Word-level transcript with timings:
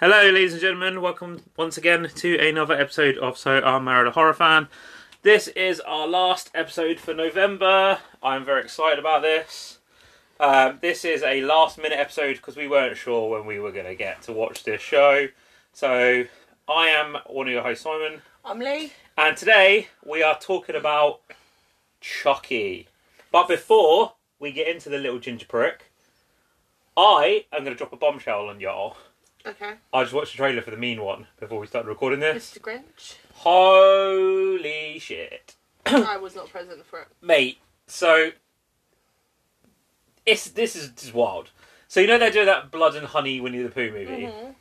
Hello, 0.00 0.30
ladies 0.30 0.52
and 0.52 0.60
gentlemen. 0.60 1.00
Welcome 1.00 1.42
once 1.56 1.76
again 1.76 2.08
to 2.14 2.38
another 2.38 2.74
episode 2.74 3.18
of 3.18 3.36
So 3.36 3.60
I'm 3.60 3.82
Married 3.82 4.06
a 4.06 4.12
Horror 4.12 4.32
Fan. 4.32 4.68
This 5.22 5.48
is 5.48 5.80
our 5.80 6.06
last 6.06 6.52
episode 6.54 7.00
for 7.00 7.12
November. 7.12 7.98
I'm 8.22 8.44
very 8.44 8.62
excited 8.62 9.00
about 9.00 9.22
this. 9.22 9.78
Um, 10.38 10.78
this 10.80 11.04
is 11.04 11.24
a 11.24 11.40
last 11.42 11.78
minute 11.78 11.98
episode 11.98 12.36
because 12.36 12.56
we 12.56 12.68
weren't 12.68 12.96
sure 12.96 13.28
when 13.28 13.44
we 13.44 13.58
were 13.58 13.72
going 13.72 13.86
to 13.86 13.96
get 13.96 14.22
to 14.22 14.32
watch 14.32 14.62
this 14.62 14.80
show. 14.80 15.26
So 15.72 16.24
I 16.68 16.88
am 16.88 17.16
one 17.26 17.48
of 17.48 17.52
your 17.52 17.62
hosts, 17.64 17.82
Simon, 17.82 18.22
I'm 18.44 18.60
Lee. 18.60 18.92
and 19.16 19.36
today 19.36 19.88
we 20.06 20.22
are 20.22 20.38
talking 20.38 20.76
about 20.76 21.22
Chucky. 22.00 22.86
But 23.32 23.48
before 23.48 24.12
we 24.38 24.52
get 24.52 24.68
into 24.68 24.90
the 24.90 24.98
little 24.98 25.18
ginger 25.18 25.46
prick, 25.46 25.90
I 26.96 27.46
am 27.52 27.64
going 27.64 27.74
to 27.74 27.78
drop 27.78 27.92
a 27.92 27.96
bombshell 27.96 28.48
on 28.48 28.60
y'all. 28.60 28.96
Okay. 29.48 29.72
I 29.92 30.02
just 30.02 30.14
watched 30.14 30.32
the 30.32 30.36
trailer 30.38 30.60
for 30.62 30.70
the 30.70 30.76
mean 30.76 31.00
one 31.02 31.26
before 31.40 31.58
we 31.58 31.66
started 31.66 31.88
recording 31.88 32.20
this. 32.20 32.54
Mr. 32.54 32.60
Grinch. 32.60 33.16
Holy 33.34 34.98
shit. 34.98 35.56
I 35.86 36.16
was 36.18 36.34
not 36.36 36.50
present 36.50 36.84
for 36.84 37.00
it. 37.00 37.08
Mate, 37.22 37.58
so 37.86 38.30
it's 40.26 40.50
this 40.50 40.76
is 40.76 40.90
just 40.90 41.14
wild. 41.14 41.50
So 41.86 42.00
you 42.00 42.06
know 42.06 42.18
they're 42.18 42.30
doing 42.30 42.46
that 42.46 42.70
Blood 42.70 42.94
and 42.96 43.06
Honey 43.06 43.40
Winnie 43.40 43.62
the 43.62 43.70
Pooh 43.70 43.90
movie? 43.90 44.24
Mhm. 44.26 44.54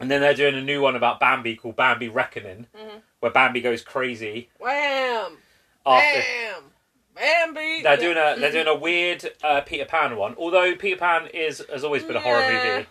And 0.00 0.10
then 0.10 0.20
they're 0.20 0.34
doing 0.34 0.56
a 0.56 0.60
new 0.62 0.80
one 0.82 0.96
about 0.96 1.20
Bambi 1.20 1.54
called 1.56 1.76
Bambi 1.76 2.08
Reckoning, 2.08 2.66
Mhm. 2.76 3.02
where 3.20 3.30
Bambi 3.32 3.60
goes 3.60 3.82
crazy 3.82 4.50
Wham! 4.58 5.38
after 5.86 6.20
Bam! 6.20 6.72
Bambi! 7.14 7.82
they're 7.82 7.96
doing 7.96 8.16
a 8.16 8.34
they're 8.38 8.50
doing 8.52 8.66
a 8.66 8.74
weird 8.74 9.24
uh, 9.44 9.60
Peter 9.60 9.84
Pan 9.84 10.16
one. 10.16 10.34
Although 10.36 10.74
Peter 10.74 10.96
Pan 10.98 11.28
is 11.28 11.62
has 11.72 11.84
always 11.84 12.02
been 12.02 12.16
a 12.16 12.20
horror 12.20 12.40
Yeah. 12.40 12.74
movie. 12.76 12.88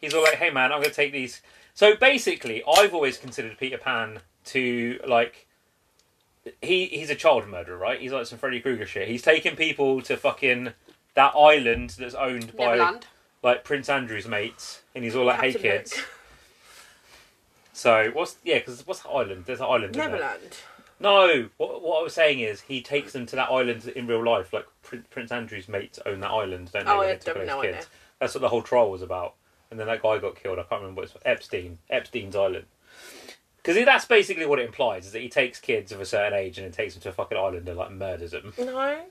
He's 0.00 0.14
all 0.14 0.22
like, 0.22 0.34
"Hey 0.34 0.50
man, 0.50 0.72
I'm 0.72 0.78
going 0.80 0.90
to 0.90 0.94
take 0.96 1.12
these." 1.12 1.42
So 1.74 1.96
basically, 1.96 2.62
I've 2.66 2.94
always 2.94 3.16
considered 3.18 3.58
Peter 3.58 3.78
Pan 3.78 4.20
to 4.46 4.98
like 5.06 5.46
he 6.62 6.86
he's 6.86 7.10
a 7.10 7.14
child 7.14 7.46
murderer, 7.48 7.76
right? 7.76 8.00
He's 8.00 8.12
like 8.12 8.26
some 8.26 8.38
Freddy 8.38 8.60
Krueger 8.60 8.86
shit. 8.86 9.08
He's 9.08 9.22
taking 9.22 9.56
people 9.56 10.00
to 10.02 10.16
fucking 10.16 10.72
that 11.14 11.34
island 11.36 11.96
that's 11.98 12.14
owned 12.14 12.56
by 12.56 12.76
Neverland. 12.76 13.06
like 13.42 13.64
Prince 13.64 13.88
Andrew's 13.88 14.26
mates, 14.28 14.82
and 14.94 15.04
he's 15.04 15.14
all 15.16 15.26
like, 15.26 15.40
"Hey 15.40 15.52
Captain 15.52 15.70
kids." 15.70 15.96
Hook. 15.96 16.08
So 17.72 18.10
what's 18.12 18.36
yeah? 18.44 18.58
Because 18.58 18.86
what's 18.86 19.00
the 19.00 19.08
island? 19.08 19.44
There's 19.46 19.60
an 19.60 19.66
island. 19.66 19.96
isn't 19.96 20.10
there? 20.10 20.20
Neverland. 20.20 20.56
No, 21.00 21.48
what, 21.58 21.80
what 21.80 22.00
I 22.00 22.02
was 22.02 22.12
saying 22.14 22.40
is 22.40 22.62
he 22.62 22.82
takes 22.82 23.12
them 23.12 23.24
to 23.26 23.36
that 23.36 23.50
island 23.50 23.86
in 23.86 24.08
real 24.08 24.24
life. 24.24 24.52
Like 24.52 24.66
Prin- 24.82 25.04
Prince 25.10 25.30
Andrew's 25.30 25.68
mates 25.68 26.00
own 26.04 26.18
that 26.20 26.30
island, 26.30 26.72
don't 26.72 26.86
they? 26.86 26.90
Oh, 26.90 26.98
when 26.98 27.08
I 27.08 27.12
they 27.12 27.18
took 27.18 27.34
don't 27.36 27.46
know, 27.46 27.60
I 27.60 27.66
kids. 27.66 27.86
That's 28.18 28.34
what 28.34 28.40
the 28.40 28.48
whole 28.48 28.62
trial 28.62 28.90
was 28.90 29.02
about. 29.02 29.34
And 29.70 29.78
then 29.78 29.86
that 29.86 30.02
guy 30.02 30.18
got 30.18 30.36
killed. 30.36 30.58
I 30.58 30.62
can't 30.62 30.80
remember 30.82 31.02
what 31.02 31.10
it's 31.10 31.16
Epstein. 31.24 31.78
Epstein's 31.90 32.36
island. 32.36 32.66
Because 33.58 33.84
that's 33.84 34.06
basically 34.06 34.46
what 34.46 34.58
it 34.58 34.66
implies: 34.66 35.06
is 35.06 35.12
that 35.12 35.20
he 35.20 35.28
takes 35.28 35.60
kids 35.60 35.92
of 35.92 36.00
a 36.00 36.06
certain 36.06 36.38
age 36.38 36.58
and 36.58 36.64
then 36.64 36.72
takes 36.72 36.94
them 36.94 37.02
to 37.02 37.10
a 37.10 37.12
fucking 37.12 37.36
island 37.36 37.68
and 37.68 37.76
like 37.76 37.90
murders 37.90 38.30
them. 38.30 38.54
No. 38.58 39.02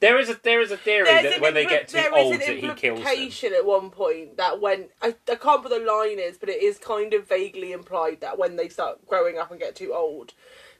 There 0.00 0.18
is 0.18 0.28
a 0.28 0.38
there 0.42 0.60
is 0.60 0.70
a 0.70 0.76
theory 0.76 1.04
There's 1.04 1.22
that 1.22 1.36
an 1.36 1.40
when 1.40 1.54
they 1.54 1.64
impl- 1.64 1.68
get 1.68 1.88
too 1.88 1.96
there 1.96 2.18
is 2.18 2.24
old 2.24 2.34
an 2.34 2.40
that 2.40 2.48
he 2.48 2.60
kills 2.60 2.80
them. 2.80 2.96
implication 2.96 3.54
at 3.54 3.64
one 3.64 3.90
point 3.90 4.36
that 4.36 4.60
when 4.60 4.88
I, 5.00 5.14
I 5.30 5.36
can't 5.36 5.62
put 5.62 5.70
the 5.70 5.78
line 5.78 6.18
is, 6.18 6.36
but 6.36 6.48
it 6.48 6.62
is 6.62 6.78
kind 6.78 7.14
of 7.14 7.28
vaguely 7.28 7.72
implied 7.72 8.20
that 8.20 8.36
when 8.36 8.56
they 8.56 8.68
start 8.68 9.06
growing 9.06 9.38
up 9.38 9.50
and 9.50 9.60
get 9.60 9.76
too 9.76 9.94
old, 9.94 10.34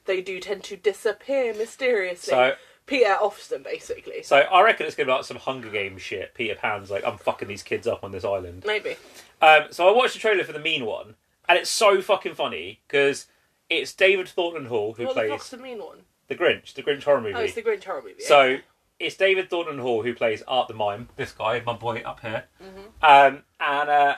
they 0.05 0.21
do 0.21 0.39
tend 0.39 0.63
to 0.65 0.75
disappear 0.75 1.53
mysteriously. 1.53 2.31
So 2.31 2.55
Peter 2.85 3.13
offs 3.13 3.47
them 3.47 3.63
basically. 3.63 4.21
so 4.23 4.37
I 4.37 4.61
reckon 4.63 4.85
it's 4.85 4.95
gonna 4.95 5.07
be 5.07 5.13
like 5.13 5.23
some 5.25 5.37
Hunger 5.37 5.69
Games 5.69 6.01
shit. 6.01 6.33
Peter 6.35 6.55
Pan's 6.55 6.91
like, 6.91 7.03
I'm 7.05 7.17
fucking 7.17 7.47
these 7.47 7.63
kids 7.63 7.87
up 7.87 8.03
on 8.03 8.11
this 8.11 8.23
island. 8.25 8.63
Maybe. 8.65 8.95
Um, 9.41 9.63
so 9.71 9.87
I 9.87 9.91
watched 9.95 10.13
the 10.13 10.19
trailer 10.19 10.43
for 10.43 10.53
the 10.53 10.59
Mean 10.59 10.85
one, 10.85 11.15
and 11.49 11.57
it's 11.57 11.69
so 11.69 12.01
fucking 12.01 12.35
funny 12.35 12.81
because 12.87 13.27
it's 13.69 13.93
David 13.93 14.27
Thornton 14.27 14.65
Hall 14.67 14.93
who 14.93 15.05
what 15.05 15.15
the 15.15 15.21
plays 15.21 15.29
fuck's 15.31 15.49
the 15.49 15.57
mean 15.57 15.79
one? 15.79 15.99
the 16.27 16.35
Grinch, 16.35 16.73
the 16.73 16.83
Grinch 16.83 17.03
horror 17.03 17.21
movie. 17.21 17.33
Oh, 17.35 17.39
it's 17.41 17.53
the 17.55 17.61
Grinch 17.63 17.83
horror 17.83 18.01
movie. 18.03 18.21
So 18.21 18.57
it's 18.99 19.15
David 19.15 19.49
Thornton 19.49 19.79
Hall 19.79 20.03
who 20.03 20.13
plays 20.13 20.43
Art 20.47 20.67
the 20.67 20.73
Mime. 20.75 21.09
This 21.15 21.31
guy, 21.31 21.61
my 21.65 21.73
boy 21.73 22.01
up 22.05 22.19
here, 22.19 22.45
Mm-hmm. 22.63 23.03
um, 23.03 23.43
and 23.59 23.89
uh, 23.89 24.15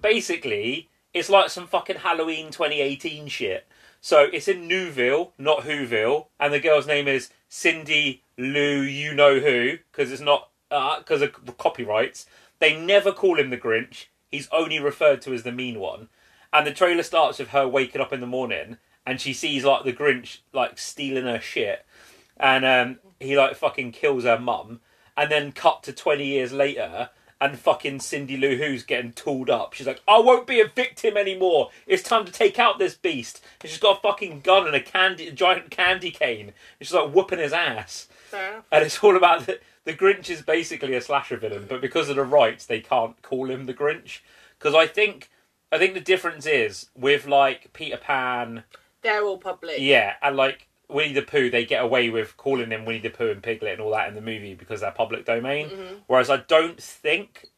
basically 0.00 0.88
it's 1.12 1.30
like 1.30 1.50
some 1.50 1.66
fucking 1.66 1.96
Halloween 1.96 2.46
2018 2.50 3.28
shit. 3.28 3.66
So 4.00 4.28
it's 4.32 4.48
in 4.48 4.68
Newville, 4.68 5.32
not 5.38 5.60
Whoville, 5.60 6.26
and 6.38 6.52
the 6.52 6.60
girl's 6.60 6.86
name 6.86 7.08
is 7.08 7.30
Cindy 7.54 8.24
Lou. 8.36 8.80
You 8.82 9.14
know 9.14 9.38
who? 9.38 9.78
Because 9.92 10.10
it's 10.10 10.20
not 10.20 10.50
because 10.68 11.22
of 11.22 11.34
the 11.44 11.52
copyrights. 11.52 12.26
They 12.58 12.76
never 12.76 13.12
call 13.12 13.38
him 13.38 13.50
the 13.50 13.56
Grinch. 13.56 14.06
He's 14.28 14.48
only 14.50 14.80
referred 14.80 15.22
to 15.22 15.32
as 15.32 15.44
the 15.44 15.52
mean 15.52 15.78
one. 15.78 16.08
And 16.52 16.66
the 16.66 16.72
trailer 16.72 17.04
starts 17.04 17.38
with 17.38 17.50
her 17.50 17.68
waking 17.68 18.00
up 18.00 18.12
in 18.12 18.20
the 18.20 18.26
morning 18.26 18.78
and 19.06 19.20
she 19.20 19.32
sees 19.32 19.64
like 19.64 19.84
the 19.84 19.92
Grinch 19.92 20.38
like 20.52 20.78
stealing 20.78 21.26
her 21.26 21.40
shit, 21.40 21.84
and 22.38 22.64
um, 22.64 22.98
he 23.20 23.36
like 23.36 23.54
fucking 23.54 23.92
kills 23.92 24.24
her 24.24 24.38
mum. 24.38 24.80
And 25.16 25.30
then 25.30 25.52
cut 25.52 25.84
to 25.84 25.92
twenty 25.92 26.26
years 26.26 26.52
later, 26.52 27.10
and 27.44 27.58
fucking 27.58 28.00
Cindy 28.00 28.36
Lou 28.38 28.56
Who's 28.56 28.82
getting 28.84 29.12
tooled 29.12 29.50
up. 29.50 29.74
She's 29.74 29.86
like, 29.86 30.00
I 30.08 30.18
won't 30.18 30.46
be 30.46 30.60
a 30.60 30.66
victim 30.66 31.16
anymore. 31.16 31.70
It's 31.86 32.02
time 32.02 32.24
to 32.24 32.32
take 32.32 32.58
out 32.58 32.78
this 32.78 32.94
beast. 32.94 33.44
And 33.60 33.68
she's 33.70 33.78
got 33.78 33.98
a 33.98 34.00
fucking 34.00 34.40
gun 34.40 34.66
and 34.66 34.74
a 34.74 34.80
candy, 34.80 35.28
a 35.28 35.32
giant 35.32 35.70
candy 35.70 36.10
cane. 36.10 36.46
And 36.80 36.86
she's 36.86 36.94
like 36.94 37.10
whooping 37.12 37.38
his 37.38 37.52
ass. 37.52 38.08
Enough. 38.32 38.64
And 38.72 38.84
it's 38.84 39.04
all 39.04 39.14
about 39.16 39.44
the, 39.46 39.60
the 39.84 39.92
Grinch 39.92 40.30
is 40.30 40.40
basically 40.40 40.94
a 40.94 41.00
slasher 41.02 41.36
villain, 41.36 41.66
but 41.68 41.80
because 41.82 42.08
of 42.08 42.16
the 42.16 42.24
rights, 42.24 42.64
they 42.64 42.80
can't 42.80 43.20
call 43.20 43.50
him 43.50 43.66
the 43.66 43.74
Grinch. 43.74 44.20
Because 44.58 44.74
I 44.74 44.86
think, 44.86 45.28
I 45.70 45.76
think 45.78 45.92
the 45.94 46.00
difference 46.00 46.46
is 46.46 46.86
with 46.96 47.26
like 47.26 47.72
Peter 47.74 47.98
Pan, 47.98 48.64
They're 49.02 49.22
all 49.22 49.36
public. 49.38 49.76
yeah, 49.80 50.14
and 50.22 50.34
like 50.36 50.66
Winnie 50.94 51.12
the 51.12 51.22
Pooh, 51.22 51.50
they 51.50 51.64
get 51.64 51.82
away 51.82 52.08
with 52.08 52.36
calling 52.36 52.70
him 52.70 52.84
Winnie 52.84 53.00
the 53.00 53.10
Pooh 53.10 53.30
and 53.30 53.42
Piglet 53.42 53.72
and 53.72 53.80
all 53.80 53.90
that 53.90 54.08
in 54.08 54.14
the 54.14 54.20
movie 54.20 54.54
because 54.54 54.80
they're 54.80 54.90
public 54.90 55.24
domain. 55.26 55.68
Mm-hmm. 55.68 55.94
Whereas 56.06 56.30
I 56.30 56.38
don't 56.38 56.80
think 56.80 57.48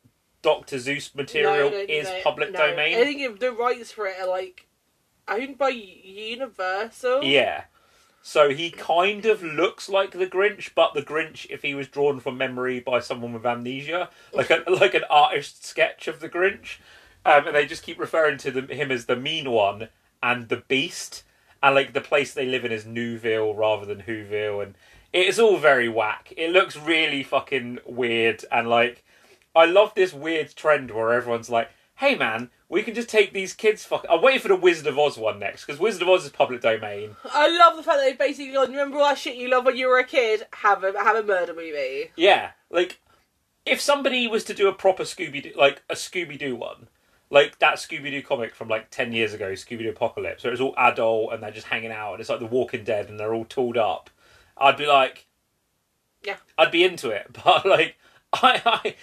Doctor 0.42 0.76
Seuss 0.76 1.14
material 1.14 1.70
No, 1.70 1.76
no, 1.76 1.84
is 1.88 2.06
no, 2.06 2.20
public 2.22 2.52
domain. 2.52 2.98
I 2.98 3.04
think 3.04 3.20
if 3.20 3.38
the 3.38 3.52
rights 3.52 3.92
for 3.92 4.06
it 4.06 4.18
are 4.20 4.26
like 4.26 4.66
owned 5.28 5.58
by 5.58 5.68
Universal. 5.68 7.24
Yeah. 7.24 7.64
So 8.22 8.50
he 8.50 8.70
kind 8.70 9.24
of 9.24 9.42
looks 9.42 9.88
like 9.88 10.10
the 10.10 10.26
Grinch, 10.26 10.70
but 10.74 10.94
the 10.94 11.02
Grinch 11.02 11.46
if 11.48 11.62
he 11.62 11.74
was 11.74 11.86
drawn 11.86 12.18
from 12.18 12.36
memory 12.36 12.80
by 12.80 12.98
someone 12.98 13.32
with 13.32 13.46
amnesia, 13.46 14.10
like 14.32 14.50
a, 14.50 14.64
like 14.68 14.94
an 14.94 15.04
artist 15.08 15.64
sketch 15.64 16.08
of 16.08 16.18
the 16.18 16.28
Grinch, 16.28 16.78
um, 17.24 17.46
and 17.46 17.54
they 17.54 17.66
just 17.66 17.84
keep 17.84 18.00
referring 18.00 18.38
to 18.38 18.50
the, 18.50 18.62
him 18.74 18.90
as 18.90 19.06
the 19.06 19.14
mean 19.14 19.50
one 19.50 19.88
and 20.22 20.48
the 20.48 20.62
Beast, 20.68 21.22
and 21.62 21.74
like 21.74 21.92
the 21.92 22.00
place 22.00 22.32
they 22.34 22.46
live 22.46 22.64
in 22.64 22.72
is 22.72 22.86
Newville 22.86 23.54
rather 23.54 23.86
than 23.86 24.02
Whoville, 24.02 24.62
and 24.62 24.74
it's 25.12 25.38
all 25.38 25.58
very 25.58 25.88
whack. 25.88 26.32
It 26.36 26.50
looks 26.50 26.76
really 26.76 27.22
fucking 27.22 27.80
weird, 27.86 28.44
and 28.50 28.68
like 28.68 29.04
I 29.54 29.64
love 29.64 29.94
this 29.94 30.12
weird 30.12 30.54
trend 30.54 30.90
where 30.90 31.12
everyone's 31.12 31.50
like, 31.50 31.70
"Hey 31.96 32.14
man, 32.14 32.50
we 32.68 32.82
can 32.82 32.94
just 32.94 33.08
take 33.08 33.32
these 33.32 33.54
kids." 33.54 33.84
Fuck, 33.84 34.04
I'm 34.10 34.22
waiting 34.22 34.40
for 34.40 34.48
the 34.48 34.56
Wizard 34.56 34.86
of 34.86 34.98
Oz 34.98 35.16
one 35.16 35.38
next 35.38 35.64
because 35.64 35.80
Wizard 35.80 36.02
of 36.02 36.08
Oz 36.08 36.24
is 36.24 36.30
public 36.30 36.60
domain. 36.60 37.16
I 37.24 37.48
love 37.48 37.76
the 37.76 37.82
fact 37.82 37.98
that 37.98 38.04
they've 38.04 38.18
basically 38.18 38.52
gone, 38.52 38.70
remember 38.70 38.98
all 38.98 39.04
that 39.04 39.18
shit 39.18 39.36
you 39.36 39.48
loved 39.48 39.66
when 39.66 39.76
you 39.76 39.88
were 39.88 39.98
a 39.98 40.04
kid? 40.04 40.46
Have 40.52 40.84
a 40.84 40.92
have 41.02 41.16
a 41.16 41.22
murder 41.22 41.54
movie. 41.54 42.10
Yeah, 42.16 42.50
like 42.70 43.00
if 43.64 43.80
somebody 43.80 44.28
was 44.28 44.44
to 44.44 44.54
do 44.54 44.68
a 44.68 44.72
proper 44.72 45.02
Scooby 45.02 45.42
Doo, 45.42 45.52
like 45.56 45.82
a 45.90 45.94
Scooby 45.94 46.38
Doo 46.38 46.54
one, 46.54 46.88
like 47.30 47.58
that 47.58 47.74
Scooby 47.76 48.10
Doo 48.10 48.22
comic 48.22 48.54
from 48.54 48.68
like 48.68 48.90
ten 48.90 49.12
years 49.12 49.34
ago, 49.34 49.52
Scooby 49.52 49.80
Doo 49.80 49.90
Apocalypse, 49.90 50.44
where 50.44 50.52
it's 50.52 50.60
all 50.62 50.74
adult 50.76 51.32
and 51.32 51.42
they're 51.42 51.50
just 51.50 51.66
hanging 51.66 51.92
out, 51.92 52.12
and 52.12 52.20
it's 52.20 52.30
like 52.30 52.40
The 52.40 52.46
Walking 52.46 52.84
Dead, 52.84 53.08
and 53.08 53.18
they're 53.18 53.34
all 53.34 53.44
tooled 53.44 53.76
up. 53.76 54.10
I'd 54.58 54.76
be 54.76 54.86
like, 54.86 55.26
Yeah. 56.24 56.36
I'd 56.56 56.70
be 56.70 56.84
into 56.84 57.10
it, 57.10 57.26
but 57.44 57.64
like, 57.66 57.96
I, 58.32 58.62
I 58.64 58.94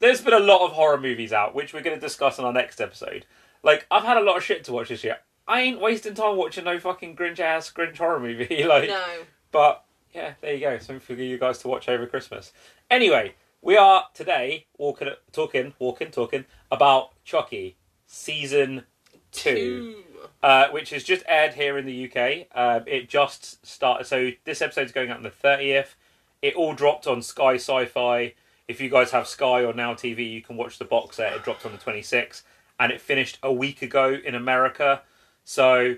there's 0.00 0.20
been 0.20 0.34
a 0.34 0.38
lot 0.40 0.64
of 0.64 0.72
horror 0.72 1.00
movies 1.00 1.32
out, 1.32 1.54
which 1.54 1.72
we're 1.72 1.82
going 1.82 1.96
to 1.96 2.00
discuss 2.00 2.38
in 2.38 2.44
our 2.44 2.52
next 2.52 2.80
episode. 2.80 3.24
Like, 3.62 3.86
I've 3.90 4.02
had 4.02 4.16
a 4.16 4.20
lot 4.22 4.36
of 4.36 4.42
shit 4.42 4.64
to 4.64 4.72
watch 4.72 4.88
this 4.88 5.04
year. 5.04 5.18
I 5.46 5.60
ain't 5.60 5.80
wasting 5.80 6.14
time 6.14 6.36
watching 6.36 6.64
no 6.64 6.80
fucking 6.80 7.14
Grinch 7.14 7.38
ass 7.38 7.70
Grinch 7.72 7.98
horror 7.98 8.18
movie. 8.18 8.64
like, 8.68 8.88
No. 8.88 9.04
but 9.52 9.84
yeah, 10.12 10.34
there 10.40 10.54
you 10.54 10.60
go. 10.60 10.76
Something 10.78 10.98
for 10.98 11.14
you 11.14 11.38
guys 11.38 11.58
to 11.58 11.68
watch 11.68 11.88
over 11.88 12.06
Christmas. 12.06 12.52
Anyway, 12.90 13.34
we 13.60 13.76
are 13.76 14.06
today 14.14 14.66
walking, 14.76 15.08
talking, 15.30 15.72
walking, 15.78 16.10
talking 16.10 16.44
about 16.72 17.11
Chucky 17.24 17.76
season 18.06 18.84
two, 19.30 20.02
uh, 20.42 20.68
which 20.68 20.90
has 20.90 21.02
just 21.02 21.24
aired 21.26 21.54
here 21.54 21.78
in 21.78 21.86
the 21.86 22.10
UK. 22.10 22.46
Um, 22.54 22.84
it 22.86 23.08
just 23.08 23.64
started, 23.66 24.04
so 24.06 24.30
this 24.44 24.62
episode's 24.62 24.92
going 24.92 25.10
out 25.10 25.16
on 25.18 25.22
the 25.22 25.30
thirtieth. 25.30 25.96
It 26.40 26.54
all 26.54 26.74
dropped 26.74 27.06
on 27.06 27.22
Sky 27.22 27.54
Sci-Fi. 27.54 28.34
If 28.68 28.80
you 28.80 28.88
guys 28.90 29.10
have 29.10 29.26
Sky 29.26 29.64
or 29.64 29.72
Now 29.72 29.94
TV, 29.94 30.30
you 30.30 30.42
can 30.42 30.56
watch 30.56 30.78
the 30.78 30.84
box 30.84 31.16
set. 31.16 31.32
It 31.32 31.44
dropped 31.44 31.64
on 31.66 31.72
the 31.72 31.78
twenty 31.78 32.02
sixth, 32.02 32.44
and 32.78 32.92
it 32.92 33.00
finished 33.00 33.38
a 33.42 33.52
week 33.52 33.82
ago 33.82 34.16
in 34.24 34.34
America. 34.34 35.02
So 35.44 35.96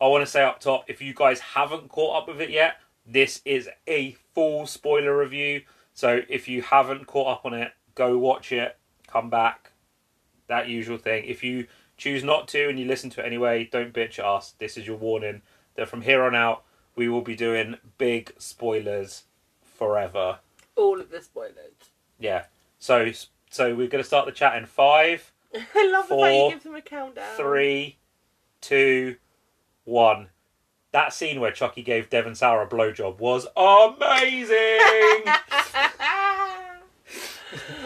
I 0.00 0.06
want 0.08 0.24
to 0.24 0.30
say 0.30 0.42
up 0.42 0.60
top, 0.60 0.84
if 0.88 1.00
you 1.00 1.14
guys 1.14 1.40
haven't 1.40 1.88
caught 1.88 2.22
up 2.22 2.28
with 2.28 2.40
it 2.40 2.50
yet, 2.50 2.76
this 3.06 3.40
is 3.44 3.68
a 3.86 4.16
full 4.34 4.66
spoiler 4.66 5.16
review. 5.16 5.62
So 5.94 6.20
if 6.28 6.48
you 6.48 6.62
haven't 6.62 7.06
caught 7.06 7.28
up 7.28 7.46
on 7.46 7.54
it, 7.54 7.72
go 7.94 8.18
watch 8.18 8.52
it, 8.52 8.76
come 9.06 9.30
back, 9.30 9.72
that 10.48 10.68
usual 10.68 10.98
thing. 10.98 11.24
If 11.24 11.42
you 11.42 11.66
choose 11.96 12.22
not 12.22 12.48
to 12.48 12.68
and 12.68 12.78
you 12.78 12.86
listen 12.86 13.10
to 13.10 13.22
it 13.22 13.26
anyway, 13.26 13.68
don't 13.70 13.92
bitch 13.92 14.18
us. 14.18 14.54
This 14.58 14.76
is 14.76 14.86
your 14.86 14.96
warning 14.96 15.42
that 15.76 15.88
from 15.88 16.02
here 16.02 16.22
on 16.22 16.34
out 16.34 16.62
we 16.94 17.08
will 17.08 17.20
be 17.20 17.36
doing 17.36 17.76
big 17.98 18.32
spoilers 18.38 19.24
forever. 19.62 20.38
All 20.74 21.00
of 21.00 21.10
the 21.10 21.20
spoilers. 21.20 21.90
Yeah. 22.18 22.44
So 22.78 23.12
so 23.50 23.74
we're 23.74 23.88
going 23.88 24.02
to 24.02 24.04
start 24.04 24.26
the 24.26 24.32
chat 24.32 24.56
in 24.56 24.66
five, 24.66 25.32
I 25.54 25.90
love 25.90 26.08
the 26.08 26.14
fact 26.14 26.18
Four, 26.20 26.28
you 26.28 26.50
give 26.50 26.62
them 26.64 26.74
a 26.74 26.82
countdown. 26.82 27.36
three, 27.36 27.96
two, 28.60 29.16
one. 29.84 30.28
That 30.92 31.12
scene 31.12 31.40
where 31.40 31.52
Chucky 31.52 31.82
gave 31.82 32.08
Devon 32.08 32.34
Sawa 32.34 32.64
a 32.64 32.66
blowjob 32.66 33.18
was 33.18 33.46
amazing. 33.56 35.20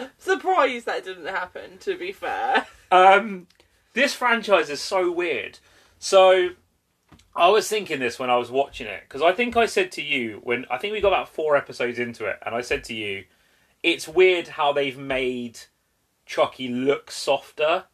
Surprised 0.31 0.85
that 0.85 1.03
didn't 1.03 1.27
happen. 1.27 1.77
To 1.79 1.97
be 1.97 2.11
fair. 2.11 2.67
Um, 2.91 3.47
this 3.93 4.13
franchise 4.13 4.69
is 4.69 4.81
so 4.81 5.11
weird. 5.11 5.59
So, 5.97 6.49
I 7.35 7.49
was 7.49 7.67
thinking 7.67 7.99
this 7.99 8.19
when 8.19 8.29
I 8.29 8.37
was 8.37 8.51
watching 8.51 8.87
it 8.87 9.03
because 9.07 9.21
I 9.21 9.31
think 9.31 9.55
I 9.55 9.65
said 9.65 9.91
to 9.93 10.01
you 10.01 10.41
when 10.43 10.65
I 10.69 10.77
think 10.77 10.93
we 10.93 11.01
got 11.01 11.09
about 11.09 11.29
four 11.29 11.55
episodes 11.55 11.99
into 11.99 12.25
it, 12.25 12.37
and 12.45 12.53
I 12.53 12.61
said 12.61 12.83
to 12.85 12.93
you, 12.93 13.23
it's 13.83 14.07
weird 14.07 14.49
how 14.49 14.73
they've 14.73 14.97
made 14.97 15.59
Chucky 16.25 16.67
look 16.67 17.11
softer. 17.11 17.85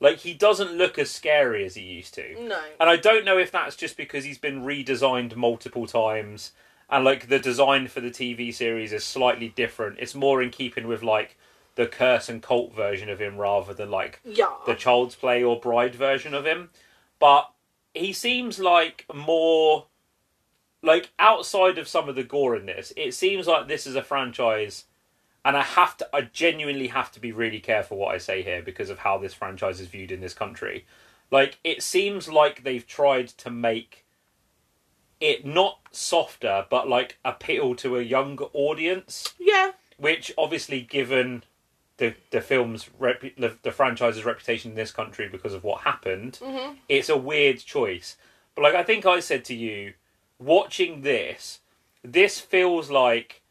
Like 0.00 0.18
he 0.18 0.34
doesn't 0.34 0.72
look 0.72 0.98
as 0.98 1.10
scary 1.10 1.64
as 1.64 1.76
he 1.76 1.82
used 1.82 2.14
to. 2.14 2.44
No. 2.44 2.60
And 2.80 2.90
I 2.90 2.96
don't 2.96 3.24
know 3.24 3.38
if 3.38 3.52
that's 3.52 3.76
just 3.76 3.96
because 3.96 4.24
he's 4.24 4.38
been 4.38 4.62
redesigned 4.62 5.36
multiple 5.36 5.86
times 5.86 6.52
and 6.90 7.04
like 7.04 7.28
the 7.28 7.38
design 7.38 7.86
for 7.88 8.00
the 8.00 8.10
TV 8.10 8.52
series 8.52 8.92
is 8.92 9.04
slightly 9.04 9.48
different. 9.48 9.98
It's 10.00 10.14
more 10.14 10.42
in 10.42 10.50
keeping 10.50 10.88
with 10.88 11.02
like 11.02 11.38
the 11.76 11.86
curse 11.86 12.28
and 12.28 12.42
cult 12.42 12.74
version 12.74 13.08
of 13.08 13.20
him 13.20 13.36
rather 13.38 13.72
than 13.72 13.90
like 13.90 14.20
Yeah. 14.24 14.52
the 14.66 14.74
child's 14.74 15.14
play 15.14 15.42
or 15.42 15.58
bride 15.60 15.94
version 15.94 16.34
of 16.34 16.46
him. 16.46 16.70
But 17.18 17.50
he 17.94 18.12
seems 18.12 18.58
like 18.58 19.04
more 19.12 19.86
like 20.82 21.10
outside 21.18 21.76
of 21.78 21.86
some 21.88 22.08
of 22.08 22.14
the 22.14 22.24
gore 22.24 22.56
in 22.56 22.66
this, 22.66 22.92
it 22.96 23.12
seems 23.12 23.46
like 23.46 23.68
this 23.68 23.86
is 23.86 23.96
a 23.96 24.02
franchise 24.02 24.84
and 25.44 25.56
I 25.56 25.62
have 25.62 25.96
to 25.98 26.08
I 26.14 26.22
genuinely 26.22 26.88
have 26.88 27.12
to 27.12 27.20
be 27.20 27.32
really 27.32 27.60
careful 27.60 27.96
what 27.98 28.14
I 28.14 28.18
say 28.18 28.42
here 28.42 28.62
because 28.62 28.90
of 28.90 28.98
how 29.00 29.18
this 29.18 29.34
franchise 29.34 29.80
is 29.80 29.88
viewed 29.88 30.12
in 30.12 30.20
this 30.20 30.34
country. 30.34 30.86
Like 31.30 31.58
it 31.64 31.82
seems 31.82 32.28
like 32.28 32.62
they've 32.64 32.86
tried 32.86 33.28
to 33.28 33.50
make 33.50 34.04
it 35.20 35.44
not 35.44 35.80
softer 35.90 36.64
but 36.70 36.88
like 36.88 37.18
appeal 37.24 37.74
to 37.76 37.98
a 37.98 38.02
younger 38.02 38.46
audience 38.54 39.34
Yeah. 39.38 39.72
which 39.98 40.32
obviously 40.38 40.80
given 40.80 41.42
the 42.00 42.14
the 42.30 42.40
film's 42.40 42.88
the, 42.98 43.56
the 43.62 43.70
franchise's 43.72 44.24
reputation 44.24 44.72
in 44.72 44.76
this 44.76 44.90
country 44.90 45.28
because 45.28 45.54
of 45.54 45.62
what 45.62 45.82
happened 45.82 46.38
Mhm. 46.42 46.76
it's 46.88 47.08
a 47.08 47.16
weird 47.16 47.58
choice 47.58 48.16
but 48.54 48.62
like 48.62 48.74
i 48.74 48.82
think 48.82 49.06
i 49.06 49.20
said 49.20 49.44
to 49.44 49.54
you 49.54 49.92
watching 50.38 51.02
this 51.02 51.60
this 52.02 52.40
feels 52.40 52.90
like 52.90 53.42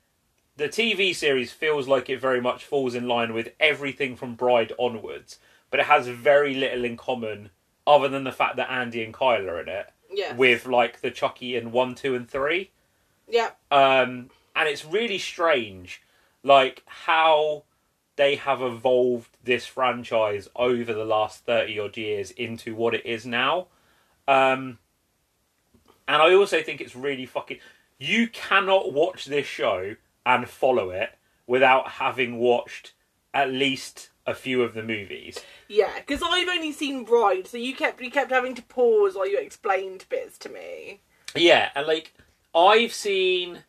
the 0.57 0.67
tv 0.67 1.15
series 1.15 1.51
feels 1.53 1.87
like 1.87 2.09
it 2.09 2.19
very 2.19 2.41
much 2.41 2.65
falls 2.65 2.95
in 2.95 3.07
line 3.07 3.33
with 3.33 3.49
everything 3.59 4.15
from 4.15 4.35
bride 4.35 4.73
onwards 4.77 5.39
but 5.71 5.79
it 5.79 5.85
has 5.85 6.07
very 6.07 6.53
little 6.55 6.83
in 6.83 6.97
common 6.97 7.51
other 7.85 8.07
than 8.09 8.23
the 8.23 8.31
fact 8.31 8.55
that 8.57 8.69
andy 8.71 9.03
and 9.03 9.13
kyle 9.13 9.47
are 9.49 9.61
in 9.61 9.69
it 9.69 9.87
Yeah. 10.11 10.33
with 10.35 10.65
like 10.65 11.01
the 11.01 11.11
chucky 11.11 11.55
in 11.55 11.71
one 11.71 11.93
two 11.95 12.15
and 12.15 12.27
three 12.29 12.71
Yeah. 13.27 13.51
um, 13.71 14.31
and 14.55 14.67
it's 14.67 14.83
really 14.83 15.19
strange, 15.19 16.01
like 16.43 16.81
how 16.87 17.63
they 18.19 18.35
have 18.35 18.61
evolved 18.61 19.37
this 19.45 19.65
franchise 19.65 20.49
over 20.53 20.93
the 20.93 21.05
last 21.05 21.45
thirty 21.45 21.79
odd 21.79 21.95
years 21.95 22.31
into 22.31 22.75
what 22.75 22.93
it 22.93 23.05
is 23.05 23.25
now. 23.25 23.67
Um, 24.27 24.77
and 26.05 26.21
I 26.21 26.33
also 26.33 26.61
think 26.61 26.81
it's 26.81 26.97
really 26.97 27.25
fucking. 27.25 27.59
You 27.97 28.27
cannot 28.27 28.91
watch 28.91 29.23
this 29.23 29.47
show 29.47 29.95
and 30.25 30.49
follow 30.49 30.89
it 30.89 31.17
without 31.47 31.91
having 31.91 32.39
watched 32.39 32.91
at 33.33 33.51
least 33.51 34.09
a 34.27 34.33
few 34.33 34.63
of 34.63 34.73
the 34.73 34.83
movies. 34.83 35.39
Yeah. 35.69 35.91
Because 35.97 36.21
I've 36.21 36.49
only 36.49 36.73
seen 36.73 37.05
Bride, 37.05 37.47
so 37.47 37.55
you 37.55 37.73
kept 37.73 38.01
you 38.01 38.11
kept 38.11 38.31
having 38.31 38.53
to 38.55 38.61
pause 38.63 39.15
while 39.15 39.29
you 39.29 39.39
explained 39.39 40.03
bits 40.09 40.37
to 40.39 40.49
me. 40.49 40.99
Yeah, 41.37 41.69
and 41.73 41.87
like 41.87 42.13
I've 42.53 42.91
seen 42.91 43.59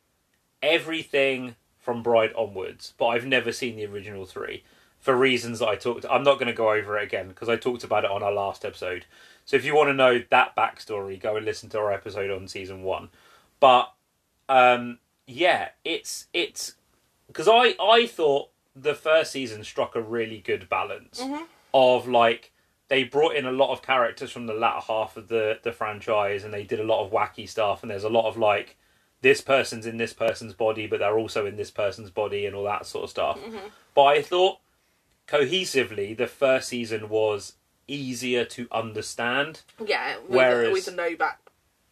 everything 0.60 1.54
from 1.80 2.02
Bride 2.02 2.32
onwards, 2.34 2.94
but 2.98 3.06
I've 3.08 3.26
never 3.26 3.52
seen 3.52 3.76
the 3.76 3.86
original 3.86 4.26
three 4.26 4.62
for 5.00 5.16
reasons 5.16 5.58
that 5.60 5.68
I 5.68 5.76
talked. 5.76 6.04
I'm 6.10 6.22
not 6.22 6.34
going 6.34 6.46
to 6.48 6.52
go 6.52 6.70
over 6.72 6.98
it 6.98 7.04
again 7.04 7.28
because 7.28 7.48
I 7.48 7.56
talked 7.56 7.84
about 7.84 8.04
it 8.04 8.10
on 8.10 8.22
our 8.22 8.32
last 8.32 8.64
episode. 8.64 9.06
So 9.46 9.56
if 9.56 9.64
you 9.64 9.74
want 9.74 9.88
to 9.88 9.94
know 9.94 10.22
that 10.30 10.54
backstory, 10.54 11.18
go 11.18 11.36
and 11.36 11.44
listen 11.46 11.68
to 11.70 11.78
our 11.78 11.92
episode 11.92 12.30
on 12.30 12.46
season 12.48 12.82
one. 12.82 13.08
But 13.60 13.92
um, 14.48 14.98
yeah, 15.26 15.70
it's 15.84 16.26
it's 16.34 16.74
because 17.28 17.48
I 17.48 17.74
I 17.82 18.06
thought 18.06 18.50
the 18.76 18.94
first 18.94 19.32
season 19.32 19.64
struck 19.64 19.96
a 19.96 20.00
really 20.02 20.38
good 20.38 20.68
balance 20.68 21.20
Mhm. 21.20 21.46
of 21.74 22.06
like 22.06 22.52
they 22.88 23.04
brought 23.04 23.36
in 23.36 23.46
a 23.46 23.52
lot 23.52 23.72
of 23.72 23.82
characters 23.82 24.30
from 24.32 24.46
the 24.46 24.54
latter 24.54 24.80
half 24.86 25.16
of 25.16 25.28
the 25.28 25.58
the 25.62 25.72
franchise 25.72 26.44
and 26.44 26.52
they 26.52 26.64
did 26.64 26.78
a 26.80 26.84
lot 26.84 27.04
of 27.04 27.10
wacky 27.12 27.48
stuff 27.48 27.82
and 27.82 27.90
there's 27.90 28.04
a 28.04 28.08
lot 28.08 28.28
of 28.28 28.36
like 28.36 28.76
this 29.22 29.40
person's 29.40 29.86
in 29.86 29.96
this 29.96 30.12
person's 30.12 30.54
body 30.54 30.86
but 30.86 30.98
they're 31.00 31.18
also 31.18 31.46
in 31.46 31.56
this 31.56 31.70
person's 31.70 32.10
body 32.10 32.46
and 32.46 32.54
all 32.56 32.64
that 32.64 32.86
sort 32.86 33.04
of 33.04 33.10
stuff 33.10 33.38
mm-hmm. 33.38 33.68
but 33.94 34.04
i 34.04 34.22
thought 34.22 34.58
cohesively 35.28 36.16
the 36.16 36.26
first 36.26 36.68
season 36.68 37.08
was 37.08 37.54
easier 37.86 38.44
to 38.44 38.68
understand 38.70 39.62
Yeah. 39.84 40.16
With, 40.18 40.30
Whereas- 40.30 40.72
with 40.72 40.94
no 40.94 41.16
back 41.16 41.40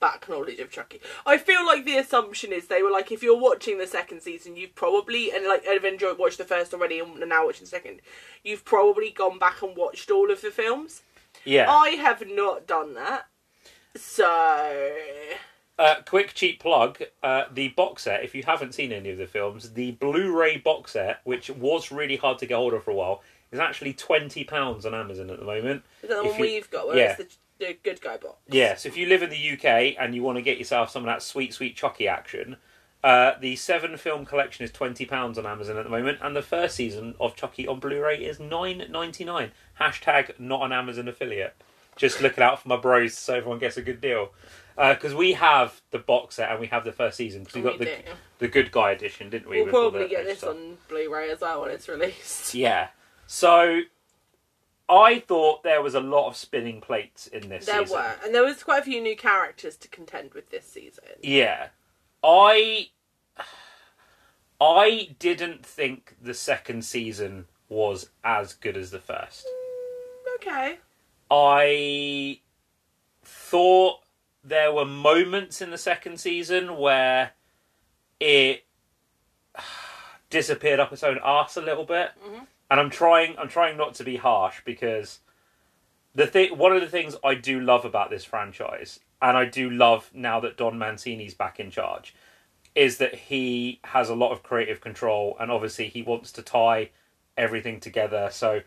back 0.01 0.29
knowledge 0.29 0.61
of 0.61 0.71
Chucky. 0.71 1.01
I 1.27 1.39
feel 1.39 1.67
like 1.67 1.85
the 1.85 1.97
assumption 1.97 2.53
is 2.53 2.69
they 2.69 2.85
were 2.85 2.91
like, 2.91 3.11
if 3.11 3.21
you're 3.21 3.37
watching 3.37 3.79
the 3.79 3.87
second 3.89 4.21
season, 4.23 4.55
you've 4.55 4.77
probably 4.77 5.33
and 5.33 5.45
like 5.45 5.65
have 5.65 5.85
enjoyed 5.85 6.19
watched 6.19 6.39
the 6.39 6.45
first 6.45 6.73
already 6.73 7.01
and 7.01 7.19
now 7.29 7.47
watching 7.47 7.65
the 7.65 7.71
second. 7.71 8.01
You've 8.45 8.65
probably 8.65 9.11
gone 9.11 9.41
back 9.41 9.61
and 9.61 9.77
watched 9.77 10.11
all 10.13 10.31
of 10.31 10.41
the 10.41 10.53
films. 10.53 11.03
yeah 11.45 11.69
I 11.69 11.91
have 11.91 12.23
not 12.29 12.65
done 12.67 12.95
that. 12.95 13.27
So 13.97 14.93
Uh, 15.79 15.97
quick 16.07 16.35
cheap 16.35 16.61
plug: 16.61 16.99
uh, 17.23 17.45
the 17.53 17.69
box 17.69 18.03
set. 18.03 18.25
If 18.25 18.35
you 18.35 18.43
haven't 18.43 18.75
seen 18.75 18.91
any 18.93 19.11
of 19.11 19.19
the 19.19 19.27
films, 19.27 19.71
the 19.75 19.93
Blu-ray 19.93 20.57
box 20.59 20.93
set, 20.93 21.21
which 21.25 21.51
was 21.51 21.93
really 21.93 22.17
hard 22.17 22.39
to 22.41 22.47
get 22.47 22.57
hold 22.57 22.75
of 22.75 22.83
for 22.83 22.91
a 22.91 22.95
while, 22.95 23.23
is 23.53 23.61
actually 23.61 23.93
twenty 23.93 24.43
pounds 24.43 24.85
on 24.85 24.95
Amazon 24.95 25.31
at 25.31 25.39
the 25.39 25.45
moment. 25.45 25.85
is 26.03 26.09
that 26.09 26.17
the 26.23 26.25
If 26.25 26.31
one 26.33 26.39
you- 26.41 26.45
we've 26.47 26.71
got 26.71 26.89
where 26.89 26.97
yeah. 26.97 27.17
it's 27.19 27.37
the, 27.59 27.67
the 27.67 27.79
good 27.85 28.01
guy 28.01 28.17
box? 28.17 28.37
Yes, 28.49 28.87
if 28.87 28.97
you 28.97 29.07
live 29.07 29.23
in 29.23 29.31
the 29.31 29.51
UK 29.53 29.95
and 29.99 30.15
you 30.15 30.23
want 30.25 30.37
to 30.37 30.43
get 30.43 30.59
yourself 30.59 30.91
some 30.91 31.03
of 31.03 31.07
that 31.07 31.23
sweet, 31.23 31.55
sweet 31.55 31.77
Chucky 31.77 32.09
action, 32.09 32.57
uh, 33.05 33.33
the 33.41 33.55
seven 33.55 33.97
film 33.97 34.27
collection 34.27 34.65
is 34.65 34.73
twenty 34.73 35.05
pounds 35.07 35.39
on 35.39 35.47
Amazon 35.47 35.77
at 35.77 35.85
the 35.85 35.91
moment, 35.91 36.19
and 36.21 36.35
the 36.35 36.43
first 36.43 36.75
season 36.75 37.15
of 37.21 37.37
Chucky 37.37 37.69
on 37.69 37.79
Blu-ray 37.79 38.17
is 38.19 38.41
nine 38.41 38.83
ninety 38.91 39.25
nine. 39.25 39.53
Hashtag 39.81 40.41
not 40.41 40.63
an 40.65 40.73
Amazon 40.73 41.07
affiliate. 41.07 41.55
Just 41.95 42.21
looking 42.21 42.43
out 42.43 42.61
for 42.61 42.69
my 42.69 42.77
bros 42.77 43.17
so 43.17 43.35
everyone 43.37 43.59
gets 43.61 43.77
a 43.77 43.83
good 43.83 44.01
deal. 44.01 44.31
Uh, 44.79 44.95
because 44.95 45.13
we 45.13 45.33
have 45.33 45.81
the 45.91 45.99
box 45.99 46.37
set 46.37 46.51
and 46.53 46.61
we 46.61 46.69
have 46.69 46.85
the 46.85 46.93
first 46.93 47.17
season 47.17 47.43
because 47.43 47.57
we 47.57 47.61
oh, 47.63 47.65
got 47.65 47.79
We 47.81 47.85
the 47.87 47.91
do. 47.91 48.13
the 48.39 48.49
good 48.49 48.71
guy 48.71 48.93
edition, 48.93 49.29
didn't 49.29 49.49
we? 49.49 49.63
We'll 49.63 49.73
probably 49.73 50.09
get 50.09 50.25
this 50.25 50.39
stuff? 50.39 50.51
on 50.55 50.77
Blu-ray 50.89 51.31
as 51.31 51.41
well 51.41 51.63
when 51.63 51.73
it's 51.73 51.89
released. 51.89 52.55
Yeah. 52.55 52.89
So 53.27 53.81
I 54.89 55.19
thought 55.19 55.65
there 55.65 55.83
was 55.83 55.95
a 55.95 56.01
lot 56.01 56.29
of 56.29 56.37
spinning 56.37 56.81
plates 56.81 57.27
in 57.27 57.49
this 57.49 57.67
There 57.67 57.81
season. 57.85 57.99
were, 57.99 58.15
and 58.25 58.33
there 58.35 58.45
was 58.45 58.63
quite 58.63 58.83
a 58.83 58.85
few 58.85 59.03
new 59.03 59.17
characters 59.17 59.77
to 59.79 59.89
contend 59.89 60.33
with 60.33 60.51
this 60.51 60.65
season. 60.67 61.05
Yeah. 61.23 61.69
I 62.23 62.91
I 64.61 65.17
didn't 65.19 65.65
think 65.67 66.17
the 66.23 66.35
second 66.35 66.85
season 66.85 67.47
was 67.69 68.11
as 68.25 68.55
good 68.55 68.77
as 68.77 68.91
the 68.93 68.99
first. 69.01 69.45
Mm, 69.47 70.35
okay. 70.37 70.79
I 71.31 72.41
thought 73.25 74.01
there 74.49 74.73
were 74.73 74.85
moments 74.85 75.61
in 75.61 75.71
the 75.71 75.79
second 75.79 76.19
season 76.19 76.77
where 76.77 77.33
it 78.21 78.65
disappeared 80.31 80.81
up 80.81 80.93
its 80.93 81.03
own 81.03 81.19
arse 81.19 81.57
a 81.57 81.63
little 81.63 81.85
bit. 81.85 82.11
Mhm. 82.23 82.47
And 82.71 82.81
I'm 82.81 82.91
trying 82.91 83.39
I'm 83.39 83.49
trying 83.49 83.77
not 83.77 83.95
to 83.95 84.05
be 84.05 84.17
harsh 84.17 84.61
because 84.65 85.21
the 86.15 86.27
thing 86.27 86.57
one 86.57 86.73
of 86.75 86.81
the 86.81 86.89
things 86.89 87.17
I 87.25 87.35
do 87.35 87.61
love 87.61 87.85
about 87.85 88.11
this 88.11 88.25
franchise 88.25 89.01
and 89.21 89.37
I 89.37 89.45
do 89.45 89.71
love 89.71 90.11
now 90.15 90.41
that 90.41 90.57
Don 90.57 90.79
Mancini's 90.79 91.35
back 91.35 91.59
in 91.59 91.71
charge 91.71 92.15
is 92.75 92.99
that 92.99 93.15
he 93.15 93.81
has 93.85 94.09
a 94.09 94.15
lot 94.15 94.33
of 94.33 94.43
creative 94.43 94.81
control 94.81 95.37
and 95.41 95.51
obviously 95.51 95.89
he 95.89 96.03
wants 96.03 96.31
to 96.33 96.43
tie 96.43 96.91
everything 97.37 97.81
together. 97.81 98.29
So 98.31 98.61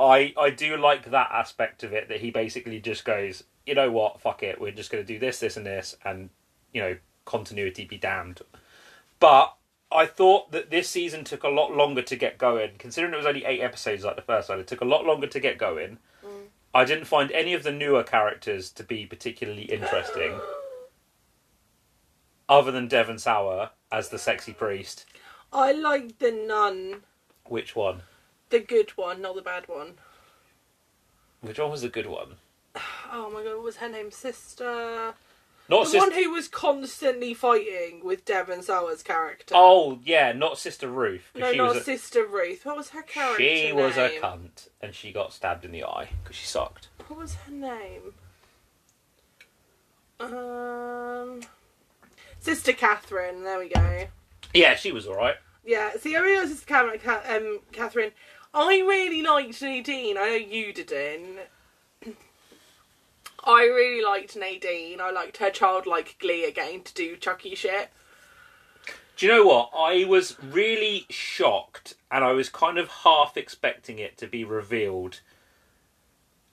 I 0.00 0.32
I 0.36 0.50
do 0.50 0.76
like 0.76 1.10
that 1.10 1.30
aspect 1.30 1.82
of 1.82 1.92
it 1.92 2.08
that 2.08 2.20
he 2.20 2.30
basically 2.30 2.80
just 2.80 3.04
goes, 3.04 3.44
you 3.66 3.74
know 3.74 3.90
what, 3.90 4.20
fuck 4.20 4.42
it, 4.42 4.60
we're 4.60 4.72
just 4.72 4.90
going 4.90 5.04
to 5.04 5.12
do 5.12 5.18
this, 5.18 5.40
this, 5.40 5.56
and 5.56 5.66
this, 5.66 5.96
and 6.04 6.30
you 6.72 6.80
know 6.80 6.96
continuity 7.24 7.84
be 7.84 7.98
damned. 7.98 8.40
But 9.18 9.54
I 9.92 10.06
thought 10.06 10.52
that 10.52 10.70
this 10.70 10.88
season 10.88 11.24
took 11.24 11.42
a 11.42 11.48
lot 11.48 11.72
longer 11.76 12.02
to 12.02 12.16
get 12.16 12.38
going, 12.38 12.72
considering 12.78 13.12
it 13.12 13.18
was 13.18 13.26
only 13.26 13.44
eight 13.44 13.60
episodes 13.60 14.04
like 14.04 14.16
the 14.16 14.22
first 14.22 14.48
one. 14.48 14.58
It 14.58 14.66
took 14.66 14.80
a 14.80 14.86
lot 14.86 15.04
longer 15.04 15.26
to 15.26 15.40
get 15.40 15.58
going, 15.58 15.98
mm. 16.24 16.46
I 16.74 16.84
didn't 16.84 17.04
find 17.04 17.30
any 17.32 17.52
of 17.52 17.62
the 17.62 17.72
newer 17.72 18.02
characters 18.02 18.70
to 18.72 18.84
be 18.84 19.04
particularly 19.04 19.64
interesting, 19.64 20.40
other 22.48 22.70
than 22.70 22.88
Devon 22.88 23.18
Sawa 23.18 23.72
as 23.92 24.08
the 24.08 24.18
sexy 24.18 24.52
priest. 24.52 25.04
I 25.52 25.72
like 25.72 26.18
the 26.20 26.30
nun, 26.30 27.02
Which 27.44 27.74
one? 27.74 28.02
The 28.50 28.60
good 28.60 28.90
one, 28.90 29.22
not 29.22 29.36
the 29.36 29.42
bad 29.42 29.68
one. 29.68 29.94
Which 31.40 31.58
one 31.58 31.70
was 31.70 31.82
the 31.82 31.88
good 31.88 32.06
one? 32.06 32.36
Oh 33.12 33.30
my 33.30 33.42
god, 33.42 33.54
what 33.54 33.64
was 33.64 33.76
her 33.76 33.88
name? 33.88 34.10
Sister. 34.10 35.14
Not 35.68 35.84
the 35.84 35.90
sister. 35.90 35.98
one 35.98 36.12
who 36.12 36.30
was 36.30 36.48
constantly 36.48 37.32
fighting 37.32 38.04
with 38.04 38.24
Devon 38.24 38.62
Sawa's 38.62 39.02
character. 39.04 39.54
Oh 39.56 40.00
yeah, 40.04 40.32
not 40.32 40.58
Sister 40.58 40.88
Ruth. 40.88 41.30
no, 41.34 41.52
she 41.52 41.58
not 41.58 41.76
a, 41.76 41.82
Sister 41.82 42.26
Ruth. 42.26 42.66
What 42.66 42.76
was 42.76 42.90
her 42.90 43.02
character 43.02 43.42
she 43.42 43.72
was 43.72 43.96
a 43.96 44.10
cunt, 44.20 44.68
and 44.82 44.94
she 44.94 45.12
got 45.12 45.32
stabbed 45.32 45.64
in 45.64 45.70
the 45.70 45.84
eye 45.84 46.10
because 46.22 46.36
she 46.36 46.46
sucked. 46.46 46.88
What 47.06 47.20
was 47.20 47.34
her 47.34 47.52
name? 47.52 48.14
Um, 50.18 51.40
Sister 52.40 52.72
Catherine. 52.72 53.44
There 53.44 53.58
we 53.58 53.68
go. 53.68 54.08
Yeah, 54.52 54.74
she 54.74 54.90
was 54.92 55.06
all 55.06 55.16
right. 55.16 55.36
Yeah. 55.64 55.92
See, 55.98 56.16
I 56.16 56.20
realised 56.20 56.50
Sister 56.50 56.66
Cameron, 56.66 56.98
Ca- 56.98 57.22
um, 57.28 57.60
Catherine. 57.72 58.10
I 58.52 58.78
really 58.80 59.22
liked 59.22 59.62
Nadine. 59.62 60.18
I 60.18 60.28
know 60.28 60.34
you 60.34 60.72
didn't. 60.72 61.38
I 63.44 63.62
really 63.62 64.04
liked 64.04 64.36
Nadine. 64.36 65.00
I 65.00 65.10
liked 65.10 65.36
her 65.36 65.50
childlike 65.50 66.16
glee 66.18 66.44
again 66.44 66.82
to 66.82 66.94
do 66.94 67.16
Chucky 67.16 67.54
shit. 67.54 67.90
Do 69.16 69.26
you 69.26 69.32
know 69.32 69.46
what? 69.46 69.70
I 69.76 70.04
was 70.04 70.36
really 70.42 71.06
shocked, 71.10 71.94
and 72.10 72.24
I 72.24 72.32
was 72.32 72.48
kind 72.48 72.78
of 72.78 72.88
half 72.88 73.36
expecting 73.36 73.98
it 73.98 74.16
to 74.18 74.26
be 74.26 74.44
revealed. 74.44 75.20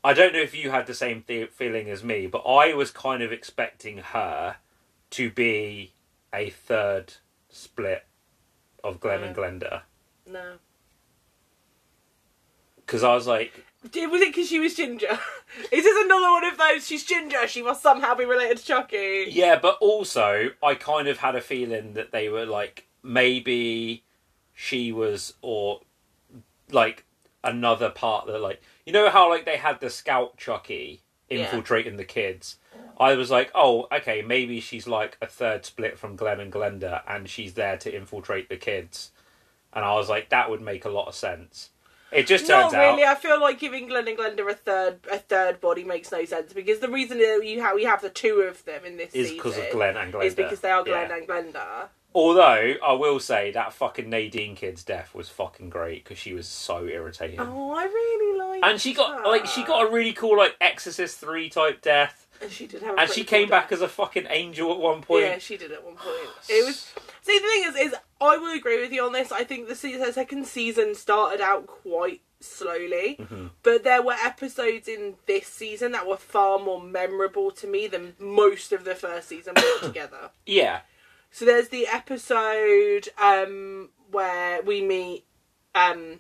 I 0.04 0.14
don't 0.14 0.34
know 0.34 0.42
if 0.42 0.54
you 0.54 0.70
had 0.70 0.86
the 0.86 0.94
same 0.94 1.24
th- 1.24 1.50
feeling 1.50 1.90
as 1.90 2.04
me, 2.04 2.28
but 2.28 2.40
I 2.40 2.74
was 2.74 2.92
kind 2.92 3.24
of 3.24 3.32
expecting 3.32 3.98
her 3.98 4.58
to 5.12 5.32
be 5.32 5.94
a 6.34 6.50
third 6.50 7.14
split 7.50 8.06
of 8.84 9.00
Glenn 9.00 9.24
and 9.24 9.36
Glenda. 9.36 9.82
No. 10.26 10.58
Because 12.88 13.04
I 13.04 13.14
was 13.14 13.28
like, 13.28 13.66
Did- 13.92 14.10
Was 14.10 14.22
it 14.22 14.34
because 14.34 14.48
she 14.50 14.60
was 14.60 14.74
ginger? 14.74 15.08
Is 15.72 15.84
this 15.84 16.06
another 16.06 16.32
one 16.32 16.46
of 16.46 16.58
those? 16.58 16.88
She's 16.88 17.04
ginger. 17.04 17.48
She 17.48 17.62
must 17.62 17.84
somehow 17.84 18.16
be 18.16 18.26
related 18.26 18.58
to 18.58 18.66
Chucky. 18.66 19.26
Yeah, 19.30 19.60
but 19.60 19.78
also 19.82 20.50
I 20.64 20.74
kind 20.76 21.08
of 21.08 21.20
had 21.20 21.36
a 21.36 21.42
feeling 21.42 21.94
that 21.94 22.12
they 22.12 22.30
were 22.30 22.46
like 22.46 22.88
maybe 23.04 24.04
she 24.54 24.92
was 24.92 25.34
or 25.42 25.82
like 26.72 27.06
another 27.44 27.90
part 27.90 28.26
that 28.28 28.40
like 28.42 28.62
you 28.86 28.92
know 28.94 29.10
how 29.10 29.30
like 29.30 29.46
they 29.46 29.58
had 29.58 29.80
the 29.80 29.90
scout 29.90 30.38
Chucky 30.38 31.02
Yeah. 31.30 31.40
infiltrating 31.40 31.98
the 31.98 32.06
kids. 32.06 32.58
I 33.00 33.14
was 33.14 33.30
like, 33.30 33.52
oh, 33.54 33.88
okay, 33.92 34.24
maybe 34.24 34.60
she's 34.60 34.88
like 34.88 35.18
a 35.22 35.28
third 35.28 35.66
split 35.66 36.00
from 36.00 36.16
Glenn 36.16 36.40
and 36.40 36.52
Glenda, 36.52 37.02
and 37.08 37.30
she's 37.30 37.54
there 37.54 37.78
to 37.78 37.96
infiltrate 37.96 38.50
the 38.50 38.58
kids. 38.58 39.12
And 39.72 39.86
I 39.86 39.94
was 39.94 40.10
like, 40.10 40.30
that 40.30 40.50
would 40.50 40.62
make 40.62 40.84
a 40.86 40.90
lot 40.90 41.08
of 41.08 41.14
sense. 41.14 41.70
It 42.12 42.26
just 42.28 42.48
turns 42.48 42.72
Not 42.74 42.80
really. 42.80 43.04
out, 43.04 43.18
I 43.18 43.20
feel 43.20 43.40
like 43.42 43.60
giving 43.60 43.88
Glenn 43.88 44.08
and 44.08 44.18
Glenda 44.18 44.50
a 44.50 44.54
third 44.54 45.00
a 45.12 45.18
third 45.18 45.60
body 45.60 45.84
makes 45.84 46.12
no 46.12 46.24
sense 46.26 46.54
because 46.54 46.80
the 46.80 46.90
reason 46.90 47.18
that 47.18 47.42
you 47.44 47.62
have 47.62 47.76
we 47.76 47.84
have 47.84 48.02
the 48.02 48.10
two 48.10 48.42
of 48.42 48.64
them 48.66 48.86
in 48.86 48.98
this 48.98 49.14
is 49.14 49.32
because 49.32 49.58
of 49.58 49.70
Glenn 49.72 49.98
and 49.98 50.14
Glenda. 50.14 50.26
is 50.26 50.36
because 50.36 50.60
they 50.62 50.72
are 50.72 50.84
Glenn 50.84 51.10
Yeah. 51.10 51.16
and 51.18 51.28
Glenda. 51.28 51.88
Although 52.16 52.74
I 52.84 52.94
will 52.94 53.20
say 53.20 53.52
that 53.52 53.74
fucking 53.74 54.10
Nadine 54.10 54.56
kid's 54.56 54.84
death 54.84 55.14
was 55.14 55.30
fucking 55.30 55.70
great 55.70 56.04
because 56.04 56.18
she 56.18 56.34
was 56.34 56.48
so 56.48 56.86
irritating. 56.86 57.40
Oh, 57.40 57.72
I 57.72 57.84
really 57.84 58.40
like. 58.40 58.64
and 58.64 58.82
she 58.82 58.94
got 58.94 59.26
like 59.28 59.46
she 59.46 59.64
got 59.64 59.88
a 59.88 59.92
really 59.92 60.14
cool 60.14 60.38
like 60.38 60.56
Exorcist 60.62 61.20
three 61.20 61.50
type 61.50 61.82
death, 61.82 62.27
And 62.42 62.52
she 62.52 62.68
did 62.68 62.82
have. 62.84 62.96
A 62.96 63.00
and 63.02 63.10
she 63.10 63.24
came 63.24 63.50
back 63.50 63.72
as 63.72 63.82
a 63.82 63.88
fucking 63.88 64.28
angel 64.30 64.72
at 64.72 64.78
one 64.80 65.02
point. 65.02 65.24
Yeah, 65.26 65.38
she 65.40 65.58
did 65.58 65.72
at 65.72 65.84
one 65.84 65.96
point. 65.96 66.16
It 66.50 66.66
was. 66.66 66.94
See, 67.24 67.40
the 67.40 67.46
thing 67.48 67.64
is, 67.68 67.88
is 67.94 67.96
I 68.22 68.38
will 68.38 68.54
agree 68.58 68.80
with 68.82 68.92
you 68.92 69.04
on 69.04 69.12
this. 69.12 69.32
I 69.32 69.44
think 69.44 69.68
the, 69.68 69.76
se- 69.76 69.98
the 69.98 70.14
second 70.14 70.46
season 70.48 70.96
started 70.96 71.42
out 71.42 71.68
quite 71.68 72.22
slowly, 72.40 73.18
Mhm. 73.20 73.50
but 73.64 73.84
there 73.84 74.02
were 74.04 74.14
episodes 74.14 74.88
in 74.88 75.16
this 75.26 75.48
season 75.48 75.92
that 75.94 76.06
were 76.08 76.18
far 76.18 76.60
more 76.60 76.82
memorable 76.82 77.50
to 77.52 77.66
me 77.68 77.88
than 77.88 78.14
most 78.20 78.72
of 78.72 78.84
the 78.86 78.94
first 78.96 79.28
season 79.28 79.54
put 79.58 79.82
together. 79.82 80.30
Yeah, 80.46 80.82
So 81.32 81.46
there's 81.46 81.70
the 81.70 81.88
episode 81.88 83.10
um, 83.18 83.90
where 84.12 84.62
we 84.62 84.82
meet 84.82 85.26
um, 85.76 86.20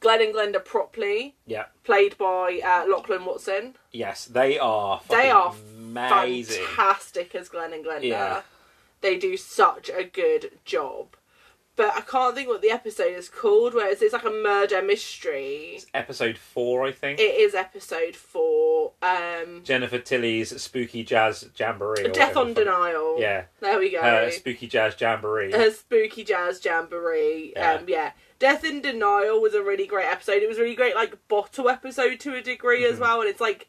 Glenn 0.00 0.20
and 0.22 0.34
Glenda 0.34 0.64
properly, 0.64 1.34
yeah, 1.46 1.66
played 1.84 2.16
by 2.18 2.60
uh, 2.64 2.84
Lachlan 2.88 3.24
Watson. 3.24 3.76
yes, 3.92 4.24
they 4.26 4.58
are. 4.58 5.00
They 5.08 5.30
are 5.30 5.54
amazing. 5.76 6.64
fantastic 6.66 7.34
as 7.34 7.48
Glenn 7.48 7.72
and 7.72 7.84
Glenda. 7.84 8.02
Yeah. 8.04 8.42
They 9.00 9.16
do 9.16 9.36
such 9.36 9.88
a 9.90 10.04
good 10.04 10.58
job. 10.64 11.08
But 11.76 11.94
I 11.96 12.00
can't 12.00 12.34
think 12.34 12.48
what 12.48 12.60
the 12.60 12.70
episode 12.72 13.12
is 13.14 13.28
called, 13.28 13.72
where 13.72 13.88
it's, 13.88 14.02
it's 14.02 14.12
like 14.12 14.24
a 14.24 14.30
murder 14.30 14.82
mystery. 14.82 15.78
Episode 15.94 16.36
four, 16.36 16.84
I 16.84 16.90
think. 16.90 17.20
It 17.20 17.38
is 17.38 17.54
episode 17.54 18.16
four. 18.16 18.94
Um, 19.00 19.60
Jennifer 19.62 20.00
Tilly's 20.00 20.60
Spooky 20.60 21.04
Jazz 21.04 21.48
Jamboree. 21.56 22.04
or 22.04 22.08
Death 22.08 22.36
on 22.36 22.52
Denial. 22.54 23.20
Yeah, 23.20 23.44
There 23.60 23.78
we 23.78 23.90
go. 23.90 23.98
uh, 24.00 24.28
Spooky 24.30 24.66
Jazz 24.66 24.96
Jamboree. 25.00 25.52
her 25.52 25.70
spooky 25.70 26.24
jazz 26.24 26.60
jamboree. 26.64 27.52
Yeah. 27.54 27.74
Um, 27.74 27.84
yeah, 27.86 28.10
Death 28.38 28.64
on 28.64 28.80
Denial 28.80 29.40
was 29.40 29.54
a 29.54 29.62
really 29.62 29.86
great 29.86 30.06
episode. 30.06 30.42
It 30.42 30.48
was 30.48 30.58
a 30.58 30.62
really 30.62 30.76
great 30.76 30.94
like 30.94 31.16
bottle 31.28 31.68
episode 31.68 32.20
to 32.20 32.34
a 32.34 32.40
degree 32.40 32.84
as 32.84 32.96
Mhm. 32.98 33.00
well, 33.00 33.20
and 33.20 33.28
it's 33.30 33.40
like 33.40 33.68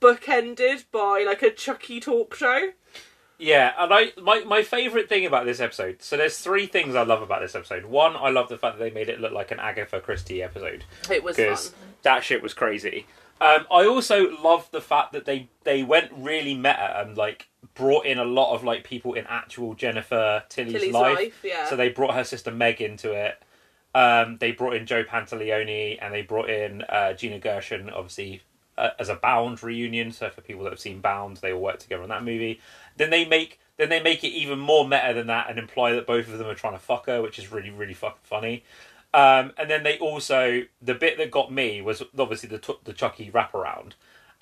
bookended 0.00 0.84
by 0.92 1.24
like 1.26 1.42
a 1.42 1.50
Chucky 1.50 2.00
talk 2.00 2.34
show. 2.34 2.70
Yeah, 3.38 3.72
and 3.78 3.92
I 3.92 4.12
my 4.20 4.40
my 4.40 4.62
favorite 4.62 5.08
thing 5.08 5.26
about 5.26 5.44
this 5.44 5.60
episode. 5.60 6.02
So 6.02 6.16
there's 6.16 6.38
three 6.38 6.66
things 6.66 6.94
I 6.94 7.02
love 7.02 7.22
about 7.22 7.40
this 7.42 7.54
episode. 7.54 7.84
One, 7.84 8.16
I 8.16 8.30
love 8.30 8.48
the 8.48 8.56
fact 8.58 8.78
that 8.78 8.84
they 8.84 8.90
made 8.90 9.08
it 9.08 9.20
look 9.20 9.32
like 9.32 9.50
an 9.50 9.60
Agatha 9.60 10.00
Christie 10.00 10.42
episode 10.42 10.84
It 11.10 11.22
was 11.22 11.36
fun. 11.36 11.44
because 11.46 11.74
that 12.02 12.24
shit 12.24 12.42
was 12.42 12.54
crazy. 12.54 13.06
Um, 13.38 13.66
I 13.70 13.84
also 13.84 14.30
love 14.42 14.70
the 14.70 14.80
fact 14.80 15.12
that 15.12 15.26
they 15.26 15.48
they 15.64 15.82
went 15.82 16.12
really 16.16 16.54
meta 16.54 16.98
and 17.00 17.16
like 17.18 17.48
brought 17.74 18.06
in 18.06 18.18
a 18.18 18.24
lot 18.24 18.54
of 18.54 18.64
like 18.64 18.84
people 18.84 19.12
in 19.12 19.26
actual 19.26 19.74
Jennifer 19.74 20.44
Tilly's, 20.48 20.72
Tilly's 20.74 20.94
life. 20.94 21.16
life, 21.18 21.40
yeah. 21.44 21.66
So 21.66 21.76
they 21.76 21.90
brought 21.90 22.14
her 22.14 22.24
sister 22.24 22.50
Meg 22.50 22.80
into 22.80 23.12
it. 23.12 23.36
Um, 23.96 24.36
they 24.40 24.52
brought 24.52 24.74
in 24.74 24.84
Joe 24.84 25.04
Pantoliano 25.04 25.96
and 26.02 26.12
they 26.12 26.20
brought 26.20 26.50
in 26.50 26.82
uh, 26.82 27.14
Gina 27.14 27.38
Gershon, 27.38 27.88
obviously 27.88 28.42
uh, 28.76 28.90
as 28.98 29.08
a 29.08 29.14
Bound 29.14 29.62
reunion. 29.62 30.12
So 30.12 30.28
for 30.28 30.42
people 30.42 30.64
that 30.64 30.70
have 30.70 30.78
seen 30.78 31.00
Bound, 31.00 31.38
they 31.38 31.50
all 31.50 31.62
work 31.62 31.78
together 31.78 32.02
on 32.02 32.10
that 32.10 32.22
movie. 32.22 32.60
Then 32.98 33.08
they 33.08 33.24
make 33.24 33.58
then 33.78 33.88
they 33.88 34.02
make 34.02 34.22
it 34.22 34.28
even 34.28 34.58
more 34.58 34.86
meta 34.86 35.14
than 35.14 35.28
that 35.28 35.48
and 35.48 35.58
imply 35.58 35.92
that 35.92 36.06
both 36.06 36.28
of 36.28 36.36
them 36.36 36.46
are 36.46 36.54
trying 36.54 36.74
to 36.74 36.78
fuck 36.78 37.06
her, 37.06 37.22
which 37.22 37.38
is 37.38 37.50
really 37.50 37.70
really 37.70 37.94
fucking 37.94 38.18
funny. 38.22 38.64
Um, 39.14 39.54
and 39.56 39.70
then 39.70 39.82
they 39.82 39.98
also 39.98 40.64
the 40.82 40.94
bit 40.94 41.16
that 41.16 41.30
got 41.30 41.50
me 41.50 41.80
was 41.80 42.02
obviously 42.18 42.50
the 42.50 42.76
the 42.84 42.92
Chucky 42.92 43.30
wraparound, 43.30 43.92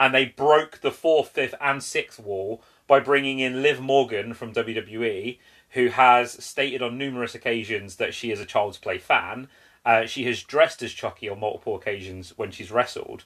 and 0.00 0.12
they 0.12 0.24
broke 0.24 0.80
the 0.80 0.90
fourth, 0.90 1.28
fifth, 1.28 1.54
and 1.60 1.80
sixth 1.80 2.18
wall 2.18 2.60
by 2.88 2.98
bringing 2.98 3.38
in 3.38 3.62
Liv 3.62 3.80
Morgan 3.80 4.34
from 4.34 4.52
WWE, 4.52 5.38
who 5.74 5.88
has 5.88 6.32
stated 6.44 6.82
on 6.82 6.96
numerous 6.96 7.34
occasions 7.34 7.96
that 7.96 8.14
she 8.14 8.30
is 8.30 8.40
a 8.40 8.46
Child's 8.46 8.78
Play 8.78 8.98
fan. 8.98 9.48
Uh, 9.84 10.06
she 10.06 10.24
has 10.24 10.42
dressed 10.42 10.82
as 10.82 10.92
Chucky 10.92 11.28
on 11.28 11.40
multiple 11.40 11.76
occasions 11.76 12.32
when 12.36 12.50
she's 12.50 12.70
wrestled. 12.70 13.24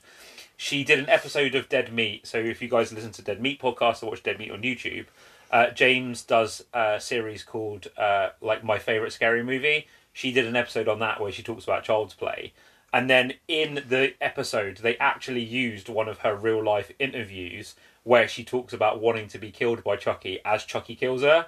She 0.57 0.83
did 0.83 0.99
an 0.99 1.09
episode 1.09 1.55
of 1.55 1.69
Dead 1.69 1.93
Meat. 1.93 2.27
So 2.27 2.39
if 2.39 2.61
you 2.61 2.69
guys 2.69 2.93
listen 2.93 3.13
to 3.13 3.23
Dead 3.23 3.41
Meat 3.41 3.61
podcast 3.61 4.03
or 4.03 4.11
watch 4.11 4.23
Dead 4.23 4.39
Meat 4.39 4.51
on 4.51 4.63
YouTube, 4.63 5.07
uh, 5.51 5.71
James 5.71 6.23
does 6.23 6.65
a 6.75 6.99
series 7.01 7.45
called 7.45 7.89
uh, 7.97 8.31
like 8.41 8.65
my 8.65 8.79
favorite 8.79 9.13
scary 9.13 9.45
movie. 9.45 9.87
She 10.13 10.33
did 10.33 10.47
an 10.47 10.57
episode 10.57 10.89
on 10.89 10.99
that 10.99 11.21
where 11.21 11.31
she 11.31 11.43
talks 11.43 11.65
about 11.65 11.85
Child's 11.85 12.15
Play. 12.15 12.53
And 12.93 13.09
then 13.11 13.35
in 13.47 13.85
the 13.87 14.15
episode, 14.21 14.79
they 14.79 14.97
actually 14.97 15.45
used 15.45 15.89
one 15.89 16.09
of 16.09 16.19
her 16.19 16.35
real 16.35 16.65
life 16.65 16.91
interviews 16.99 17.75
where 18.03 18.27
she 18.27 18.43
talks 18.43 18.73
about 18.73 19.01
wanting 19.01 19.29
to 19.29 19.39
be 19.39 19.51
killed 19.51 19.85
by 19.85 19.97
Chucky 19.97 20.41
as 20.45 20.65
Chucky 20.65 20.97
kills 20.97 21.23
her. 21.23 21.47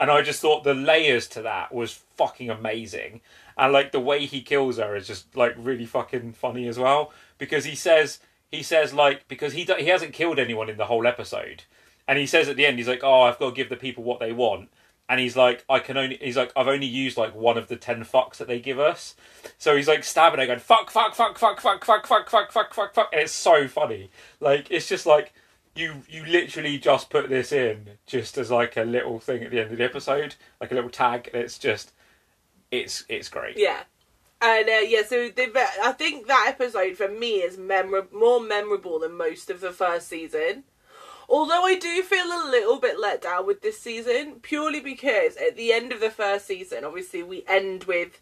And 0.00 0.10
I 0.10 0.22
just 0.22 0.40
thought 0.40 0.64
the 0.64 0.72
layers 0.72 1.28
to 1.28 1.42
that 1.42 1.74
was 1.74 1.92
fucking 2.16 2.48
amazing. 2.48 3.20
And 3.58 3.72
like 3.72 3.92
the 3.92 4.00
way 4.00 4.24
he 4.24 4.40
kills 4.40 4.78
her 4.78 4.96
is 4.96 5.06
just 5.06 5.36
like 5.36 5.54
really 5.58 5.84
fucking 5.84 6.32
funny 6.32 6.66
as 6.66 6.78
well 6.78 7.12
because 7.36 7.66
he 7.66 7.76
says 7.76 8.18
he 8.50 8.62
says 8.62 8.94
like 8.94 9.28
because 9.28 9.52
he 9.52 9.64
he 9.78 9.86
hasn't 9.88 10.14
killed 10.14 10.38
anyone 10.38 10.70
in 10.70 10.78
the 10.78 10.86
whole 10.86 11.06
episode. 11.06 11.64
And 12.08 12.18
he 12.18 12.26
says 12.26 12.48
at 12.48 12.56
the 12.56 12.64
end 12.64 12.78
he's 12.78 12.88
like, 12.88 13.04
"Oh, 13.04 13.22
I've 13.22 13.38
got 13.38 13.50
to 13.50 13.54
give 13.54 13.68
the 13.68 13.76
people 13.76 14.02
what 14.02 14.18
they 14.18 14.32
want." 14.32 14.70
And 15.08 15.20
he's 15.20 15.36
like, 15.36 15.64
"I 15.68 15.78
can 15.78 15.96
only." 15.96 16.16
He's 16.16 16.36
like, 16.36 16.50
"I've 16.56 16.66
only 16.66 16.86
used 16.86 17.18
like 17.18 17.34
one 17.34 17.58
of 17.58 17.68
the 17.68 17.76
ten 17.76 18.02
fucks 18.04 18.38
that 18.38 18.48
they 18.48 18.58
give 18.58 18.80
us." 18.80 19.14
So 19.58 19.76
he's 19.76 19.86
like 19.86 20.02
stabbing 20.02 20.40
her, 20.40 20.46
going 20.46 20.58
fuck, 20.58 20.90
fuck, 20.90 21.14
fuck, 21.14 21.38
fuck, 21.38 21.60
fuck, 21.60 21.84
fuck, 21.84 22.06
fuck, 22.06 22.30
fuck, 22.30 22.50
fuck, 22.50 22.74
fuck, 22.74 22.94
fuck, 22.94 23.08
and 23.12 23.20
it's 23.20 23.32
so 23.32 23.68
funny. 23.68 24.10
Like 24.40 24.70
it's 24.70 24.88
just 24.88 25.06
like 25.06 25.32
you 25.74 26.02
you 26.08 26.24
literally 26.24 26.78
just 26.78 27.10
put 27.10 27.28
this 27.28 27.52
in 27.52 27.90
just 28.06 28.36
as 28.38 28.50
like 28.50 28.76
a 28.76 28.82
little 28.82 29.20
thing 29.20 29.44
at 29.44 29.50
the 29.50 29.60
end 29.60 29.72
of 29.72 29.78
the 29.78 29.84
episode, 29.84 30.34
like 30.60 30.72
a 30.72 30.74
little 30.74 30.90
tag. 30.90 31.30
And 31.32 31.42
it's 31.42 31.58
just 31.58 31.92
it's 32.70 33.04
it's 33.08 33.28
great. 33.28 33.56
Yeah. 33.56 33.80
And 34.42 34.68
uh, 34.68 34.80
yeah, 34.86 35.02
so 35.02 35.28
the, 35.28 35.52
I 35.82 35.92
think 35.92 36.26
that 36.26 36.46
episode 36.48 36.96
for 36.96 37.08
me 37.08 37.40
is 37.40 37.58
memor- 37.58 38.08
more 38.10 38.40
memorable 38.40 38.98
than 38.98 39.14
most 39.16 39.50
of 39.50 39.60
the 39.60 39.70
first 39.70 40.08
season. 40.08 40.64
Although 41.28 41.64
I 41.64 41.76
do 41.78 42.02
feel 42.02 42.24
a 42.26 42.48
little 42.50 42.80
bit 42.80 42.98
let 42.98 43.22
down 43.22 43.46
with 43.46 43.60
this 43.60 43.78
season, 43.78 44.36
purely 44.40 44.80
because 44.80 45.36
at 45.36 45.56
the 45.56 45.72
end 45.72 45.92
of 45.92 46.00
the 46.00 46.10
first 46.10 46.46
season, 46.46 46.84
obviously 46.84 47.22
we 47.22 47.44
end 47.46 47.84
with 47.84 48.20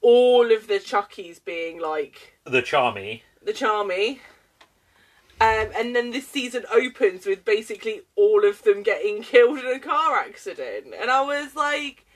all 0.00 0.52
of 0.52 0.66
the 0.66 0.80
Chuckies 0.80 1.42
being 1.42 1.80
like 1.80 2.38
The 2.44 2.60
Charmy. 2.60 3.22
the 3.40 3.52
Charmy. 3.52 4.18
Um, 5.42 5.72
and 5.76 5.96
then 5.96 6.12
this 6.12 6.28
season 6.28 6.64
opens 6.72 7.26
with 7.26 7.44
basically 7.44 8.02
all 8.14 8.44
of 8.48 8.62
them 8.62 8.84
getting 8.84 9.22
killed 9.24 9.58
in 9.58 9.66
a 9.66 9.80
car 9.80 10.16
accident. 10.18 10.94
And 10.96 11.10
I 11.10 11.20
was 11.22 11.56
like, 11.56 12.06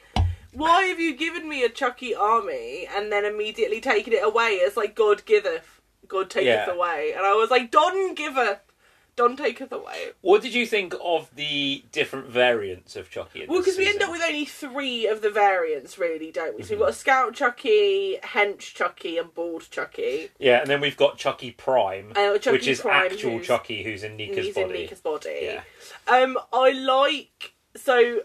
why 0.53 0.83
have 0.85 1.01
you 1.01 1.17
given 1.17 1.49
me 1.49 1.65
a 1.65 1.69
Chucky 1.69 2.15
army 2.15 2.87
and 2.89 3.11
then 3.11 3.25
immediately 3.25 3.81
taken 3.81 4.13
it 4.13 4.25
away 4.25 4.51
It's 4.51 4.77
like 4.77 4.95
God 4.95 5.25
giveth, 5.25 5.81
God 6.07 6.31
taketh 6.31 6.47
Yeah. 6.47 6.71
away? 6.71 7.15
And 7.17 7.27
I 7.27 7.35
was 7.35 7.51
like, 7.51 7.73
Don 7.73 8.15
giveth, 8.15 8.61
Don 9.17 9.35
taketh 9.35 9.73
away. 9.73 10.11
What 10.21 10.43
did 10.43 10.53
you 10.53 10.67
think 10.67 10.95
of 11.03 11.35
the 11.35 11.83
different 11.91 12.27
variants 12.29 12.97
of 12.97 13.11
Chucky? 13.11 13.43
In 13.43 13.49
Well, 13.51 13.61
because 13.61 13.79
we 13.79 13.89
end 13.89 14.03
up 14.03 14.11
with 14.11 14.21
only 14.21 14.45
three 14.45 15.07
of 15.07 15.23
the 15.23 15.31
variants, 15.31 15.97
really, 15.97 16.31
don't 16.31 16.55
we? 16.55 16.63
So 16.63 16.71
we've 16.71 16.77
Mhm. 16.79 16.83
got 16.83 16.89
a 16.91 16.93
Scout 16.93 17.35
Chucky, 17.35 18.19
Hench 18.23 18.75
Chucky, 18.75 19.17
and 19.17 19.33
Bald 19.33 19.71
Chucky. 19.71 20.31
yeah, 20.39 20.61
and 20.61 20.69
then 20.69 20.83
we've 20.83 20.99
got 20.99 21.17
Chucky 21.17 21.51
Prime, 21.51 22.13
Uh, 22.15 22.37
Chucky 22.37 22.51
which 22.57 22.69
is 22.69 22.83
Prime, 22.83 23.07
actual 23.11 23.31
who's- 23.33 23.47
Chucky 23.47 23.83
who's 23.85 24.03
in 24.05 24.17
Nika's 24.19 24.47
He's 24.47 24.57
in 24.59 24.67
body. 24.69 24.79
Nika's 24.83 25.01
body. 25.01 25.39
Yeah. 25.43 25.63
Um, 26.07 26.39
I 26.53 26.71
like 26.73 27.55
so 27.75 28.25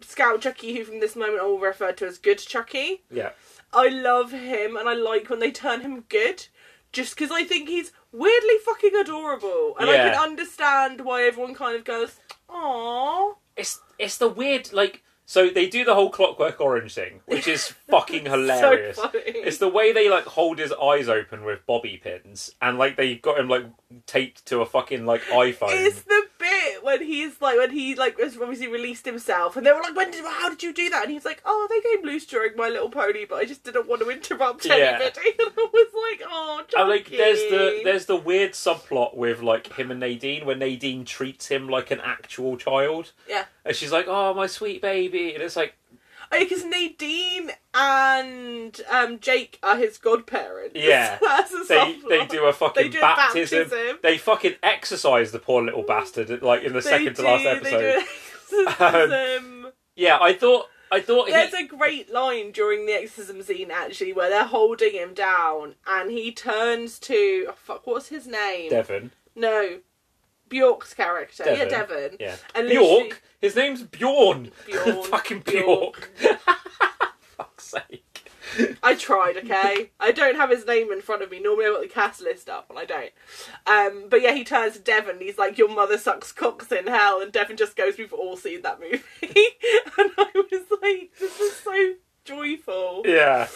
Scout 0.00 0.40
Chucky, 0.40 0.74
who 0.76 0.84
from 0.84 0.98
this 0.98 1.14
moment 1.14 1.40
on 1.40 1.50
will 1.50 1.58
refer 1.60 1.92
to 1.92 2.06
as 2.06 2.18
Good 2.18 2.38
Chucky. 2.38 3.04
Yeah, 3.12 3.30
I 3.72 3.86
love 3.86 4.32
him, 4.32 4.76
and 4.76 4.88
I 4.88 4.94
like 4.94 5.30
when 5.30 5.38
they 5.38 5.52
turn 5.52 5.82
him 5.82 6.00
good, 6.08 6.46
just 6.90 7.14
because 7.14 7.30
I 7.30 7.44
think 7.44 7.68
he's 7.68 7.92
weirdly 8.12 8.58
fucking 8.64 8.94
adorable, 8.96 9.76
and 9.78 9.88
I 9.90 9.94
Yeah. 9.94 10.10
can 10.12 10.20
understand 10.30 11.00
why 11.02 11.22
everyone 11.24 11.54
kind 11.54 11.76
of 11.76 11.84
goes, 11.84 12.18
"Aww." 12.48 13.36
it's 13.56 13.80
it's 13.98 14.16
the 14.18 14.28
weird 14.28 14.72
like. 14.72 15.02
So 15.26 15.48
they 15.48 15.68
do 15.68 15.84
the 15.84 15.94
whole 15.94 16.10
Clockwork 16.10 16.60
Orange 16.60 16.92
thing, 16.94 17.20
which 17.26 17.46
is 17.46 17.68
fucking 17.88 18.24
hilarious. 18.24 18.96
So 18.96 19.08
funny. 19.08 19.22
It's 19.26 19.58
the 19.58 19.68
way 19.68 19.92
they 19.92 20.08
like 20.10 20.24
hold 20.24 20.58
his 20.58 20.72
eyes 20.72 21.08
open 21.08 21.44
with 21.44 21.64
bobby 21.66 21.98
pins, 22.02 22.52
and 22.60 22.78
like 22.78 22.96
they 22.96 23.14
got 23.14 23.38
him 23.38 23.48
like 23.48 23.66
taped 24.06 24.44
to 24.46 24.60
a 24.60 24.66
fucking 24.66 25.06
like 25.06 25.22
iPhone. 25.26 25.86
It's 25.86 26.02
the 26.02 26.26
when 26.82 27.02
he's 27.02 27.40
like 27.40 27.56
when 27.58 27.70
he 27.70 27.94
like 27.94 28.18
has 28.18 28.36
obviously 28.36 28.68
released 28.68 29.04
himself, 29.06 29.56
and 29.56 29.66
they 29.66 29.72
were 29.72 29.80
like, 29.80 29.96
"When 29.96 30.10
did? 30.10 30.24
How 30.24 30.48
did 30.48 30.62
you 30.62 30.72
do 30.72 30.88
that?" 30.90 31.04
And 31.04 31.12
he's 31.12 31.24
like, 31.24 31.42
"Oh, 31.44 31.66
they 31.70 31.80
came 31.80 32.04
loose 32.04 32.26
during 32.26 32.56
My 32.56 32.68
Little 32.68 32.90
Pony, 32.90 33.24
but 33.24 33.36
I 33.36 33.44
just 33.44 33.64
didn't 33.64 33.88
want 33.88 34.02
to 34.02 34.10
interrupt 34.10 34.64
Yeah. 34.64 34.74
anybody." 34.74 35.30
And 35.38 35.52
I 35.56 35.68
was 35.72 35.88
like, 35.94 36.28
"Oh, 36.30 36.62
Chucky." 36.68 36.80
And 36.80 36.88
like 36.90 37.08
there's 37.10 37.38
the 37.50 37.80
there's 37.84 38.06
the 38.06 38.16
weird 38.16 38.52
subplot 38.52 39.16
with 39.16 39.42
like 39.42 39.72
him 39.74 39.90
and 39.90 40.00
Nadine 40.00 40.44
where 40.46 40.56
Nadine 40.56 41.04
treats 41.04 41.48
him 41.48 41.68
like 41.68 41.90
an 41.90 42.00
actual 42.00 42.56
child. 42.56 43.12
Yeah. 43.28 43.44
And 43.64 43.74
she's 43.76 43.92
like, 43.92 44.06
"Oh, 44.08 44.34
my 44.34 44.46
sweet 44.46 44.80
baby," 44.82 45.34
and 45.34 45.42
it's 45.42 45.56
like, 45.56 45.74
because 46.30 46.64
Nadine 46.64 47.50
and 47.74 48.80
um, 48.90 49.18
Jake 49.20 49.58
are 49.62 49.76
his 49.76 49.98
godparents. 49.98 50.76
Yeah. 50.76 51.18
they 51.68 51.98
they 52.08 52.26
do 52.26 52.44
a 52.44 52.52
fucking 52.52 52.82
They 52.82 52.88
do 52.88 52.98
a 52.98 53.02
baptism. 53.02 53.68
baptism. 53.68 53.98
They 54.02 54.18
fucking 54.18 54.54
exercise 54.62 55.32
the 55.32 55.38
poor 55.38 55.62
little 55.62 55.82
bastard 55.82 56.42
like 56.42 56.62
in 56.62 56.72
the 56.72 56.80
They 56.80 56.90
second 56.90 57.14
to 57.16 57.22
do- 57.22 57.28
last 57.28 57.42
they 57.42 57.50
episode. 57.50 58.04
exorcism. 58.68 59.72
Yeah, 59.96 60.18
I 60.20 60.32
thought 60.32 60.66
I 60.92 61.00
thought 61.00 61.26
he 61.26 61.32
There's 61.32 61.54
a 61.54 61.66
great 61.66 62.12
line 62.12 62.52
during 62.52 62.86
the 62.86 62.92
exorcism 62.94 63.42
scene 63.42 63.70
actually 63.70 64.12
where 64.12 64.28
they're 64.30 64.44
holding 64.44 64.92
him 64.92 65.14
down 65.14 65.74
and 65.86 66.10
he 66.10 66.32
turns 66.32 66.98
to 67.00 67.46
oh, 67.48 67.54
fuck 67.56 67.86
what's 67.86 68.08
his 68.08 68.26
name? 68.26 68.70
Devon. 68.70 69.12
No, 69.36 69.78
Bjork's 70.50 70.92
character. 70.92 71.44
Yeah, 71.46 71.64
Devon. 71.64 71.96
Devon. 71.96 72.16
Yeah. 72.20 72.36
And 72.54 72.68
Bjork. 72.68 73.22
His 73.40 73.56
name's 73.56 73.82
Bjorn. 73.84 74.50
Bjorn, 74.66 75.02
fucking 75.04 75.40
Bjork. 75.40 76.10
Bjork. 76.20 76.38
Fuck's 77.36 77.64
sake. 77.64 78.28
I 78.82 78.96
tried, 78.96 79.36
okay? 79.36 79.90
I 80.00 80.10
don't 80.10 80.34
have 80.34 80.50
his 80.50 80.66
name 80.66 80.90
in 80.90 81.00
front 81.00 81.22
of 81.22 81.30
me. 81.30 81.40
Normally 81.40 81.66
I've 81.66 81.74
got 81.74 81.82
the 81.82 81.88
cast 81.88 82.20
list 82.20 82.50
up, 82.50 82.68
and 82.68 82.78
I 82.78 82.84
don't. 82.84 83.12
Um, 83.64 84.08
but 84.10 84.22
yeah, 84.22 84.34
he 84.34 84.42
turns 84.42 84.74
to 84.74 84.80
Devon 84.80 85.20
he's 85.20 85.38
like, 85.38 85.56
Your 85.56 85.68
mother 85.68 85.96
sucks 85.96 86.32
cocks 86.32 86.72
in 86.72 86.88
hell. 86.88 87.20
And 87.20 87.30
Devon 87.30 87.56
just 87.56 87.76
goes, 87.76 87.96
We've 87.96 88.12
all 88.12 88.36
seen 88.36 88.62
that 88.62 88.80
movie. 88.80 89.02
and 89.22 90.10
I 90.18 90.30
was 90.34 90.62
like, 90.82 91.12
This 91.18 91.38
is 91.38 91.56
so 91.56 91.92
joyful. 92.24 93.02
Yeah. 93.06 93.46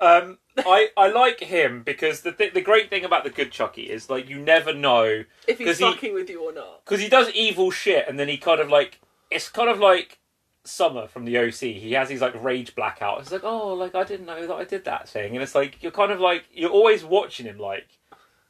Um, 0.00 0.38
I, 0.66 0.88
I 0.96 1.08
like 1.08 1.40
him 1.40 1.82
because 1.82 2.22
the 2.22 2.32
th- 2.32 2.54
the 2.54 2.60
great 2.60 2.90
thing 2.90 3.04
about 3.04 3.24
the 3.24 3.30
good 3.30 3.50
Chucky 3.52 3.82
is 3.82 4.08
like 4.10 4.28
you 4.28 4.38
never 4.38 4.72
know 4.74 5.24
If 5.46 5.58
he's 5.58 5.66
'Cause 5.66 5.78
he- 5.78 5.84
fucking 5.84 6.14
with 6.14 6.28
you 6.30 6.42
or 6.42 6.52
not. 6.52 6.84
because 6.84 7.00
he 7.00 7.08
does 7.08 7.30
evil 7.30 7.70
shit 7.70 8.06
and 8.08 8.18
then 8.18 8.28
he 8.28 8.36
kind 8.36 8.60
of 8.60 8.68
like 8.68 9.00
it's 9.30 9.48
kind 9.48 9.68
of 9.70 9.78
like 9.78 10.18
Summer 10.64 11.06
from 11.06 11.24
the 11.24 11.38
OC. 11.38 11.72
He 11.78 11.92
has 11.92 12.08
these 12.10 12.20
like 12.20 12.34
rage 12.42 12.74
blackouts. 12.74 13.20
It's 13.22 13.32
like 13.32 13.44
oh 13.44 13.72
like 13.74 13.94
I 13.94 14.04
didn't 14.04 14.26
know 14.26 14.46
that 14.46 14.54
I 14.54 14.64
did 14.64 14.84
that 14.84 15.08
thing, 15.08 15.32
and 15.34 15.42
it's 15.42 15.54
like 15.54 15.82
you're 15.82 15.92
kind 15.92 16.12
of 16.12 16.20
like 16.20 16.44
you're 16.52 16.68
always 16.70 17.02
watching 17.04 17.46
him 17.46 17.58
like 17.58 17.86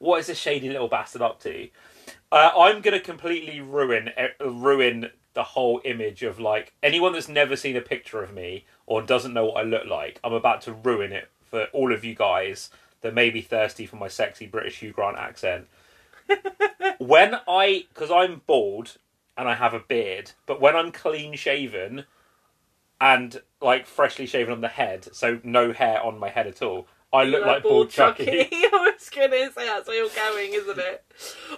what 0.01 0.19
is 0.21 0.27
this 0.27 0.39
shady 0.39 0.69
little 0.69 0.89
bastard 0.89 1.23
up 1.23 1.41
to? 1.43 1.69
Uh, 2.33 2.51
I'm 2.59 2.81
gonna 2.81 2.99
completely 3.01 3.61
ruin 3.61 4.11
eh, 4.17 4.29
ruin 4.41 5.11
the 5.35 5.43
whole 5.45 5.81
image 5.85 6.25
of 6.25 6.41
like 6.41 6.73
anyone 6.83 7.13
that's 7.13 7.29
never 7.29 7.55
seen 7.55 7.77
a 7.77 7.81
picture 7.81 8.21
of 8.23 8.33
me 8.35 8.65
or 8.87 9.01
doesn't 9.01 9.33
know 9.35 9.45
what 9.47 9.57
I 9.59 9.63
look 9.63 9.87
like. 9.87 10.19
I'm 10.25 10.33
about 10.33 10.63
to 10.63 10.73
ruin 10.73 11.13
it 11.13 11.29
for 11.51 11.65
all 11.73 11.93
of 11.93 12.05
you 12.05 12.15
guys 12.15 12.71
that 13.01 13.15
may 13.15 13.31
be 13.31 13.41
thirsty 13.41 13.87
for 13.87 13.97
my 13.97 14.09
sexy 14.09 14.47
British 14.47 14.81
Hugh 14.81 14.93
Grant 14.93 15.19
accent. 15.19 15.67
when 16.99 17.37
I, 17.47 17.87
because 17.93 18.11
I'm 18.11 18.43
bald 18.47 18.99
and 19.37 19.49
I 19.49 19.55
have 19.55 19.75
a 19.75 19.81
beard, 19.81 20.33
but 20.47 20.61
when 20.61 20.77
I'm 20.77 20.93
clean 20.93 21.35
shaven 21.35 22.05
and 23.01 23.41
like 23.61 23.87
freshly 23.87 24.27
shaven 24.27 24.53
on 24.53 24.61
the 24.61 24.69
head, 24.69 25.09
so 25.15 25.41
no 25.45 25.73
hair 25.73 26.03
on 26.03 26.19
my 26.19 26.29
head 26.29 26.47
at 26.47 26.63
all, 26.63 26.89
I 27.13 27.25
look 27.25 27.47
like 27.47 27.63
bald 27.63 27.91
Chucky. 27.91 28.49
I 28.53 28.93
was 28.95 29.09
gonna 29.09 29.51
say 29.53 29.67
that's 29.67 29.89
where 29.89 29.97
you're 29.97 30.15
going, 30.15 30.53
isn't 30.53 30.79
it? 30.79 31.05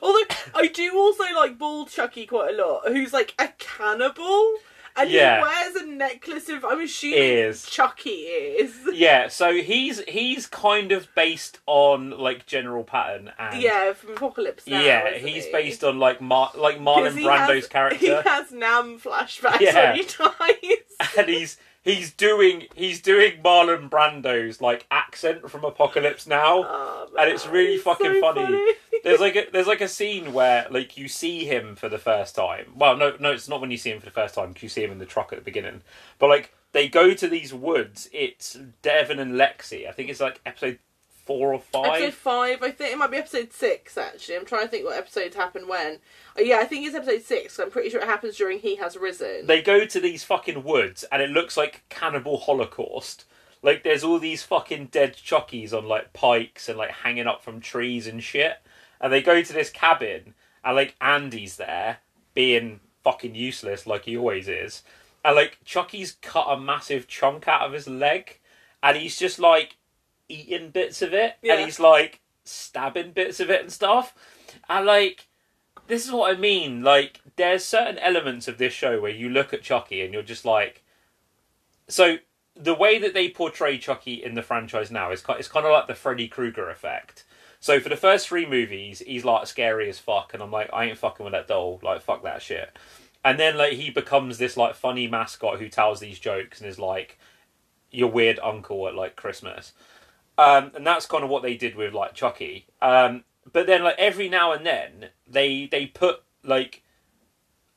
Although 0.01 0.25
I 0.55 0.69
do 0.69 0.97
also 0.97 1.25
like 1.35 1.59
bald 1.59 1.91
Chucky 1.91 2.27
quite 2.27 2.55
a 2.55 2.57
lot, 2.57 2.87
who's 2.87 3.13
like 3.13 3.35
a 3.39 3.49
cannibal. 3.59 4.55
And 4.97 5.11
Yeah. 5.11 5.37
he 5.39 5.43
wears 5.43 5.77
a 5.77 5.87
necklace 5.87 6.49
of 6.49 6.65
I'm 6.65 6.81
assuming 6.81 7.19
Ears. 7.19 7.65
Chucky 7.67 8.11
ears. 8.27 8.73
yeah, 8.93 9.29
so 9.29 9.55
he's 9.55 10.01
he's 10.09 10.47
kind 10.47 10.93
of 10.93 11.09
based 11.15 11.59
on 11.67 12.11
like 12.11 12.47
General 12.47 12.85
Patton 12.85 13.31
and 13.39 13.61
Yeah, 13.63 13.93
from 13.93 14.13
Apocalypse 14.13 14.67
Now. 14.67 14.81
yeah, 14.81 15.11
he's 15.17 15.47
he? 15.47 15.53
based 15.53 15.85
on 15.85 15.99
like 15.99 16.21
Mar- 16.21 16.53
like 16.55 16.79
Marlon 16.81 17.13
Brando's 17.23 17.69
has- 17.73 17.97
He 18.01 18.09
has 18.09 18.51
Nam 18.53 18.99
flashbacks 18.99 19.61
Yeah. 19.61 19.91
when 19.93 19.97
he 19.97 20.03
dies. 20.03 21.09
and 21.19 21.29
he's 21.29 21.57
he's 21.83 22.11
doing 22.13 22.67
he's 22.75 23.01
doing 23.01 23.41
Marlon 23.43 23.89
Brando's 23.89 24.61
like 24.61 24.87
accent 24.91 25.51
from 25.51 25.65
Apocalypse 25.65 26.27
Now. 26.27 26.65
Oh, 26.67 27.09
And 27.19 27.31
it's 27.31 27.47
really 27.47 27.79
fucking 27.79 28.15
so 28.15 28.21
funny. 28.21 28.75
There's 29.05 29.21
like 29.21 29.37
a 29.37 29.47
there's 29.53 29.67
like 29.67 29.81
a 29.81 29.89
scene 29.89 30.33
where 30.33 30.67
like 30.71 30.97
you 30.97 31.09
see 31.09 31.45
him 31.45 31.77
for 31.77 31.89
the 31.89 31.99
first 31.99 32.35
time. 32.35 32.73
Well, 32.75 32.97
no, 32.97 33.17
no, 33.19 33.33
it's 33.33 33.49
not 33.49 33.61
when 33.61 33.71
you 33.71 33.77
see 33.77 33.91
him 33.91 34.01
for 34.01 34.07
the 34.07 34.13
first 34.13 34.35
time. 34.35 34.55
You 34.61 34.69
see 34.69 34.83
him 34.83 34.93
in 34.93 34.99
the 34.99 35.07
truck 35.07 35.33
at 35.33 35.39
the 35.39 35.45
beginning, 35.45 35.83
but 36.19 36.29
like 36.29 36.55
they 36.73 36.89
go 36.89 37.15
to 37.15 37.29
these 37.29 37.53
woods. 37.53 38.09
It's 38.13 38.59
Devon 38.83 39.19
and 39.19 39.35
Lexi. 39.35 39.89
I 39.89 39.93
think 39.93 40.11
it's 40.11 40.21
like 40.21 40.41
episode 40.47 40.79
four 41.31 41.55
or 41.55 41.61
five. 41.61 42.03
Episode 42.03 42.15
five, 42.15 42.63
I 42.63 42.71
think 42.71 42.93
it 42.93 42.99
might 42.99 43.11
be 43.11 43.17
episode 43.17 43.53
six. 43.53 43.97
Actually, 43.97 44.37
I'm 44.37 44.45
trying 44.45 44.63
to 44.63 44.69
think 44.69 44.85
what 44.85 44.97
episodes 44.97 45.37
happened 45.37 45.69
when. 45.69 45.99
Oh, 46.37 46.43
yeah, 46.43 46.59
I 46.59 46.65
think 46.65 46.87
it's 46.87 46.97
episode 46.97 47.23
six. 47.23 47.59
I'm 47.59 47.71
pretty 47.71 47.91
sure 47.91 48.01
it 48.01 48.07
happens 48.07 48.37
during 48.37 48.59
He 48.59 48.77
Has 48.77 48.97
Risen. 48.97 49.47
They 49.47 49.63
go 49.63 49.85
to 49.85 50.01
these 50.01 50.25
fucking 50.25 50.65
woods, 50.65 51.05
and 51.13 51.23
it 51.23 51.31
looks 51.31 51.57
like 51.57 51.85
cannibal 51.89 52.39
holocaust. 52.39 53.25
Like 53.63 53.85
there's 53.85 54.03
all 54.03 54.19
these 54.19 54.43
fucking 54.43 54.87
dead 54.87 55.15
chockies 55.15 55.73
on 55.73 55.87
like 55.87 56.13
pikes 56.13 56.69
and 56.69 56.79
like 56.79 56.91
hanging 56.91 57.27
up 57.27 57.43
from 57.43 57.61
trees 57.61 58.07
and 58.07 58.23
shit. 58.23 58.57
And 59.01 59.13
they 59.13 59.23
go 59.23 59.43
to 59.43 59.53
this 59.53 59.71
cabin, 59.71 60.35
and 60.65 60.77
like 60.77 60.95
Andy's 61.01 61.57
there, 61.57 61.99
being 62.35 62.81
fucking 63.03 63.35
useless 63.35 63.87
like 63.87 64.05
he 64.05 64.17
always 64.17 64.49
is. 64.49 64.83
And 65.25 65.37
like 65.37 65.59
Chucky's 65.65 66.17
cut 66.23 66.47
a 66.49 66.59
massive 66.61 67.09
chunk 67.09 67.49
out 67.49 67.63
of 67.63 67.73
his 67.73 67.89
leg, 67.89 68.39
and 68.83 68.97
he's 68.97 69.19
just 69.19 69.39
like 69.39 69.77
eating 70.29 70.71
bits 70.71 71.03
of 71.03 71.13
it, 71.15 71.37
Yeah. 71.43 71.55
and 71.55 71.65
he's 71.65 71.81
like 71.81 72.21
stabbing 72.45 73.13
bits 73.13 73.41
of 73.41 73.51
it 73.51 73.63
and 73.63 73.73
stuff. 73.73 74.15
And 74.69 74.87
like, 74.87 75.27
this 75.87 76.05
is 76.07 76.13
what 76.13 76.35
I 76.35 76.39
mean. 76.39 76.83
Like, 76.83 77.21
there's 77.37 77.65
certain 77.65 77.99
elements 77.99 78.49
of 78.49 78.59
this 78.59 78.73
show 78.73 79.01
where 79.01 79.11
you 79.11 79.29
look 79.29 79.53
at 79.53 79.63
Chucky 79.63 80.03
and 80.03 80.13
you're 80.13 80.23
just 80.23 80.45
like, 80.45 80.83
so 81.89 82.19
the 82.55 82.75
way 82.75 82.99
that 82.99 83.15
they 83.15 83.29
portray 83.29 83.79
Chucky 83.79 84.23
in 84.23 84.35
the 84.35 84.43
franchise 84.43 84.91
now 84.91 85.11
is 85.11 85.25
it's 85.31 85.49
kind 85.49 85.67
of 85.67 85.73
like 85.73 85.87
the 85.87 85.95
Freddy 85.95 86.29
Krueger 86.29 86.69
effect. 86.71 87.25
So 87.61 87.79
for 87.79 87.91
the 87.91 87.97
first 87.97 88.27
three 88.27 88.47
movies, 88.47 89.03
he's 89.07 89.25
like 89.25 89.47
scary 89.47 89.89
as 89.89 89.99
fuck, 89.99 90.33
and 90.33 90.43
I'm 90.43 90.51
like, 90.51 90.71
I 90.73 90.87
ain't 90.87 90.99
fucking 90.99 91.23
with 91.23 91.33
that 91.33 91.47
doll. 91.47 91.79
Like, 91.83 92.01
fuck 92.01 92.23
that 92.25 92.43
shit. 92.43 92.77
And 93.23 93.39
then 93.39 93.59
like 93.59 93.75
he 93.75 93.91
becomes 93.91 94.39
this 94.39 94.57
like 94.57 94.75
funny 94.75 95.07
mascot 95.07 95.59
who 95.59 95.69
tells 95.69 96.01
these 96.01 96.19
jokes 96.19 96.61
and 96.61 96.69
is 96.69 96.79
like 96.79 97.19
your 97.91 98.11
weird 98.11 98.39
uncle 98.43 98.89
at 98.89 98.95
like 98.95 99.15
Christmas. 99.15 99.73
Um, 100.39 100.73
and 100.75 100.87
that's 100.87 101.05
kind 101.05 101.23
of 101.23 101.29
what 101.29 101.43
they 101.43 101.57
did 101.57 101.77
with 101.77 101.93
like 101.93 102.15
Chucky. 102.15 102.67
Um, 102.81 103.25
but 103.53 103.67
then 103.67 103.85
like 103.85 103.97
every 103.99 104.31
now 104.31 104.53
and 104.53 104.65
then 104.65 105.11
they 105.27 105.67
they 105.67 105.87
put 105.87 106.23
like 106.43 106.83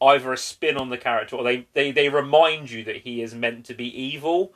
either 0.01 0.31
a 0.31 0.37
spin 0.37 0.77
on 0.77 0.89
the 0.89 0.97
character 0.97 1.35
or 1.35 1.43
they, 1.43 1.65
they, 1.73 1.91
they 1.91 2.09
remind 2.09 2.69
you 2.69 2.83
that 2.83 2.97
he 2.97 3.21
is 3.21 3.33
meant 3.33 3.65
to 3.65 3.73
be 3.73 3.85
evil. 3.85 4.53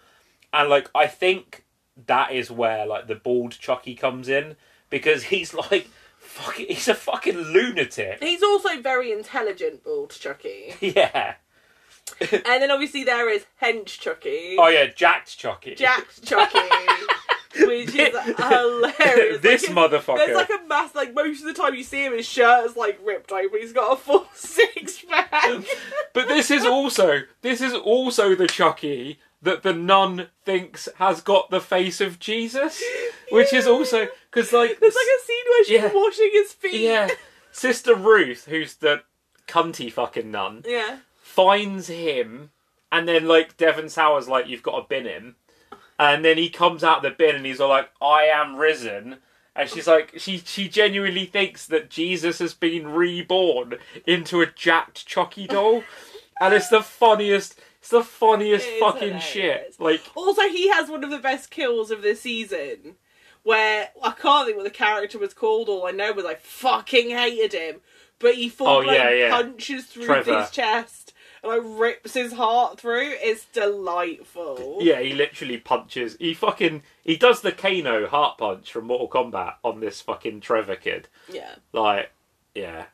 And 0.54 0.70
like 0.70 0.90
I 0.96 1.08
think 1.08 1.66
that 2.06 2.32
is 2.32 2.50
where 2.50 2.86
like 2.86 3.08
the 3.08 3.16
bald 3.16 3.52
Chucky 3.60 3.96
comes 3.96 4.30
in 4.30 4.56
because 4.90 5.24
he's 5.24 5.54
like 5.54 5.90
fucking 6.20 6.68
he's 6.68 6.88
a 6.88 6.96
fucking 6.96 7.38
lunatic. 7.38 8.22
He's 8.22 8.44
also 8.44 8.82
very 8.82 9.12
intelligent, 9.12 9.84
bald 9.84 10.12
Chucky. 10.12 10.76
Yeah. 10.82 11.36
and 12.22 12.62
then 12.64 12.72
obviously 12.72 13.04
there 13.04 13.30
is 13.30 13.46
Hench 13.62 14.00
Chucky. 14.00 14.56
Oh 14.58 14.68
yeah, 14.70 14.86
jacked 14.88 15.38
Chucky. 15.38 15.76
Jacked 15.76 16.24
Chucky. 16.26 16.58
Which 17.60 17.96
is 17.96 18.16
hilarious. 18.38 19.42
this 19.42 19.68
Like, 19.70 19.92
motherfucker. 19.92 20.18
There's 20.18 20.36
like 20.38 20.50
a 20.50 20.68
mass, 20.68 20.94
like 20.96 21.14
most 21.14 21.42
of 21.42 21.48
the 21.48 21.54
time 21.54 21.74
you 21.76 21.84
see 21.84 22.06
him, 22.06 22.14
his 22.14 22.26
shirt 22.28 22.66
is 22.66 22.76
like 22.78 23.00
ripped 23.04 23.32
open. 23.32 23.60
He's 23.60 23.74
got 23.74 23.94
a 23.94 23.96
full 23.98 24.28
six 24.34 25.04
pack. 25.10 25.64
But 26.14 26.28
this 26.28 26.52
is 26.52 26.66
also 26.66 27.22
this 27.42 27.60
is 27.62 27.74
also 27.74 28.36
the 28.36 28.48
Chucky 28.48 29.20
that 29.42 29.64
the 29.64 29.74
nun 29.74 30.28
thinks 30.46 30.90
has 30.96 31.22
got 31.22 31.50
the 31.50 31.62
face 31.62 32.02
of 32.02 32.20
Jesus, 32.20 32.82
which 33.32 33.54
is 33.54 33.68
also 33.68 34.08
because 34.32 34.52
like 34.54 34.80
There's 34.80 34.96
like 34.96 35.20
a 35.20 35.26
scene 35.26 35.46
where 35.50 35.64
she's 35.66 35.82
Yeah. 35.82 35.92
washing 35.94 36.30
his 36.34 36.54
feet. 36.54 36.82
yeah, 36.82 37.10
Sister 37.52 37.96
Ruth, 37.96 38.46
who's 38.46 38.76
the 38.76 39.04
cunty 39.48 39.92
fucking 39.92 40.32
nun, 40.32 40.64
Yeah. 40.66 41.00
finds 41.22 41.88
him, 41.88 42.52
and 42.92 43.08
then 43.08 43.28
like 43.28 43.58
Devon 43.58 43.90
Sawa's 43.90 44.28
like, 44.28 44.48
"You've 44.48 44.64
got 44.64 44.80
to 44.82 44.88
bin 44.88 45.06
him," 45.06 45.36
and 46.00 46.26
then 46.26 46.38
he 46.38 46.50
comes 46.50 46.84
out 46.84 47.02
the 47.04 47.12
bin 47.12 47.36
and 47.36 47.46
he's 47.46 47.60
all 47.62 47.70
like, 47.70 47.90
"I 48.02 48.24
am 48.26 48.56
risen." 48.56 49.20
And 49.56 49.68
she's 49.68 49.88
like, 49.88 50.14
she 50.18 50.38
she 50.38 50.68
genuinely 50.70 51.26
thinks 51.26 51.66
that 51.66 51.90
Jesus 51.90 52.38
has 52.38 52.54
been 52.54 52.90
reborn 52.90 53.80
into 54.06 54.40
a 54.42 54.46
jacked 54.46 55.08
Chucky 55.08 55.48
doll, 55.48 55.84
and 56.40 56.54
it's 56.54 56.70
the 56.70 56.84
funniest, 56.84 57.60
it's 57.88 57.92
the 57.92 58.04
funniest 58.04 58.68
It 58.68 58.80
fucking 58.80 59.02
hilarious. 59.02 59.24
shit. 59.24 59.76
Like, 59.80 60.02
Also, 60.16 60.42
he 60.50 60.68
has 60.70 60.90
one 60.90 61.04
of 61.04 61.10
the 61.10 61.20
best 61.20 61.50
kills 61.50 61.90
of 61.92 62.02
this 62.02 62.22
season, 62.22 62.96
where 63.44 63.90
I 64.04 64.12
can't 64.12 64.46
think 64.46 64.58
what 64.58 64.64
the 64.66 64.70
character 64.70 65.18
was 65.18 65.34
called. 65.34 65.70
All 65.70 65.88
I 65.88 65.92
know 65.92 66.12
was 66.12 66.26
I 66.26 66.36
fucking 66.36 67.10
hated 67.12 67.54
him, 67.54 67.78
but 68.20 68.36
he 68.36 68.50
full 68.50 68.68
Oh, 68.68 68.82
yeah, 68.82 69.10
yeah. 69.12 69.30
punches 69.32 69.86
through 69.86 70.06
Trevor. 70.06 70.42
his 70.42 70.50
chest 70.52 71.14
and 71.44 71.52
like 71.52 71.62
rips 71.80 72.14
his 72.14 72.34
heart 72.34 72.80
through. 72.80 73.12
It's 73.22 73.46
delightful. 73.46 74.80
yeah, 74.82 75.00
he 75.02 75.14
literally 75.14 75.58
punches. 75.58 76.18
He 76.20 76.34
fucking 76.34 76.84
he 77.04 77.16
does 77.16 77.42
the 77.42 77.52
Kano 77.52 78.08
heart 78.08 78.38
punch 78.38 78.72
from 78.72 78.86
Mortal 78.88 79.08
Kombat 79.10 79.56
on 79.64 79.80
this 79.80 80.02
fucking 80.02 80.42
Trevor 80.42 80.76
kid. 80.76 81.08
yeah. 81.32 81.56
Like, 81.74 82.12
yeah, 82.56 82.86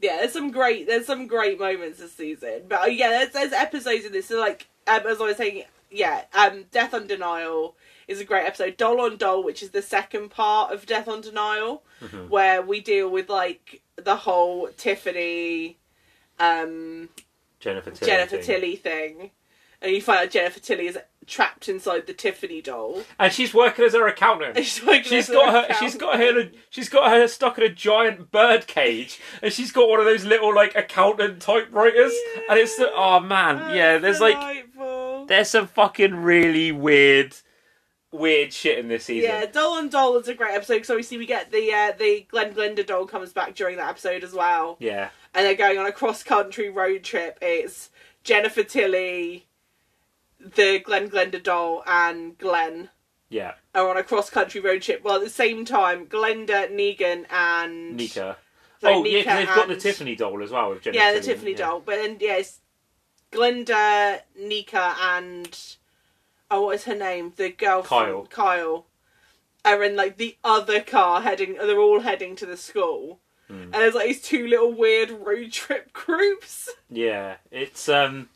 yeah, 0.00 0.16
there's 0.18 0.32
some 0.32 0.50
great 0.50 0.86
there's 0.86 1.06
some 1.06 1.26
great 1.26 1.58
moments 1.58 1.98
this 1.98 2.12
season. 2.12 2.62
But 2.68 2.82
uh, 2.82 2.86
yeah, 2.86 3.10
there's, 3.10 3.30
there's 3.32 3.52
episodes 3.52 4.04
in 4.04 4.12
this. 4.12 4.26
So 4.26 4.38
like 4.40 4.68
um, 4.86 5.06
as 5.06 5.20
I 5.20 5.24
was 5.24 5.36
saying, 5.36 5.64
yeah, 5.90 6.24
um, 6.34 6.64
Death 6.70 6.94
on 6.94 7.06
Denial 7.06 7.76
is 8.06 8.20
a 8.20 8.24
great 8.24 8.46
episode. 8.46 8.76
Doll 8.76 9.00
on 9.02 9.16
Doll, 9.16 9.42
which 9.44 9.62
is 9.62 9.70
the 9.70 9.82
second 9.82 10.30
part 10.30 10.72
of 10.72 10.86
Death 10.86 11.08
on 11.08 11.20
Denial, 11.20 11.82
Mm-hmm. 12.02 12.28
where 12.28 12.62
we 12.62 12.80
deal 12.80 13.10
with 13.10 13.28
like 13.28 13.82
the 13.96 14.14
whole 14.16 14.68
Tiffany, 14.76 15.78
um, 16.38 17.08
Jennifer 17.60 17.90
Tilly. 17.90 18.10
Jennifer 18.10 18.36
thing. 18.36 18.44
Tilly 18.44 18.76
thing, 18.76 19.30
and 19.82 19.92
you 19.92 20.00
find 20.02 20.20
out 20.20 20.30
Jennifer 20.30 20.60
Tilly 20.60 20.86
is 20.88 20.98
trapped 21.26 21.68
inside 21.68 22.06
the 22.06 22.14
Tiffany 22.14 22.62
doll. 22.62 23.02
and 23.18 23.30
she's 23.32 23.52
working 23.52 23.84
as 23.84 23.92
her 23.92 24.06
accountant. 24.08 24.56
And 24.56 24.64
she's 24.66 24.84
working 24.84 25.02
She's 25.04 25.28
as 25.28 25.34
got 25.34 25.68
her. 25.68 25.74
She's 25.74 25.94
got 25.94 26.18
her. 26.18 26.50
She's 26.70 26.88
got 26.88 27.10
her 27.10 27.28
stuck 27.28 27.58
in 27.58 27.64
a 27.64 27.68
giant 27.68 28.30
bird 28.30 28.66
cage, 28.66 29.20
and 29.42 29.52
she's 29.52 29.70
got 29.72 29.88
one 29.88 29.98
of 30.00 30.06
those 30.06 30.24
little 30.24 30.54
like 30.54 30.74
accountant 30.74 31.40
typewriters. 31.42 32.12
Yeah. 32.36 32.42
And 32.50 32.58
it's 32.58 32.76
the 32.76 32.90
oh 32.94 33.20
man, 33.20 33.74
yeah. 33.76 33.98
There's 33.98 34.20
like 34.20 34.66
there's 35.28 35.50
some 35.50 35.66
fucking 35.66 36.14
really 36.16 36.72
weird, 36.72 37.34
weird 38.10 38.52
shit 38.54 38.78
in 38.78 38.88
this 38.88 39.04
season. 39.04 39.28
Yeah, 39.28 39.44
Doll 39.46 39.74
on 39.74 39.90
Doll 39.90 40.16
is 40.16 40.28
a 40.28 40.34
great 40.34 40.54
episode 40.54 40.74
because 40.76 40.90
obviously 40.90 41.18
we 41.18 41.26
get 41.26 41.50
the 41.52 41.70
uh, 41.72 41.92
the 41.98 42.26
Glenn 42.30 42.54
Glenda 42.54 42.86
doll 42.86 43.06
comes 43.06 43.32
back 43.34 43.54
during 43.54 43.76
that 43.76 43.90
episode 43.90 44.24
as 44.24 44.32
well, 44.32 44.76
Yeah. 44.80 45.10
and 45.34 45.44
they're 45.44 45.54
going 45.54 45.78
on 45.78 45.84
a 45.86 45.92
cross 45.92 46.22
country 46.22 46.70
road 46.70 47.04
trip. 47.04 47.38
It's 47.42 47.90
Jennifer 48.24 48.62
Tilly, 48.62 49.46
the 50.40 50.78
Glen 50.80 51.10
Glenda 51.10 51.42
doll, 51.42 51.82
and 51.86 52.36
Glenn 52.38 52.90
Yeah. 53.28 53.54
are 53.74 53.88
on 53.88 53.96
a 53.96 54.02
cross 54.02 54.30
country 54.30 54.60
road 54.60 54.82
trip. 54.82 55.02
Well, 55.02 55.16
at 55.16 55.22
the 55.24 55.30
same 55.30 55.64
time, 55.64 56.06
Glenda, 56.06 56.70
Negan, 56.70 57.26
and 57.30 57.96
Nika. 57.96 58.36
Oh 58.82 59.04
yeah, 59.04 59.18
Nika 59.18 59.30
they've 59.34 59.46
got 59.48 59.68
the 59.68 59.76
Tiffany 59.76 60.14
doll 60.14 60.42
as 60.42 60.50
well 60.50 60.70
with 60.70 60.86
yeah, 60.86 61.12
the 61.12 61.20
Tilly, 61.20 61.32
Tiffany 61.34 61.50
yeah. 61.52 61.56
doll. 61.56 61.80
But 61.80 61.96
then 61.96 62.16
yes, 62.20 62.60
Glenda, 63.32 64.20
Nika, 64.38 64.94
and 65.00 65.58
oh, 66.50 66.62
what 66.62 66.76
is 66.76 66.84
her 66.84 66.94
name? 66.94 67.32
The 67.36 67.50
girl 67.50 67.82
Kyle. 67.82 68.26
Kyle 68.26 68.86
are 69.64 69.82
in 69.82 69.96
like 69.96 70.16
the 70.16 70.36
other 70.44 70.80
car 70.80 71.20
heading. 71.22 71.54
They're 71.54 71.78
all 71.80 72.00
heading 72.00 72.36
to 72.36 72.46
the 72.46 72.56
school, 72.56 73.20
Hmm. 73.48 73.62
and 73.62 73.74
there's 73.74 73.94
like 73.94 74.06
these 74.06 74.22
two 74.22 74.46
little 74.46 74.72
weird 74.72 75.10
road 75.10 75.52
trip 75.52 75.92
groups. 75.92 76.68
Yeah, 76.88 77.36
it's 77.50 77.88
um 77.88 78.28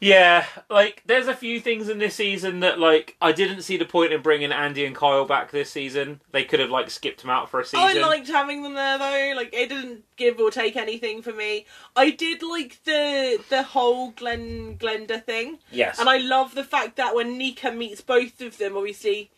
yeah, 0.00 0.46
like 0.70 1.02
there's 1.06 1.26
a 1.26 1.34
few 1.34 1.60
things 1.60 1.88
in 1.88 1.98
this 1.98 2.14
season 2.14 2.60
that 2.60 2.78
like 2.78 3.16
I 3.20 3.32
didn't 3.32 3.62
see 3.62 3.76
the 3.76 3.84
point 3.84 4.12
in 4.12 4.22
bringing 4.22 4.52
Andy 4.52 4.84
and 4.84 4.94
Kyle 4.94 5.24
back 5.24 5.50
this 5.50 5.70
season. 5.70 6.20
They 6.30 6.44
could 6.44 6.60
have 6.60 6.70
like 6.70 6.90
skipped 6.90 7.22
them 7.22 7.30
out 7.30 7.50
for 7.50 7.60
a 7.60 7.64
season. 7.64 7.84
I 7.84 7.94
liked 7.94 8.28
having 8.28 8.62
them 8.62 8.74
there 8.74 8.98
though. 8.98 9.32
Like 9.36 9.52
it 9.52 9.68
didn't 9.68 10.04
give 10.16 10.38
or 10.38 10.50
take 10.50 10.76
anything 10.76 11.22
for 11.22 11.32
me. 11.32 11.66
I 11.96 12.10
did 12.10 12.42
like 12.42 12.82
the 12.84 13.42
the 13.48 13.62
whole 13.62 14.10
Glen 14.12 14.76
Glenda 14.78 15.22
thing. 15.24 15.58
yes. 15.72 15.98
And 15.98 16.08
I 16.08 16.18
love 16.18 16.54
the 16.54 16.64
fact 16.64 16.96
that 16.96 17.14
when 17.14 17.36
Nika 17.36 17.72
meets 17.72 18.00
both 18.00 18.40
of 18.40 18.58
them, 18.58 18.76
obviously, 18.76 19.30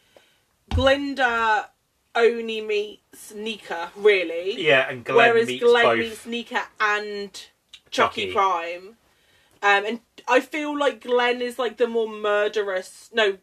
Glenda 0.70 1.66
only 2.14 2.61
meets 2.61 3.33
Nika, 3.35 3.90
really. 3.96 4.61
yeah, 4.61 4.88
and 4.90 5.05
Glenn 5.05 5.33
whereas 5.35 5.46
meets 5.46 5.62
Glenn 5.64 5.85
both. 5.85 5.99
meets 5.99 6.27
Nika 6.27 6.62
and 6.81 7.33
Chucky. 7.90 8.27
Chucky 8.27 8.33
Prime. 8.33 8.96
Um, 9.62 9.85
and 9.85 10.01
I 10.29 10.40
feel 10.40 10.79
like 10.79 11.03
Glenn 11.03 11.42
is 11.42 11.59
like 11.59 11.77
the 11.77 11.87
more 11.87 12.09
murderous. 12.09 13.11
No, 13.12 13.38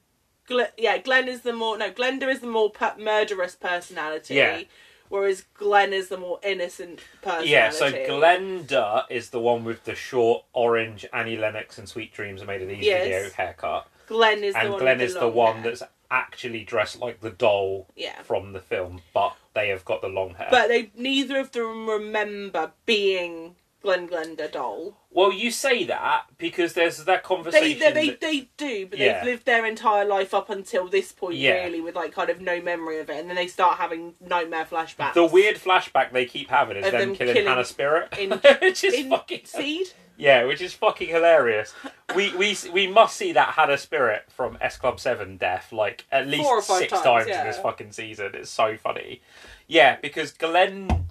Gle- 0.47 0.71
yeah, 0.77 0.97
Glenn 0.97 1.27
is 1.27 1.41
the 1.41 1.53
more. 1.53 1.77
No, 1.77 1.91
Glenda 1.91 2.23
is 2.31 2.39
the 2.39 2.47
more 2.47 2.69
per- 2.71 2.95
murderous 2.97 3.55
personality. 3.55 4.35
Yeah. 4.35 4.61
Whereas 5.09 5.43
Glenn 5.53 5.93
is 5.93 6.09
the 6.09 6.17
more 6.17 6.39
innocent 6.43 6.99
personality. 7.21 7.49
Yeah, 7.51 7.69
so 7.69 7.91
Glenda 7.91 9.03
is 9.09 9.29
the 9.29 9.39
one 9.39 9.63
with 9.63 9.85
the 9.85 9.95
short 9.95 10.43
orange 10.53 11.05
Annie 11.13 11.37
Lennox 11.37 11.77
and 11.77 11.87
Sweet 11.87 12.11
Dreams 12.13 12.41
are 12.41 12.45
made 12.45 12.61
of 12.61 12.67
these 12.67 12.83
Yes. 12.83 13.03
video 13.05 13.29
haircut. 13.31 13.87
Glenn 14.07 14.43
is 14.43 14.53
the 14.53 14.59
And 14.61 14.69
one. 14.71 14.79
Glenn 14.81 14.97
with 14.97 15.07
is 15.09 15.13
the 15.13 15.21
long 15.27 15.33
one 15.35 15.53
hair. 15.57 15.63
that's 15.63 15.83
actually 16.11 16.63
dressed 16.63 16.99
like 16.99 17.21
the 17.21 17.29
doll 17.29 17.87
Yeah. 17.95 18.21
from 18.23 18.51
the 18.53 18.59
film, 18.59 19.01
but 19.13 19.35
they 19.53 19.69
have 19.69 19.85
got 19.85 20.01
the 20.01 20.07
long 20.09 20.33
hair. 20.35 20.47
But 20.51 20.67
they 20.69 20.91
neither 20.95 21.39
of 21.39 21.51
them 21.51 21.89
remember 21.89 22.71
being 22.85 23.55
Glenn 23.87 24.07
Glenda 24.09 24.51
doll. 24.51 24.97
well, 25.11 25.31
you 25.31 25.49
say 25.49 25.85
that 25.85 26.25
because 26.37 26.73
there's 26.73 27.05
that 27.05 27.23
conversation. 27.23 27.79
they, 27.79 27.91
they, 27.91 28.09
that- 28.09 28.19
they 28.21 28.49
do, 28.57 28.85
but 28.87 28.99
Yeah. 28.99 29.19
they've 29.23 29.33
lived 29.33 29.45
their 29.45 29.65
entire 29.65 30.03
life 30.05 30.33
up 30.33 30.49
until 30.49 30.87
this 30.89 31.11
point, 31.13 31.35
Yeah. 31.37 31.63
really, 31.63 31.79
with 31.81 31.95
like 31.95 32.11
kind 32.11 32.29
of 32.29 32.41
no 32.41 32.61
memory 32.61 32.99
of 32.99 33.09
it, 33.09 33.17
and 33.19 33.29
then 33.29 33.35
they 33.37 33.47
start 33.47 33.77
having 33.77 34.15
nightmare 34.19 34.65
flashbacks. 34.69 35.13
The 35.13 35.25
weird 35.25 35.55
flashback 35.55 36.11
they 36.11 36.25
keep 36.25 36.49
having 36.49 36.75
is 36.77 36.83
them, 36.83 36.93
them 36.93 37.15
killing, 37.15 37.33
killing 37.33 37.47
Hannah 37.47 37.61
Spearritt, 37.61 38.17
in- 38.17 38.31
which 38.61 38.83
is 38.83 38.93
in 38.93 39.09
fucking 39.09 39.45
Seed. 39.45 39.87
yeah, 40.17 40.43
which 40.43 40.61
is 40.61 40.73
fucking 40.73 41.07
hilarious. 41.09 41.73
We 42.15 42.35
we 42.35 42.57
we 42.73 42.87
must 42.87 43.15
see 43.15 43.31
that 43.33 43.53
Hannah 43.53 43.73
Spearritt 43.73 44.29
from 44.29 44.57
S 44.61 44.77
Club 44.77 44.99
Seven 44.99 45.37
death 45.37 45.71
like 45.71 46.05
at 46.11 46.27
least 46.27 46.43
Four 46.43 46.57
or 46.59 46.61
five 46.61 46.79
six 46.79 46.91
times, 46.91 47.03
times, 47.03 47.27
yeah. 47.29 47.41
in 47.41 47.47
this 47.47 47.57
fucking 47.59 47.91
season. 47.93 48.31
It's 48.35 48.49
so 48.49 48.75
funny. 48.77 49.21
Yeah, 49.67 49.97
because 50.01 50.31
Glenda 50.33 51.01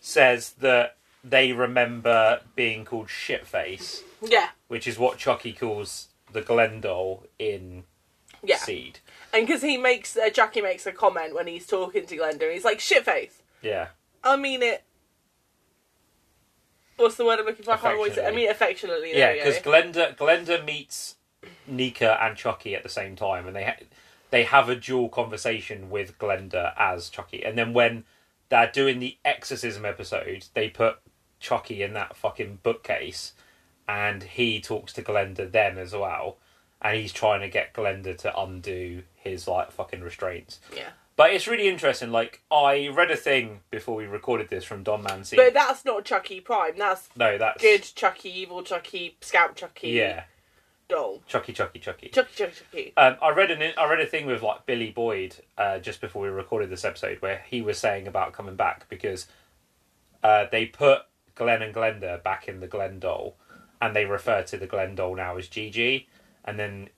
says 0.00 0.50
that 0.60 0.96
they 1.24 1.52
remember 1.52 2.40
being 2.54 2.84
called 2.84 3.08
Shitface, 3.08 4.02
Yeah, 4.22 4.50
which 4.68 4.86
is 4.86 4.98
what 4.98 5.18
Chucky 5.18 5.52
calls 5.52 6.08
the 6.32 6.42
Glen 6.42 6.80
doll 6.80 7.24
in 7.38 7.84
yeah, 8.42 8.56
Seed. 8.56 8.98
and 9.32 9.46
because 9.46 9.62
he 9.62 9.76
makes 9.78 10.16
uh, 10.16 10.28
Jackie 10.30 10.60
makes 10.60 10.84
a 10.86 10.92
comment 10.92 11.34
when 11.34 11.46
he's 11.46 11.66
talking 11.66 12.06
to 12.06 12.16
Glenda, 12.16 12.52
he's 12.52 12.64
like 12.64 12.78
shitface. 12.78 13.40
Yeah. 13.62 13.88
I 14.22 14.36
mean 14.36 14.62
it. 14.62 14.84
What's 16.96 17.16
the 17.16 17.24
word 17.24 17.40
I'm 17.40 17.46
looking 17.46 17.64
for? 17.64 17.72
I 17.72 17.76
can't 17.76 17.96
always. 17.96 18.18
I 18.18 18.30
mean 18.30 18.50
affectionately. 18.50 19.16
Yeah, 19.16 19.32
because. 19.32 19.58
Glenda 19.58 20.16
Glenda 20.16 20.64
meets 20.64 21.16
Nika 21.66 22.22
and 22.22 22.36
Chucky 22.36 22.74
at 22.74 22.82
the 22.82 22.88
same 22.88 23.16
time, 23.16 23.46
and 23.46 23.56
they 23.56 23.64
ha- 23.64 23.76
they 24.30 24.44
have 24.44 24.68
a 24.68 24.76
dual 24.76 25.08
conversation 25.08 25.90
with 25.90 26.18
Glenda 26.18 26.72
as 26.76 27.08
Chucky, 27.08 27.44
and 27.44 27.56
then 27.58 27.72
when 27.72 28.04
they're 28.48 28.70
doing 28.70 28.98
the 29.00 29.16
exorcism 29.24 29.84
episode, 29.84 30.46
they 30.54 30.68
put 30.68 30.98
Chucky 31.44 31.82
in 31.82 31.92
that 31.92 32.16
fucking 32.16 32.60
bookcase, 32.62 33.34
and 33.86 34.22
he 34.22 34.62
talks 34.62 34.94
to 34.94 35.02
Glenda 35.02 35.50
then 35.50 35.76
as 35.76 35.92
well, 35.92 36.38
and 36.80 36.96
he's 36.96 37.12
trying 37.12 37.42
to 37.42 37.48
get 37.50 37.74
Glenda 37.74 38.16
to 38.18 38.40
undo 38.40 39.02
his 39.14 39.46
like 39.46 39.70
fucking 39.70 40.00
restraints. 40.00 40.58
Yeah. 40.74 40.88
But 41.16 41.32
it's 41.32 41.46
really 41.46 41.68
interesting. 41.68 42.10
Like 42.10 42.42
I 42.50 42.88
read 42.88 43.10
a 43.10 43.16
thing 43.16 43.60
before 43.70 43.94
we 43.94 44.06
recorded 44.06 44.48
this 44.48 44.64
from 44.64 44.82
Don 44.82 45.02
Mancini. 45.02 45.42
But 45.42 45.52
that's 45.52 45.84
not 45.84 46.06
Chucky 46.06 46.40
Prime. 46.40 46.78
That's 46.78 47.10
no, 47.14 47.36
that's 47.36 47.60
good 47.62 47.82
Chucky, 47.94 48.30
evil 48.30 48.62
Chucky, 48.62 49.16
Scout 49.20 49.54
Chucky. 49.54 49.90
Yeah, 49.90 50.24
Doll. 50.88 51.22
Chucky, 51.28 51.52
Chucky, 51.52 51.78
Chucky. 51.78 52.08
Chucky, 52.08 52.34
Chucky, 52.34 52.52
Chucky. 52.54 52.92
Um, 52.96 53.16
I 53.22 53.30
read 53.30 53.50
an 53.50 53.74
I 53.76 53.88
read 53.88 54.00
a 54.00 54.06
thing 54.06 54.26
with 54.26 54.42
like 54.42 54.64
Billy 54.64 54.90
Boyd 54.90 55.36
uh, 55.58 55.78
just 55.78 56.00
before 56.00 56.22
we 56.22 56.28
recorded 56.28 56.70
this 56.70 56.86
episode 56.86 57.20
where 57.20 57.42
he 57.46 57.60
was 57.60 57.78
saying 57.78 58.08
about 58.08 58.32
coming 58.32 58.56
back 58.56 58.88
because 58.88 59.26
uh, 60.24 60.46
they 60.50 60.66
put 60.66 61.02
Glenn 61.34 61.62
and 61.62 61.74
Glenda 61.74 62.22
back 62.22 62.48
in 62.48 62.60
the 62.60 62.66
Glen 62.66 62.98
doll, 62.98 63.36
and 63.80 63.94
they 63.94 64.04
refer 64.04 64.42
to 64.42 64.56
the 64.56 64.66
Glen 64.66 64.94
doll 64.94 65.16
now 65.16 65.36
as 65.36 65.48
GG, 65.48 66.06
and 66.44 66.58
then 66.58 66.88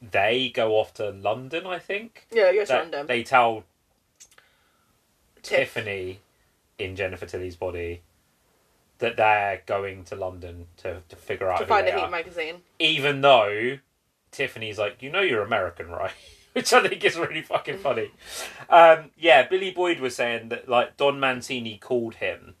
they 0.00 0.50
go 0.54 0.72
off 0.78 0.94
to 0.94 1.10
London, 1.10 1.66
I 1.66 1.78
think. 1.78 2.26
Yeah, 2.30 2.50
yes, 2.50 2.70
random. 2.70 3.06
They 3.06 3.22
tell 3.22 3.64
Tiff. 5.42 5.74
Tiffany 5.74 6.20
in 6.78 6.96
Jennifer 6.96 7.26
Tilly's 7.26 7.56
body 7.56 8.02
that 8.98 9.16
they're 9.16 9.62
going 9.66 10.04
to 10.04 10.16
London 10.16 10.66
to, 10.78 11.02
to 11.08 11.16
figure 11.16 11.50
out 11.50 11.60
to 11.60 11.66
find 11.66 11.86
a 11.86 11.92
Heat 11.92 12.00
are. 12.00 12.10
magazine. 12.10 12.56
Even 12.78 13.20
though 13.20 13.78
Tiffany's 14.32 14.78
like, 14.78 15.02
you 15.02 15.10
know, 15.10 15.20
you're 15.20 15.42
American, 15.42 15.88
right? 15.88 16.12
Which 16.52 16.72
I 16.72 16.86
think 16.86 17.04
is 17.04 17.16
really 17.16 17.42
fucking 17.42 17.78
funny. 17.78 18.10
Um, 18.70 19.12
yeah, 19.16 19.48
Billy 19.48 19.70
Boyd 19.70 19.98
was 19.98 20.14
saying 20.14 20.50
that 20.50 20.68
like 20.68 20.98
Don 20.98 21.18
Mancini 21.18 21.78
called 21.78 22.16
him 22.16 22.54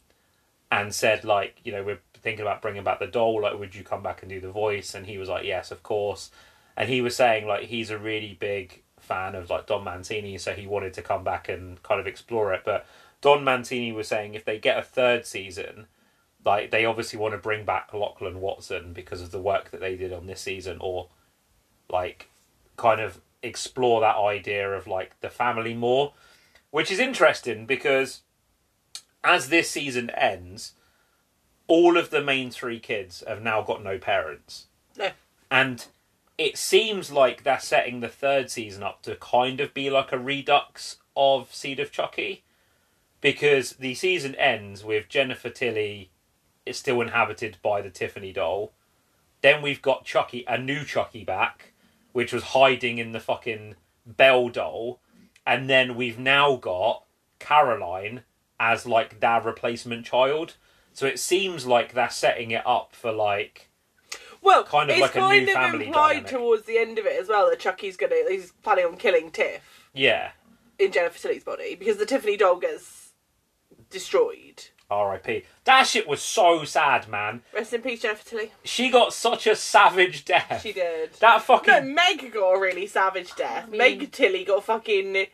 and 0.70 0.94
said 0.94 1.24
like, 1.24 1.60
you 1.64 1.72
know, 1.72 1.82
we're 1.82 2.00
thinking 2.14 2.42
about 2.42 2.62
bringing 2.62 2.84
back 2.84 2.98
the 2.98 3.06
doll. 3.06 3.42
Like, 3.42 3.58
would 3.58 3.74
you 3.74 3.82
come 3.82 4.02
back 4.02 4.22
and 4.22 4.30
do 4.30 4.40
the 4.40 4.50
voice? 4.50 4.94
And 4.94 5.06
he 5.06 5.18
was 5.18 5.28
like, 5.28 5.44
yes, 5.44 5.70
of 5.70 5.82
course. 5.82 6.30
And 6.76 6.88
he 6.88 7.00
was 7.00 7.16
saying 7.16 7.46
like 7.46 7.64
he's 7.64 7.90
a 7.90 7.98
really 7.98 8.36
big 8.38 8.82
fan 9.00 9.34
of 9.34 9.50
like 9.50 9.66
Don 9.66 9.84
Mancini, 9.84 10.38
so 10.38 10.52
he 10.52 10.66
wanted 10.66 10.94
to 10.94 11.02
come 11.02 11.24
back 11.24 11.48
and 11.48 11.82
kind 11.82 12.00
of 12.00 12.06
explore 12.06 12.52
it. 12.52 12.62
But 12.64 12.86
Don 13.20 13.42
Mancini 13.42 13.92
was 13.92 14.08
saying 14.08 14.34
if 14.34 14.44
they 14.44 14.58
get 14.58 14.78
a 14.78 14.82
third 14.82 15.26
season, 15.26 15.86
like 16.44 16.70
they 16.70 16.84
obviously 16.84 17.18
want 17.18 17.32
to 17.32 17.38
bring 17.38 17.64
back 17.64 17.92
Lachlan 17.92 18.40
Watson 18.40 18.92
because 18.92 19.20
of 19.20 19.30
the 19.30 19.40
work 19.40 19.70
that 19.70 19.80
they 19.80 19.96
did 19.96 20.12
on 20.12 20.26
this 20.26 20.40
season, 20.40 20.78
or 20.80 21.08
like 21.90 22.28
kind 22.76 23.00
of 23.00 23.20
explore 23.42 24.00
that 24.00 24.16
idea 24.16 24.70
of 24.70 24.86
like 24.86 25.18
the 25.20 25.30
family 25.30 25.74
more, 25.74 26.12
which 26.70 26.90
is 26.90 26.98
interesting 26.98 27.66
because 27.66 28.22
as 29.24 29.48
this 29.48 29.70
season 29.70 30.10
ends, 30.10 30.72
all 31.66 31.96
of 31.96 32.10
the 32.10 32.22
main 32.22 32.50
three 32.50 32.80
kids 32.80 33.22
have 33.26 33.42
now 33.42 33.62
got 33.62 33.84
no 33.84 33.98
parents. 33.98 34.66
No. 34.96 35.10
And 35.50 35.86
it 36.36 36.56
seems 36.56 37.10
like 37.10 37.42
they're 37.42 37.60
setting 37.60 38.00
the 38.00 38.08
third 38.08 38.50
season 38.50 38.82
up 38.82 39.02
to 39.02 39.16
kind 39.16 39.60
of 39.60 39.74
be 39.74 39.90
like 39.90 40.12
a 40.12 40.18
redux 40.18 40.96
of 41.16 41.54
Seed 41.54 41.80
of 41.80 41.92
Chucky. 41.92 42.44
Because 43.20 43.72
the 43.72 43.94
season 43.94 44.34
ends 44.36 44.84
with 44.84 45.08
Jennifer 45.08 45.50
Tilly 45.50 46.10
is 46.64 46.78
still 46.78 47.00
inhabited 47.00 47.58
by 47.62 47.82
the 47.82 47.90
Tiffany 47.90 48.32
doll. 48.32 48.72
Then 49.40 49.62
we've 49.62 49.82
got 49.82 50.04
Chucky, 50.04 50.44
a 50.46 50.56
new 50.56 50.84
Chucky 50.84 51.24
back, 51.24 51.72
which 52.12 52.32
was 52.32 52.42
hiding 52.44 52.98
in 52.98 53.12
the 53.12 53.20
fucking 53.20 53.74
Bell 54.06 54.48
doll. 54.48 55.00
And 55.46 55.68
then 55.68 55.96
we've 55.96 56.18
now 56.18 56.56
got 56.56 57.04
Caroline 57.38 58.22
as 58.60 58.86
like 58.86 59.20
their 59.20 59.40
replacement 59.40 60.06
child. 60.06 60.56
So 60.92 61.06
it 61.06 61.18
seems 61.18 61.66
like 61.66 61.92
they're 61.92 62.10
setting 62.10 62.50
it 62.50 62.66
up 62.66 62.94
for 62.94 63.12
like 63.12 63.68
Well, 64.42 64.64
Kind 64.64 64.90
of 64.90 64.96
it's 64.96 65.02
like 65.02 65.14
a 65.14 65.18
new 65.20 65.24
kind 65.26 65.48
of 65.48 65.54
family 65.54 65.86
implied 65.86 66.12
dynamic. 66.24 66.30
towards 66.30 66.66
the 66.66 66.78
end 66.78 66.98
of 66.98 67.06
it 67.06 67.20
as 67.20 67.28
well 67.28 67.48
that 67.50 67.60
Chucky's 67.60 67.96
gonna 67.96 68.16
he's 68.28 68.52
planning 68.62 68.84
on 68.86 68.96
killing 68.96 69.30
Tiff 69.30 69.90
yeah, 69.94 70.30
in 70.78 70.92
Jennifer 70.92 71.18
Tilly's 71.18 71.44
body 71.44 71.74
because 71.74 71.96
the 71.98 72.06
Tiffany 72.06 72.36
doll 72.36 72.56
gets 72.58 73.12
destroyed. 73.90 74.64
R.I.P. 74.90 75.44
That 75.64 75.86
shit 75.86 76.08
was 76.08 76.22
so 76.22 76.64
sad, 76.64 77.08
man. 77.08 77.42
Rest 77.54 77.74
in 77.74 77.82
peace, 77.82 78.00
Jennifer 78.00 78.26
Tilly. 78.26 78.52
She 78.64 78.88
got 78.88 79.12
such 79.12 79.46
a 79.46 79.54
savage 79.54 80.24
death. 80.24 80.62
She 80.62 80.72
did. 80.72 81.12
That 81.20 81.42
fucking 81.42 81.74
No, 81.74 81.82
Meg 81.82 82.32
got 82.32 82.52
a 82.52 82.58
really 82.60 82.86
savage 82.86 83.34
death. 83.36 83.68
Meg 83.68 84.10
Tilly 84.12 84.44
got 84.44 84.64
fucking 84.64 85.26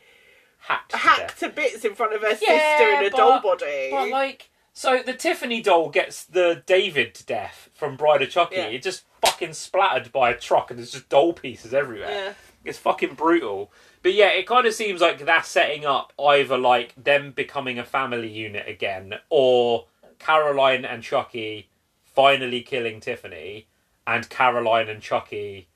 hacked. 0.66 0.90
to 0.92 0.96
hacked 0.96 1.29
death. 1.29 1.38
to 1.40 1.48
bits 1.50 1.85
in 1.85 1.94
front 1.94 2.14
of 2.14 2.20
her 2.22 2.29
Yeah, 2.40 2.79
sister 2.79 2.88
in 3.00 3.07
a 3.07 3.11
but- 3.11 3.16
doll 3.16 3.40
body. 3.40 3.88
But 3.90 4.09
like, 4.11 4.50
so 4.72 5.03
the 5.05 5.12
Tiffany 5.14 5.62
doll 5.62 5.88
gets 5.90 6.24
the 6.24 6.62
David 6.66 7.14
to 7.14 7.24
death 7.27 7.70
from 7.74 7.96
Bride 7.96 8.22
of 8.22 8.31
Chucky. 8.31 8.57
Yeah. 8.57 8.66
It 8.66 8.83
just 8.83 9.05
fucking 9.24 9.53
splattered 9.55 10.11
by 10.12 10.31
a 10.31 10.37
truck, 10.38 10.70
and 10.70 10.79
there's 10.79 10.92
just 10.92 11.09
doll 11.09 11.33
pieces 11.33 11.72
everywhere. 11.72 12.11
yeah. 12.11 12.33
It's 12.64 12.79
fucking 12.79 13.14
brutal. 13.14 13.70
But 14.03 14.14
yeah, 14.14 14.29
it 14.29 14.46
kind 14.46 14.66
of 14.66 14.72
seems 14.74 15.00
like 15.03 15.24
that's 15.24 15.48
setting 15.48 15.85
up 15.85 16.12
either 16.18 16.57
like 16.59 16.94
them 16.96 17.31
becoming 17.33 17.79
a 17.79 17.85
family 17.85 18.29
unit 18.31 18.66
again, 18.68 19.14
or 19.31 19.87
Caroline 20.18 20.85
and 20.85 21.03
Chucky 21.03 21.68
finally 22.05 22.62
killing 22.62 23.00
Tiffany, 23.00 23.66
and 24.07 24.29
Caroline 24.31 24.88
and 24.88 25.03
Chucky 25.03 25.68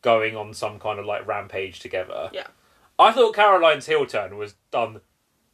going 0.00 0.36
on 0.36 0.52
some 0.54 0.78
kind 0.78 0.98
of 0.98 1.04
like 1.06 1.26
rampage 1.26 1.80
together. 1.80 2.30
Yeah. 2.32 2.46
I 2.98 3.12
thought 3.12 3.34
Caroline's 3.34 3.86
heel 3.86 4.06
turn 4.06 4.36
was 4.36 4.54
done 4.70 5.00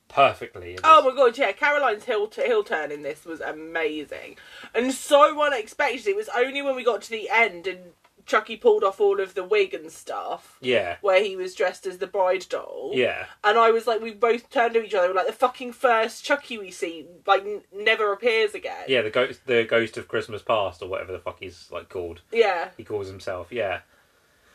perfectly. 0.08 0.78
Oh 0.82 1.08
my 1.08 1.14
god, 1.14 1.36
yeah, 1.38 1.52
Caroline's 1.52 2.04
hill, 2.04 2.28
hill 2.34 2.64
turn 2.64 2.90
in 2.90 3.02
this 3.02 3.24
was 3.24 3.40
amazing. 3.40 4.36
And 4.74 4.92
so 4.92 5.40
unexpected. 5.42 6.06
It 6.06 6.16
was 6.16 6.28
only 6.36 6.62
when 6.62 6.76
we 6.76 6.84
got 6.84 7.02
to 7.02 7.10
the 7.10 7.28
end 7.30 7.66
and 7.66 7.78
Chucky 8.26 8.56
pulled 8.56 8.84
off 8.84 9.00
all 9.00 9.20
of 9.20 9.32
the 9.34 9.42
wig 9.44 9.72
and 9.72 9.90
stuff 9.90 10.58
Yeah, 10.60 10.96
where 11.00 11.22
he 11.24 11.34
was 11.34 11.54
dressed 11.54 11.86
as 11.86 11.96
the 11.96 12.06
bride 12.06 12.44
doll. 12.50 12.90
yeah, 12.94 13.24
And 13.42 13.56
I 13.56 13.70
was 13.70 13.86
like, 13.86 14.02
we 14.02 14.12
both 14.12 14.50
turned 14.50 14.74
to 14.74 14.84
each 14.84 14.92
other, 14.94 15.14
like, 15.14 15.26
the 15.26 15.32
fucking 15.32 15.72
first 15.72 16.24
Chucky 16.26 16.58
we 16.58 16.70
see, 16.70 17.06
like, 17.26 17.42
n- 17.46 17.62
never 17.72 18.12
appears 18.12 18.54
again. 18.54 18.84
yeah. 18.86 19.00
The 19.00 19.08
ghost, 19.10 19.46
the 19.46 19.64
ghost 19.64 19.96
of 19.96 20.08
Christmas 20.08 20.42
past, 20.42 20.82
or 20.82 20.90
whatever 20.90 21.12
the 21.12 21.18
fuck 21.18 21.38
he's 21.40 21.68
like 21.70 21.88
called. 21.88 22.20
Yeah. 22.30 22.68
He 22.76 22.84
calls 22.84 23.08
himself. 23.08 23.48
Yeah, 23.50 23.80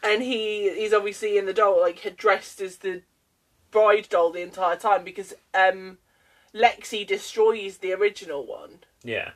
And 0.03 0.21
he 0.21 0.73
he's 0.75 0.93
obviously 0.93 1.37
in 1.37 1.45
the 1.45 1.53
doll, 1.53 1.79
like, 1.81 1.99
had 1.99 2.17
dressed 2.17 2.59
as 2.61 2.77
the 2.77 3.01
bride 3.71 4.07
doll 4.09 4.31
the 4.31 4.41
entire 4.41 4.75
time 4.75 5.03
because 5.03 5.33
um, 5.53 5.97
Lexi 6.53 7.07
destroys 7.07 7.77
the 7.77 7.93
original 7.93 8.45
one. 8.45 8.79
yeah, 9.03 9.31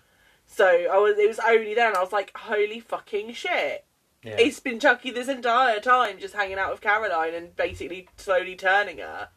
So 0.45 0.65
I 0.67 0.97
was, 0.97 1.17
it 1.17 1.27
was 1.27 1.39
only 1.39 1.73
then 1.73 1.95
I 1.95 2.01
was 2.01 2.11
like, 2.11 2.31
holy 2.35 2.79
fucking 2.79 3.33
shit. 3.33 3.85
yeah. 4.23 4.35
It's 4.37 4.59
been 4.59 4.79
Chucky 4.79 5.09
this 5.09 5.27
entire 5.27 5.79
time 5.79 6.19
just 6.19 6.35
hanging 6.35 6.59
out 6.59 6.71
with 6.71 6.81
Caroline 6.81 7.33
and 7.33 7.55
basically 7.55 8.07
slowly 8.17 8.55
turning 8.55 8.97
her. 8.99 9.29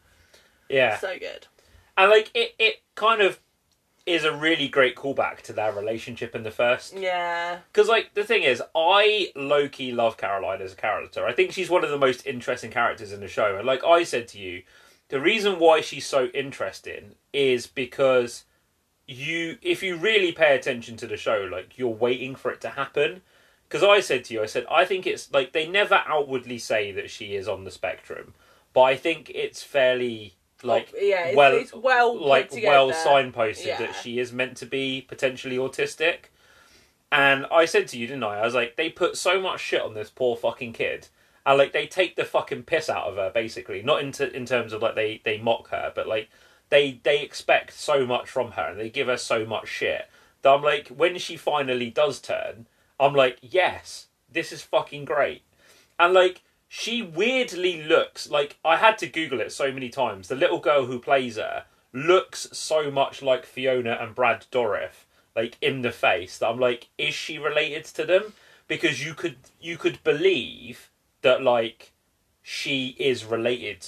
yeah. 0.69 0.97
So 0.99 1.17
good. 1.17 1.47
And 1.97 2.11
like 2.11 2.29
it, 2.35 2.53
it 2.59 2.81
kind 2.95 3.21
of 3.21 3.39
is 4.11 4.23
a 4.23 4.35
really 4.35 4.67
great 4.67 4.95
callback 4.95 5.41
to 5.41 5.53
their 5.53 5.71
relationship 5.71 6.35
in 6.35 6.43
the 6.43 6.51
first. 6.51 6.95
Yeah. 6.97 7.59
Because 7.71 7.87
like 7.87 8.13
the 8.13 8.23
thing 8.23 8.43
is, 8.43 8.61
I 8.75 9.31
low 9.35 9.67
key 9.67 9.91
love 9.91 10.17
Caroline 10.17 10.61
as 10.61 10.73
a 10.73 10.77
character. 10.77 11.25
I 11.25 11.33
think 11.33 11.51
she's 11.51 11.69
one 11.69 11.83
of 11.83 11.89
the 11.89 11.97
most 11.97 12.25
interesting 12.25 12.71
characters 12.71 13.11
in 13.11 13.19
the 13.19 13.27
show. 13.27 13.57
And 13.57 13.65
like 13.65 13.83
I 13.83 14.03
said 14.03 14.27
to 14.29 14.39
you, 14.39 14.63
the 15.09 15.19
reason 15.19 15.59
why 15.59 15.81
she's 15.81 16.05
so 16.05 16.27
interesting 16.27 17.15
is 17.33 17.67
because 17.67 18.45
you, 19.07 19.57
if 19.61 19.83
you 19.83 19.97
really 19.97 20.31
pay 20.31 20.55
attention 20.55 20.95
to 20.97 21.07
the 21.07 21.17
show, 21.17 21.47
like 21.51 21.77
you're 21.77 21.89
waiting 21.89 22.35
for 22.35 22.51
it 22.51 22.61
to 22.61 22.69
happen. 22.69 23.21
Because 23.67 23.83
I 23.83 24.01
said 24.01 24.25
to 24.25 24.33
you, 24.33 24.43
I 24.43 24.47
said 24.47 24.65
I 24.69 24.83
think 24.83 25.07
it's 25.07 25.31
like 25.31 25.53
they 25.53 25.65
never 25.65 26.01
outwardly 26.05 26.57
say 26.57 26.91
that 26.91 27.09
she 27.09 27.35
is 27.35 27.47
on 27.47 27.63
the 27.63 27.71
spectrum, 27.71 28.33
but 28.73 28.81
I 28.81 28.97
think 28.97 29.31
it's 29.33 29.63
fairly 29.63 30.35
like 30.63 30.93
yeah, 30.95 31.21
it's- 31.27 31.35
well, 31.35 31.53
it's 31.55 31.73
well 31.73 32.19
like 32.27 32.51
well 32.53 32.91
signposted 32.91 33.65
Yeah. 33.65 33.77
that 33.79 33.95
she 33.95 34.19
is 34.19 34.31
meant 34.31 34.57
to 34.57 34.65
be 34.65 35.01
potentially 35.01 35.57
autistic. 35.57 36.25
And 37.11 37.45
I 37.51 37.65
said 37.65 37.87
to 37.89 37.97
you, 37.97 38.07
didn't 38.07 38.23
I? 38.23 38.39
I 38.39 38.45
was 38.45 38.53
like, 38.55 38.77
they 38.77 38.89
put 38.89 39.17
so 39.17 39.41
much 39.41 39.59
shit 39.59 39.81
on 39.81 39.93
this 39.93 40.09
poor 40.09 40.37
fucking 40.37 40.71
kid, 40.73 41.09
and 41.45 41.57
like 41.57 41.73
they 41.73 41.85
take 41.87 42.15
the 42.15 42.23
fucking 42.23 42.63
piss 42.63 42.89
out 42.89 43.07
of 43.07 43.17
her, 43.17 43.29
basically. 43.33 43.81
Not 43.81 44.01
into 44.01 44.33
in 44.33 44.45
terms 44.45 44.71
of 44.71 44.81
like 44.81 44.95
they 44.95 45.21
they 45.25 45.37
mock 45.37 45.69
her, 45.69 45.91
but 45.93 46.07
like 46.07 46.29
they 46.69 46.99
they 47.03 47.21
expect 47.21 47.73
so 47.73 48.05
much 48.05 48.29
from 48.29 48.51
her, 48.51 48.69
and 48.69 48.79
they 48.79 48.89
give 48.89 49.07
her 49.07 49.17
so 49.17 49.45
much 49.45 49.67
shit. 49.67 50.07
That 50.41 50.51
I'm 50.53 50.61
like, 50.63 50.87
when 50.87 51.17
she 51.17 51.35
finally 51.37 51.89
does 51.89 52.19
turn, 52.19 52.67
I'm 52.99 53.13
like, 53.13 53.37
yes, 53.41 54.07
this 54.31 54.51
is 54.51 54.61
fucking 54.61 55.05
great, 55.05 55.43
and 55.99 56.13
like. 56.13 56.43
She 56.73 57.01
weirdly 57.01 57.83
looks 57.83 58.29
like 58.29 58.57
I 58.63 58.77
had 58.77 58.97
to 58.99 59.05
Google 59.05 59.41
it 59.41 59.51
so 59.51 59.73
many 59.73 59.89
times. 59.89 60.29
The 60.29 60.37
little 60.37 60.59
girl 60.59 60.85
who 60.85 60.99
plays 60.99 61.35
her 61.35 61.65
looks 61.91 62.47
so 62.53 62.89
much 62.89 63.21
like 63.21 63.45
Fiona 63.45 63.97
and 63.99 64.15
Brad 64.15 64.45
Dourif, 64.53 65.03
like 65.35 65.57
in 65.61 65.81
the 65.81 65.91
face 65.91 66.37
that 66.37 66.47
I'm 66.47 66.61
like, 66.61 66.87
is 66.97 67.13
she 67.13 67.37
related 67.37 67.83
to 67.95 68.05
them? 68.05 68.35
Because 68.69 69.05
you 69.05 69.13
could 69.13 69.35
you 69.59 69.75
could 69.77 70.01
believe 70.05 70.89
that 71.23 71.43
like 71.43 71.91
she 72.41 72.95
is 72.97 73.25
related 73.25 73.85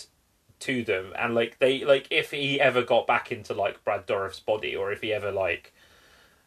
to 0.60 0.84
them, 0.84 1.14
and 1.18 1.34
like 1.34 1.60
they 1.60 1.86
like 1.86 2.08
if 2.12 2.32
he 2.32 2.60
ever 2.60 2.82
got 2.82 3.08
back 3.08 3.32
into 3.32 3.54
like 3.54 3.82
Brad 3.86 4.06
Dourif's 4.06 4.42
body, 4.42 4.76
or 4.76 4.92
if 4.92 5.00
he 5.00 5.14
ever 5.14 5.32
like 5.32 5.73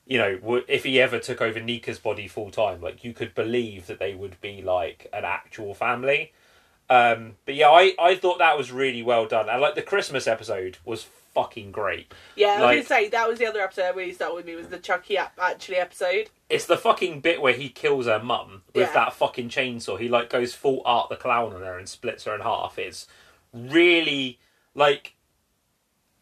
you 0.07 0.19
know 0.19 0.63
if 0.69 0.85
he 0.85 1.01
ever 1.01 1.19
took 1.19 1.41
over 1.43 1.61
Nika's 1.61 1.99
body 1.99 2.29
full 2.29 2.51
time, 2.51 2.81
like 2.81 3.05
you 3.05 3.13
could 3.13 3.35
believe 3.35 3.87
that 3.87 3.99
they 3.99 4.15
would 4.15 4.41
be 4.41 4.63
like 4.63 5.09
an 5.13 5.25
actual 5.25 5.75
family. 5.75 6.33
Um, 6.89 7.33
but 7.45 7.57
yeah, 7.57 7.69
I, 7.71 7.95
I 7.99 8.15
thought 8.15 8.39
that 8.39 8.57
was 8.57 8.71
really 8.71 9.03
well 9.03 9.27
done. 9.27 9.49
And 9.49 9.61
like 9.61 9.75
the 9.75 9.83
Christmas 9.83 10.29
episode 10.29 10.79
was 10.85 11.03
fucking 11.35 11.73
great. 11.73 12.15
Yeah, 12.37 12.59
I 12.61 12.77
was 12.77 12.77
gonna 12.77 12.85
say 13.03 13.09
that 13.09 13.29
was 13.29 13.41
the 13.41 13.47
other 13.47 13.61
episode 13.61 13.83
that 13.83 13.97
really 13.97 14.13
started 14.13 14.37
with 14.37 14.47
me 14.47 14.55
was 14.55 14.69
the 14.69 14.79
Chucky 14.79 15.19
ap- 15.19 15.37
actually 15.43 15.79
episode. 15.79 16.31
It's 16.49 16.67
the 16.67 16.77
fucking 16.77 17.21
bit 17.21 17.43
where 17.43 17.55
he 17.55 17.69
kills 17.69 18.07
her 18.07 18.21
mum 18.23 18.63
with 18.73 18.87
Yeah. 18.87 18.93
that 18.95 19.15
fucking 19.15 19.49
chainsaw. 19.49 19.99
He 19.99 20.09
like 20.09 20.31
goes 20.31 20.55
full 20.55 20.81
Art 20.85 21.09
the 21.09 21.17
Clown 21.17 21.53
on 21.53 21.63
her 21.63 21.77
and 21.77 21.89
splits 21.89 22.23
her 22.25 22.35
in 22.37 22.41
half. 22.41 22.79
It's 22.79 23.09
really 23.53 24.39
like 24.75 25.16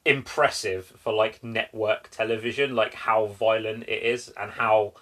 impressive 0.04 0.92
for 0.98 1.12
like 1.12 1.42
network 1.42 2.08
television, 2.10 2.74
like 2.74 2.94
how 2.94 3.26
violent 3.26 3.84
it 3.84 4.02
is 4.02 4.32
and 4.38 4.52
how 4.52 4.94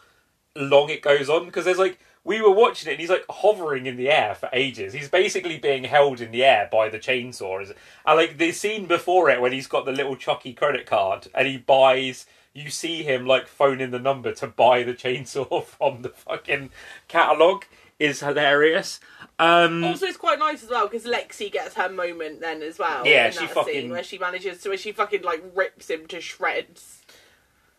long 0.56 0.90
it 0.90 1.02
goes 1.02 1.28
on. 1.28 1.46
Because 1.46 1.64
there's 1.64 1.78
like 1.78 1.98
we 2.24 2.40
were 2.40 2.50
watching 2.50 2.88
it 2.88 2.92
and 2.92 3.00
he's 3.00 3.10
like 3.10 3.24
hovering 3.28 3.86
in 3.86 3.96
the 3.96 4.10
air 4.10 4.34
for 4.34 4.48
ages. 4.52 4.92
He's 4.92 5.08
basically 5.08 5.58
being 5.58 5.84
held 5.84 6.20
in 6.20 6.30
the 6.30 6.44
air 6.44 6.68
by 6.70 6.88
the 6.88 6.98
chainsaw. 6.98 7.60
And 8.06 8.16
like 8.16 8.38
the 8.38 8.52
scene 8.52 8.86
before 8.86 9.28
it 9.28 9.40
when 9.40 9.52
he's 9.52 9.66
got 9.66 9.84
the 9.84 9.92
little 9.92 10.16
Chucky 10.16 10.52
credit 10.52 10.86
card 10.86 11.28
and 11.34 11.48
he 11.48 11.58
buys 11.58 12.26
you 12.54 12.70
see 12.70 13.02
him 13.02 13.26
like 13.26 13.46
phoning 13.46 13.90
the 13.90 13.98
number 13.98 14.32
to 14.32 14.46
buy 14.46 14.82
the 14.82 14.94
chainsaw 14.94 15.64
from 15.64 16.02
the 16.02 16.10
fucking 16.10 16.70
catalogue 17.08 17.64
is 18.02 18.20
hilarious. 18.20 19.00
Um 19.38 19.82
Also, 19.84 20.06
it's 20.06 20.16
quite 20.16 20.38
nice 20.38 20.62
as 20.62 20.70
well 20.70 20.86
because 20.88 21.04
Lexi 21.04 21.50
gets 21.50 21.74
her 21.74 21.88
moment 21.88 22.40
then 22.40 22.62
as 22.62 22.78
well. 22.78 23.06
Yeah, 23.06 23.26
in 23.26 23.32
she 23.32 23.38
that 23.40 23.50
fucking- 23.50 23.72
scene 23.72 23.90
where 23.90 24.02
she 24.04 24.18
manages 24.18 24.60
to 24.62 24.68
where 24.68 24.78
she 24.78 24.92
fucking 24.92 25.22
like 25.22 25.42
rips 25.54 25.88
him 25.90 26.06
to 26.08 26.20
shreds. 26.20 26.98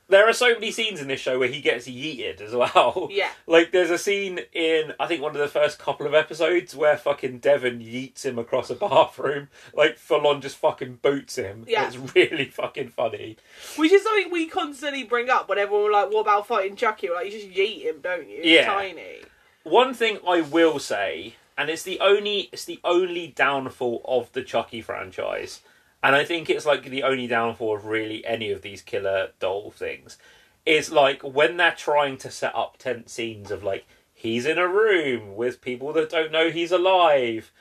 there 0.10 0.28
are 0.28 0.34
so 0.34 0.54
many 0.54 0.70
scenes 0.70 1.00
in 1.02 1.08
this 1.08 1.20
show 1.22 1.40
where 1.40 1.48
he 1.48 1.62
gets 1.62 1.88
yeeted 1.88 2.42
as 2.42 2.54
well. 2.54 3.08
Yeah. 3.12 3.30
Like 3.48 3.72
there's 3.72 3.90
a 3.92 3.98
scene 3.98 4.40
in 4.52 4.94
I 5.00 5.08
think 5.08 5.22
one 5.22 5.32
of 5.36 5.42
the 5.42 5.48
first 5.48 5.80
couple 5.80 6.06
of 6.06 6.14
episodes 6.14 6.76
where 6.76 6.98
fucking 6.98 7.40
Devon 7.40 7.80
yeets 7.80 8.24
him 8.26 8.38
across 8.40 8.70
a 8.70 8.76
bathroom, 8.76 9.48
like 9.74 9.98
full 9.98 10.28
on 10.28 10.42
just 10.42 10.58
fucking 10.58 11.00
boots 11.02 11.36
him. 11.38 11.66
Yeah. 11.68 11.88
It's 11.88 11.98
really 12.16 12.46
fucking 12.46 12.90
funny. 12.90 13.38
Which 13.78 13.92
is 13.94 14.04
something 14.04 14.32
we 14.32 14.48
constantly 14.48 15.04
bring 15.04 15.30
up 15.30 15.48
whenever 15.48 15.72
we're 15.74 15.92
like, 15.92 16.12
"What 16.12 16.22
about 16.22 16.48
fighting 16.48 16.76
Chucky?" 16.76 17.10
We're 17.10 17.16
like, 17.16 17.32
"You 17.32 17.40
just 17.40 17.50
yeet 17.52 17.84
him, 17.84 18.02
don't 18.02 18.28
you? 18.30 18.38
He's 18.42 18.52
Yeah. 18.52 18.66
tiny." 18.74 19.22
One 19.63 19.93
thing 19.93 20.19
I 20.28 20.41
will 20.41 20.80
say, 20.80 21.36
and 21.58 21.69
it's 21.69 21.84
the 21.84 21.99
only 21.99 22.49
it's 22.52 22.65
the 22.65 22.80
only 22.84 23.28
downfall 23.28 24.02
of 24.06 24.32
the 24.34 24.43
Chucky 24.43 24.82
franchise, 24.82 25.62
and 26.02 26.15
I 26.15 26.26
think 26.26 26.49
it's 26.49 26.65
like 26.65 26.84
the 26.84 27.04
only 27.04 27.28
downfall 27.28 27.78
of 27.78 27.86
really 27.86 28.26
any 28.26 28.52
of 28.52 28.62
these 28.62 28.82
killer 28.82 29.30
doll 29.39 29.71
things, 29.71 30.17
is 30.65 30.91
like 30.91 31.21
when 31.21 31.58
they're 31.58 31.71
trying 31.71 32.17
to 32.17 32.32
set 32.32 32.54
up 32.56 32.78
tense 32.78 33.13
scenes 33.13 33.52
of 33.52 33.63
like 33.63 33.86
he's 34.13 34.45
in 34.45 34.58
a 34.58 34.67
room 34.67 35.36
with 35.36 35.62
people 35.62 35.93
that 35.93 36.10
don't 36.10 36.32
know 36.32 36.49
he's 36.49 36.71
alive. 36.71 37.52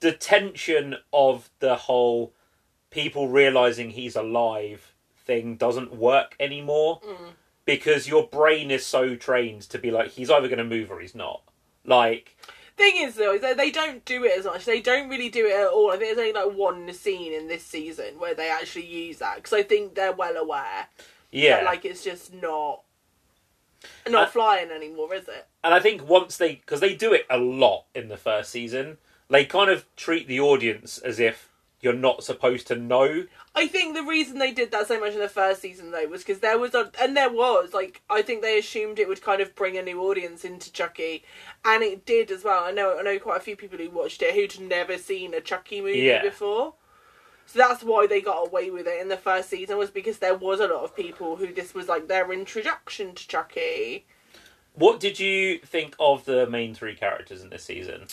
The 0.00 0.12
tension 0.12 0.96
of 1.12 1.48
the 1.60 1.76
whole 1.76 2.32
people 2.90 3.28
realizing 3.28 3.90
he's 3.90 4.16
alive 4.16 4.92
thing 5.16 5.56
doesn't 5.56 5.94
work 5.94 6.36
anymore 6.38 7.00
mm. 7.04 7.30
Because 7.66 8.08
your 8.08 8.26
brain 8.26 8.70
is 8.70 8.86
so 8.86 9.14
trained 9.16 9.62
to 9.62 9.78
be 9.78 9.90
like 9.90 10.12
he's 10.12 10.30
either 10.30 10.48
going 10.48 10.58
to 10.58 10.64
move 10.64 10.90
or 10.90 11.00
he's 11.00 11.14
not. 11.14 11.42
Like 11.84 12.36
Thing 12.76 12.96
is, 12.98 13.14
though, 13.14 13.32
is 13.34 13.40
that 13.40 13.56
they 13.56 13.70
don't 13.70 14.04
do 14.04 14.22
it 14.24 14.38
as 14.38 14.44
much. 14.44 14.66
They 14.66 14.82
don't 14.82 15.08
really 15.08 15.30
do 15.30 15.46
it 15.46 15.52
at 15.54 15.68
all. 15.68 15.90
I 15.92 15.96
think 15.96 16.14
there's 16.14 16.28
only 16.36 16.48
like 16.48 16.58
one 16.58 16.92
scene 16.92 17.32
in 17.32 17.48
this 17.48 17.64
season 17.64 18.18
where 18.18 18.34
they 18.34 18.50
actually 18.50 18.84
use 18.86 19.16
that 19.18 19.36
because 19.36 19.54
I 19.54 19.62
think 19.62 19.94
they're 19.94 20.12
well 20.12 20.36
aware 20.36 20.88
yeah, 21.32 21.56
that 21.56 21.64
like 21.64 21.84
it's 21.86 22.04
just 22.04 22.34
not 22.34 22.82
not 24.08 24.28
Uh, 24.28 24.30
flying 24.30 24.70
anymore, 24.70 25.14
is 25.14 25.26
it? 25.28 25.46
and 25.64 25.72
I 25.72 25.80
think 25.80 26.06
once 26.06 26.36
they 26.36 26.56
because 26.56 26.80
they 26.80 26.94
do 26.94 27.12
it 27.14 27.24
a 27.30 27.38
lot 27.38 27.86
in 27.94 28.08
the 28.08 28.16
first 28.18 28.50
season, 28.50 28.98
they 29.30 29.44
kind 29.46 29.70
of 29.70 29.86
treat 29.96 30.28
the 30.28 30.40
audience 30.40 30.98
as 30.98 31.18
if 31.18 31.48
you're 31.86 31.94
not 31.94 32.24
supposed 32.24 32.66
to 32.66 32.74
know. 32.74 33.24
I 33.54 33.68
think 33.68 33.94
the 33.94 34.02
reason 34.02 34.38
they 34.40 34.50
did 34.50 34.72
that 34.72 34.88
so 34.88 34.98
much 34.98 35.14
in 35.14 35.20
the 35.20 35.28
first 35.28 35.62
season 35.62 35.92
though 35.92 36.06
was 36.08 36.22
because 36.24 36.40
there 36.40 36.58
was 36.58 36.74
a 36.74 36.90
and 37.00 37.16
there 37.16 37.30
was 37.30 37.72
like 37.72 38.02
I 38.10 38.20
think 38.22 38.42
they 38.42 38.58
assumed 38.58 38.98
it 38.98 39.06
would 39.06 39.22
kind 39.22 39.40
of 39.40 39.54
bring 39.54 39.78
a 39.78 39.82
new 39.82 40.02
audience 40.02 40.44
into 40.44 40.72
Chucky, 40.72 41.22
and 41.64 41.84
it 41.84 42.04
did 42.04 42.32
as 42.32 42.42
well. 42.42 42.64
I 42.64 42.72
know 42.72 42.98
I 42.98 43.02
know 43.02 43.18
quite 43.20 43.36
a 43.38 43.44
few 43.44 43.54
people 43.54 43.78
who 43.78 43.88
watched 43.88 44.20
it 44.20 44.34
who'd 44.34 44.60
never 44.60 44.98
seen 44.98 45.32
a 45.32 45.40
Chucky 45.40 45.80
movie 45.80 46.00
Yeah. 46.00 46.22
before, 46.22 46.74
so 47.46 47.58
that's 47.60 47.84
why 47.84 48.08
they 48.08 48.20
got 48.20 48.48
away 48.48 48.70
with 48.70 48.88
it 48.88 49.00
in 49.00 49.08
the 49.08 49.16
first 49.16 49.48
season 49.48 49.78
was 49.78 49.90
because 49.90 50.18
there 50.18 50.34
was 50.34 50.58
a 50.58 50.66
lot 50.66 50.82
of 50.82 50.96
people 50.96 51.36
who 51.36 51.52
this 51.52 51.72
was 51.72 51.86
like 51.88 52.08
their 52.08 52.32
introduction 52.32 53.14
to 53.14 53.28
Chucky. 53.28 54.04
What 54.74 55.00
did 55.00 55.18
you 55.18 55.60
think 55.60 55.94
of 55.98 56.26
the 56.26 56.46
main 56.46 56.74
three 56.74 56.96
characters 56.96 57.42
in 57.42 57.48
this 57.48 57.62
season? 57.64 58.08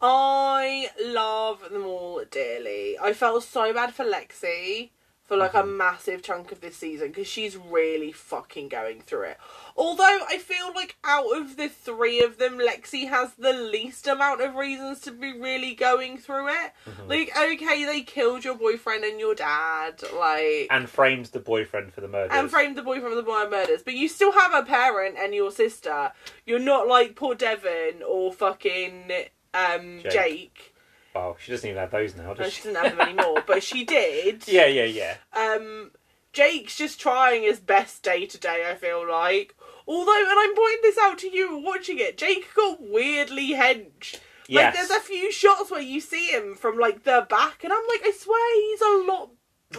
I 0.00 0.88
love 1.04 1.70
them 1.70 1.84
all 1.86 2.22
dearly. 2.30 2.98
I 3.00 3.12
felt 3.12 3.44
so 3.44 3.72
bad 3.72 3.94
for 3.94 4.04
Lexi 4.04 4.90
for 5.24 5.38
like 5.38 5.54
a 5.54 5.62
mm-hmm. 5.62 5.78
massive 5.78 6.22
chunk 6.22 6.52
of 6.52 6.60
this 6.60 6.76
season 6.76 7.08
because 7.08 7.26
she's 7.26 7.56
really 7.56 8.12
fucking 8.12 8.68
going 8.68 9.00
through 9.00 9.22
it. 9.22 9.38
Although 9.74 10.20
I 10.28 10.36
feel 10.36 10.72
like 10.74 10.96
out 11.02 11.34
of 11.34 11.56
the 11.56 11.68
three 11.68 12.22
of 12.22 12.36
them, 12.36 12.58
Lexi 12.58 13.08
has 13.08 13.32
the 13.34 13.54
least 13.54 14.06
amount 14.06 14.42
of 14.42 14.54
reasons 14.54 15.00
to 15.00 15.10
be 15.10 15.32
really 15.32 15.74
going 15.74 16.18
through 16.18 16.48
it. 16.48 16.72
Mm-hmm. 16.86 17.08
Like, 17.08 17.32
okay, 17.36 17.84
they 17.84 18.02
killed 18.02 18.44
your 18.44 18.54
boyfriend 18.54 19.04
and 19.04 19.18
your 19.18 19.34
dad, 19.34 20.02
like, 20.14 20.68
And 20.70 20.88
framed 20.90 21.26
the 21.26 21.40
boyfriend 21.40 21.94
for 21.94 22.02
the 22.02 22.08
murders. 22.08 22.30
and 22.32 22.50
framed 22.50 22.76
the 22.76 22.82
boyfriend 22.82 23.12
for 23.12 23.16
the 23.16 23.22
boy 23.22 23.48
murders, 23.50 23.82
but 23.82 23.94
you 23.94 24.08
still 24.08 24.32
have 24.32 24.52
a 24.52 24.62
parent 24.62 25.16
and 25.18 25.34
your 25.34 25.50
sister. 25.50 26.12
You're 26.44 26.58
not 26.58 26.86
like 26.86 27.16
poor 27.16 27.34
Devon 27.34 28.02
or 28.06 28.30
fucking 28.30 29.10
um, 29.54 30.00
Jake. 30.02 30.12
Jake. 30.12 30.74
Wow, 31.14 31.36
she 31.38 31.52
doesn't 31.52 31.68
even 31.68 31.80
have 31.80 31.92
those 31.92 32.16
now, 32.16 32.32
No, 32.32 32.44
she 32.44 32.50
she? 32.50 32.68
doesn't 32.68 32.74
have 32.82 32.96
them 32.96 33.00
anymore, 33.08 33.44
but 33.46 33.62
she 33.62 33.84
did. 33.96 34.48
Yeah, 34.48 34.66
yeah, 34.66 34.84
yeah. 34.84 35.16
Um, 35.32 35.92
Jake's 36.32 36.76
just 36.76 37.00
trying 37.00 37.42
his 37.44 37.60
best 37.60 38.02
day 38.02 38.26
to 38.26 38.36
day. 38.38 38.66
I 38.68 38.74
feel 38.74 39.08
like, 39.08 39.54
although, 39.86 40.18
and 40.28 40.38
I'm 40.38 40.54
pointing 40.56 40.80
this 40.82 40.98
out 41.00 41.18
to 41.18 41.28
you 41.30 41.56
watching 41.58 42.00
it, 42.00 42.18
Jake 42.18 42.52
got 42.54 42.78
weirdly 42.82 43.52
hench. 43.52 44.14
Like, 44.14 44.20
Yes. 44.48 44.74
there's 44.76 44.90
a 44.90 45.02
few 45.02 45.30
shots 45.32 45.70
where 45.70 45.80
you 45.80 46.00
see 46.00 46.26
him 46.30 46.54
from 46.56 46.76
like 46.78 47.04
the 47.04 47.24
back, 47.30 47.62
and 47.64 47.72
I'm 47.72 47.86
like, 47.88 48.02
I 48.04 48.10
swear 48.10 48.54
he's 48.60 48.80
a 48.82 49.10
lot. 49.10 49.30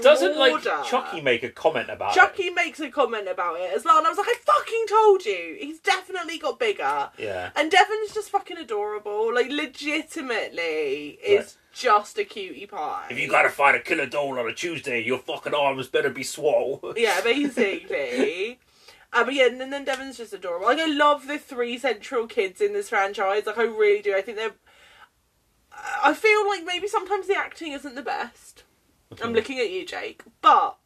Doesn't 0.01 0.37
like 0.37 0.63
broader. 0.63 0.83
Chucky 0.87 1.21
make 1.21 1.43
a 1.43 1.49
comment 1.49 1.89
about 1.89 2.11
it? 2.11 2.15
Chucky 2.15 2.49
makes 2.49 2.79
a 2.79 2.89
comment 2.89 3.27
about 3.27 3.59
it 3.59 3.71
as 3.73 3.85
well, 3.85 3.97
and 3.97 4.05
I 4.07 4.09
was 4.09 4.17
like, 4.17 4.27
I 4.29 4.35
fucking 4.43 4.85
told 4.89 5.25
you, 5.25 5.57
he's 5.59 5.79
definitely 5.79 6.37
got 6.37 6.59
bigger. 6.59 7.09
Yeah. 7.17 7.51
And 7.55 7.71
Devon's 7.71 8.13
just 8.13 8.29
fucking 8.29 8.57
adorable. 8.57 9.33
Like, 9.33 9.49
legitimately, 9.49 11.19
is 11.23 11.57
just 11.73 12.17
a 12.17 12.23
cutie 12.23 12.65
pie. 12.65 13.07
If 13.09 13.19
you 13.19 13.29
gotta 13.29 13.49
fight 13.49 13.75
a 13.75 13.79
killer 13.79 14.05
doll 14.05 14.37
on 14.39 14.47
a 14.47 14.53
Tuesday, 14.53 15.03
your 15.03 15.19
fucking 15.19 15.53
arms 15.53 15.87
better 15.87 16.09
be 16.09 16.23
swole. 16.23 16.93
Yeah, 16.95 17.21
basically. 17.21 18.59
uh, 19.13 19.23
but 19.23 19.33
yeah, 19.33 19.47
and 19.47 19.59
then 19.73 19.85
Devon's 19.85 20.17
just 20.17 20.33
adorable. 20.33 20.67
Like, 20.67 20.79
I 20.79 20.87
love 20.87 21.27
the 21.27 21.37
three 21.37 21.77
central 21.77 22.27
kids 22.27 22.61
in 22.61 22.73
this 22.73 22.89
franchise. 22.89 23.45
Like, 23.45 23.57
I 23.57 23.63
really 23.63 24.01
do. 24.01 24.15
I 24.15 24.21
think 24.21 24.37
they're. 24.37 24.55
I 26.03 26.13
feel 26.13 26.47
like 26.47 26.63
maybe 26.65 26.87
sometimes 26.87 27.27
the 27.27 27.35
acting 27.35 27.73
isn't 27.73 27.95
the 27.95 28.01
best. 28.01 28.63
I'm 29.23 29.33
looking 29.33 29.59
at 29.59 29.71
you, 29.71 29.85
Jake. 29.85 30.23
But 30.41 30.77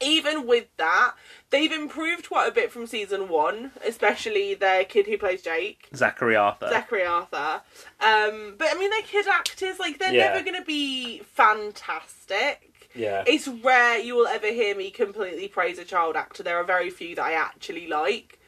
even 0.00 0.46
with 0.46 0.66
that, 0.76 1.14
they've 1.50 1.72
improved 1.72 2.28
quite 2.28 2.48
a 2.48 2.52
bit 2.52 2.70
from 2.70 2.86
season 2.86 3.28
one, 3.28 3.72
especially 3.86 4.54
their 4.54 4.84
kid 4.84 5.06
who 5.06 5.16
plays 5.16 5.42
Jake. 5.42 5.88
Zachary 5.94 6.36
Arthur. 6.36 6.68
Zachary 6.68 7.04
Arthur. 7.04 7.62
Um, 8.00 8.54
but 8.58 8.68
I 8.70 8.74
mean, 8.78 8.90
they're 8.90 9.02
kid 9.02 9.26
actors. 9.26 9.78
Like, 9.78 9.98
they're 9.98 10.12
Yeah. 10.12 10.28
never 10.32 10.44
going 10.44 10.58
to 10.60 10.66
be 10.66 11.20
fantastic. 11.20 12.90
yeah. 12.94 13.24
It's 13.26 13.46
rare 13.48 13.98
you 13.98 14.16
will 14.16 14.26
ever 14.26 14.48
hear 14.48 14.74
me 14.74 14.90
completely 14.90 15.48
praise 15.48 15.78
a 15.78 15.84
child 15.84 16.16
actor. 16.16 16.42
There 16.42 16.56
are 16.58 16.64
very 16.64 16.90
few 16.90 17.14
that 17.16 17.24
I 17.24 17.32
actually 17.32 17.86
like. 17.88 18.38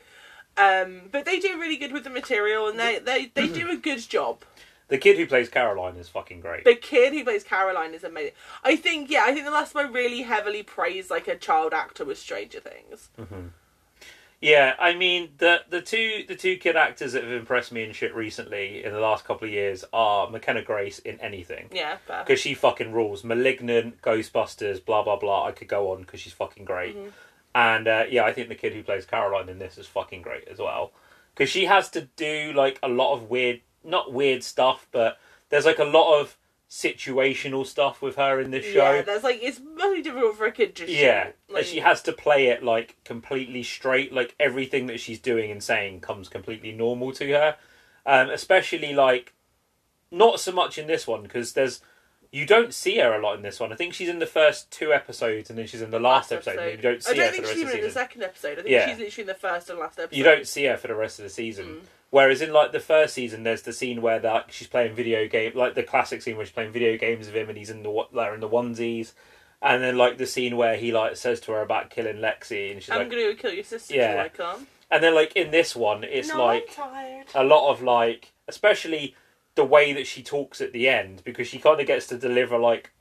Um, 0.57 1.03
but 1.13 1.25
they 1.25 1.39
do 1.39 1.59
really 1.61 1.77
good 1.77 1.93
with 1.93 2.05
the 2.05 2.11
material 2.11 2.67
and 2.69 2.79
they, 2.79 2.99
they, 2.99 3.27
they 3.35 3.47
do 3.47 3.71
a 3.71 3.77
good 3.77 4.01
job. 4.09 4.43
The 4.89 4.99
kid 4.99 5.19
who 5.19 5.27
plays 5.27 5.49
Caroline 5.49 5.97
is 5.97 6.09
fucking 6.09 6.41
great. 6.41 6.65
The 6.65 6.75
kid 6.75 7.13
who 7.13 7.23
plays 7.23 7.45
Caroline 7.45 7.93
is 7.93 8.05
amazing. 8.05 8.33
I 8.65 8.77
think, 8.77 9.11
yeah, 9.11 9.25
I 9.27 9.33
think 9.33 9.45
the 9.45 9.51
last 9.51 9.73
time 9.73 9.87
I 9.87 9.91
really 9.91 10.23
heavily 10.23 10.63
praised 10.63 11.11
like 11.11 11.29
a 11.29 11.37
child 11.37 11.75
actor 11.75 12.05
was 12.05 12.19
Stranger 12.19 12.61
Things. 12.61 13.11
Yeah, 14.41 14.77
I 14.79 14.95
mean 14.95 15.31
the 15.39 15.63
the 15.69 15.83
two 15.83 16.25
the 16.29 16.37
two 16.37 16.57
kid 16.59 16.77
actors 16.77 17.13
that 17.13 17.25
have 17.25 17.33
impressed 17.33 17.73
me 17.73 17.83
in 17.83 17.93
shit 17.93 18.15
recently 18.15 18.85
in 18.85 18.93
the 18.93 19.01
last 19.01 19.25
couple 19.25 19.49
of 19.49 19.53
years 19.53 19.85
are 19.93 20.31
McKenna 20.31 20.63
Grace 20.63 21.01
in 21.01 21.21
anything 21.21 21.69
Yeah, 21.73 21.97
because 22.07 22.39
she 22.39 22.55
fucking 22.55 22.93
rules. 22.93 23.25
Malignant, 23.25 24.01
Ghostbusters, 24.01 24.85
blah 24.85 25.03
blah 25.03 25.17
blah. 25.17 25.47
I 25.47 25.51
could 25.51 25.67
go 25.67 25.91
on 25.91 26.03
because 26.03 26.21
she's 26.21 26.33
fucking 26.33 26.65
great. 26.65 26.97
Mm-hmm. 26.97 27.09
And 27.57 27.89
uh, 27.89 28.05
yeah, 28.09 28.25
I 28.25 28.33
think 28.33 28.49
the 28.49 28.55
kid 28.55 28.75
who 28.75 28.85
plays 28.85 29.07
Caroline 29.07 29.49
in 29.49 29.59
this 29.59 29.77
is 29.77 29.89
fucking 29.89 30.23
great 30.23 30.47
as 30.47 30.59
well 30.59 30.93
because 31.39 31.51
she 31.51 31.67
has 31.67 31.89
to 31.91 32.03
do 32.17 32.53
like 32.53 32.81
a 32.83 32.89
lot 32.89 33.15
of 33.15 33.31
weird, 33.31 33.61
not 33.85 34.13
weird 34.13 34.43
stuff, 34.43 34.87
but 34.93 35.19
there's 35.51 35.65
like 35.65 35.79
a 35.79 35.85
lot 35.85 36.21
of 36.21 36.37
situational 36.71 37.67
stuff 37.67 38.03
with 38.03 38.17
her 38.17 38.41
in 38.41 38.51
this 38.51 38.67
show. 38.67 38.93
Yeah, 38.93 39.03
that's 39.03 39.25
like, 39.25 39.41
it's 39.43 39.61
really 39.77 40.03
difficult 40.03 40.37
for 40.37 40.47
a 40.47 40.53
kid 40.53 40.75
to. 40.77 40.91
Yeah, 40.91 41.31
Like, 41.49 41.65
she 41.65 41.81
has 41.81 42.03
to 42.03 42.13
play 42.13 42.49
it 42.49 42.63
like 42.63 42.97
completely 43.05 43.63
straight. 43.63 44.13
Like 44.13 44.35
everything 44.39 44.87
that 44.87 45.01
she's 45.01 45.19
doing 45.19 45.51
and 45.51 45.63
saying 45.63 46.01
comes 46.01 46.29
completely 46.29 46.73
normal 46.73 47.13
to 47.13 47.31
her. 47.33 47.57
Um, 48.05 48.31
especially 48.31 48.95
like 48.95 49.35
not 50.11 50.41
so 50.41 50.53
much 50.53 50.79
in 50.79 50.87
this 50.87 51.07
one 51.07 51.23
because 51.23 51.53
there's 51.53 51.81
you 52.31 52.45
don't 52.47 52.75
see 52.75 52.99
her 52.99 53.13
a 53.15 53.21
lot 53.23 53.37
in 53.37 53.43
this 53.43 53.59
one. 53.59 53.73
I 53.73 53.77
think 53.77 53.95
she's 53.95 54.09
in 54.09 54.19
the 54.19 54.27
first 54.27 54.71
two 54.71 54.93
episodes 54.93 55.49
and 55.51 55.59
then 55.59 55.67
she's 55.67 55.81
in 55.83 55.91
the 55.91 55.99
last, 56.01 56.31
episode. 56.33 56.59
And 56.59 56.71
you 56.77 56.83
don't 56.83 57.03
see 57.03 57.13
I 57.13 57.15
don't 57.15 57.25
her 57.27 57.33
think 57.33 57.45
for 57.45 57.49
the 57.49 57.55
she's 57.55 57.63
rest 57.65 57.65
of 57.65 57.69
even 57.69 57.73
the 57.73 57.79
in 57.79 57.85
the 57.85 57.91
second 58.01 58.23
episode. 58.23 58.53
I 58.53 58.63
think 58.63 58.69
Yeah. 58.69 58.89
she's 58.89 58.99
literally 58.99 59.23
in 59.23 59.27
the 59.29 59.35
first 59.35 59.71
and 59.71 59.79
last 59.79 59.99
episode. 59.99 60.17
You 60.17 60.25
don't 60.25 60.47
see 60.47 60.65
her 60.67 60.77
for 60.77 60.89
the 60.89 60.95
rest 60.95 61.19
of 61.19 61.23
the 61.25 61.31
season. 61.31 61.67
Mm. 61.67 61.81
Whereas 62.11 62.41
in 62.43 62.53
like 62.53 62.73
the 62.73 62.81
first 62.81 63.15
season, 63.15 63.43
there's 63.45 63.63
the 63.63 63.73
scene 63.73 64.01
where 64.03 64.21
like 64.21 64.51
she's 64.53 64.67
playing 64.67 64.95
video 64.95 65.27
game, 65.29 65.53
like 65.55 65.75
the 65.75 65.83
classic 65.83 66.23
scene 66.23 66.37
where 66.37 66.45
she's 66.47 66.53
playing 66.55 66.73
video 66.73 66.97
games 66.99 67.27
with 67.27 67.37
him 67.37 67.49
and 67.49 67.57
he's 67.59 67.71
in 67.71 67.83
the 67.83 67.91
wa- 67.91 68.09
like 68.13 68.33
in 68.35 68.41
the 68.41 68.49
onesies, 68.49 69.13
and 69.61 69.83
then 69.83 69.97
like 69.99 70.17
the 70.19 70.27
scene 70.27 70.57
where 70.57 70.77
he 70.77 70.91
like 70.93 71.17
says 71.17 71.41
to 71.41 71.53
her 71.53 71.61
about 71.63 71.91
killing 71.91 72.17
Lexi 72.17 72.73
and 72.73 72.81
she's 72.83 72.89
like, 72.91 73.01
I'm 73.01 73.09
like, 73.09 73.19
gonna 73.19 73.35
kill 73.35 73.53
your 73.53 73.65
sister 73.65 73.95
Yeah. 73.95 74.13
till 74.13 74.21
I 74.23 74.29
come. 74.29 74.67
and 74.91 75.03
then 75.03 75.15
like 75.15 75.35
in 75.37 75.51
this 75.51 75.77
one, 75.77 76.03
it's 76.05 76.29
no, 76.29 76.45
like 76.45 76.75
I'm 76.79 76.91
tired. 76.93 77.27
a 77.35 77.45
lot 77.45 77.71
of 77.71 77.83
like, 77.83 78.33
especially 78.49 79.15
the 79.59 79.65
way 79.65 79.93
that 79.93 80.07
she 80.07 80.23
talks 80.23 80.61
at 80.61 80.73
the 80.73 80.89
end 80.89 81.21
because 81.25 81.49
she 81.49 81.59
kind 81.59 81.81
of 81.81 81.87
gets 81.87 82.07
to 82.07 82.17
deliver 82.17 82.57
like 82.57 82.93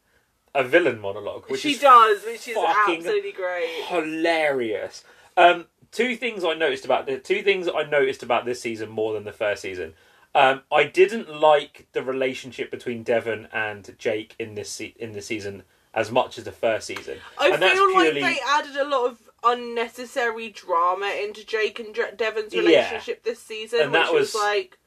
a 0.55 0.63
villain 0.63 0.99
monologue, 0.99 1.45
which 1.51 1.61
she 1.61 1.77
does, 1.77 2.25
which 2.25 2.47
is 2.47 2.57
absolutely 2.57 3.31
great. 3.31 3.69
hilarious. 3.85 5.03
Um, 5.37 5.65
two 5.91 6.15
things 6.15 6.43
I 6.43 6.55
noticed 6.55 6.83
about 6.83 7.05
the 7.05 7.19
two 7.19 7.43
things 7.43 7.69
I 7.73 7.83
noticed 7.83 8.23
about 8.23 8.45
this 8.45 8.59
season 8.59 8.89
more 8.89 9.13
than 9.13 9.23
the 9.23 9.31
first 9.31 9.61
season. 9.61 9.93
Um, 10.33 10.61
I 10.71 10.83
didn't 10.85 11.29
like 11.29 11.87
the 11.93 12.01
relationship 12.01 12.71
between 12.71 13.03
Devon 13.03 13.47
and 13.53 13.95
Jake 13.99 14.35
in 14.39 14.55
this 14.55 14.71
se- 14.71 14.95
in 14.97 15.11
this 15.13 15.27
season 15.27 15.61
as 15.93 16.11
much 16.11 16.39
as 16.39 16.43
the 16.43 16.51
first 16.51 16.87
season. 16.87 17.17
I 17.37 17.49
and 17.49 17.59
feel 17.63 17.91
purely- 17.91 18.19
like 18.21 18.35
they 18.35 18.41
added 18.45 18.75
a 18.77 18.83
lot 18.83 19.05
of 19.11 19.29
unnecessary 19.43 20.49
drama 20.49 21.07
into 21.23 21.45
Jake 21.45 21.79
and 21.79 21.93
Devon's 22.17 22.53
Yeah. 22.53 22.61
relationship 22.61 23.23
this 23.23 23.39
season, 23.39 23.81
And 23.81 23.93
that 23.93 24.11
which 24.11 24.21
was, 24.21 24.33
was- 24.33 24.41
like. 24.43 24.77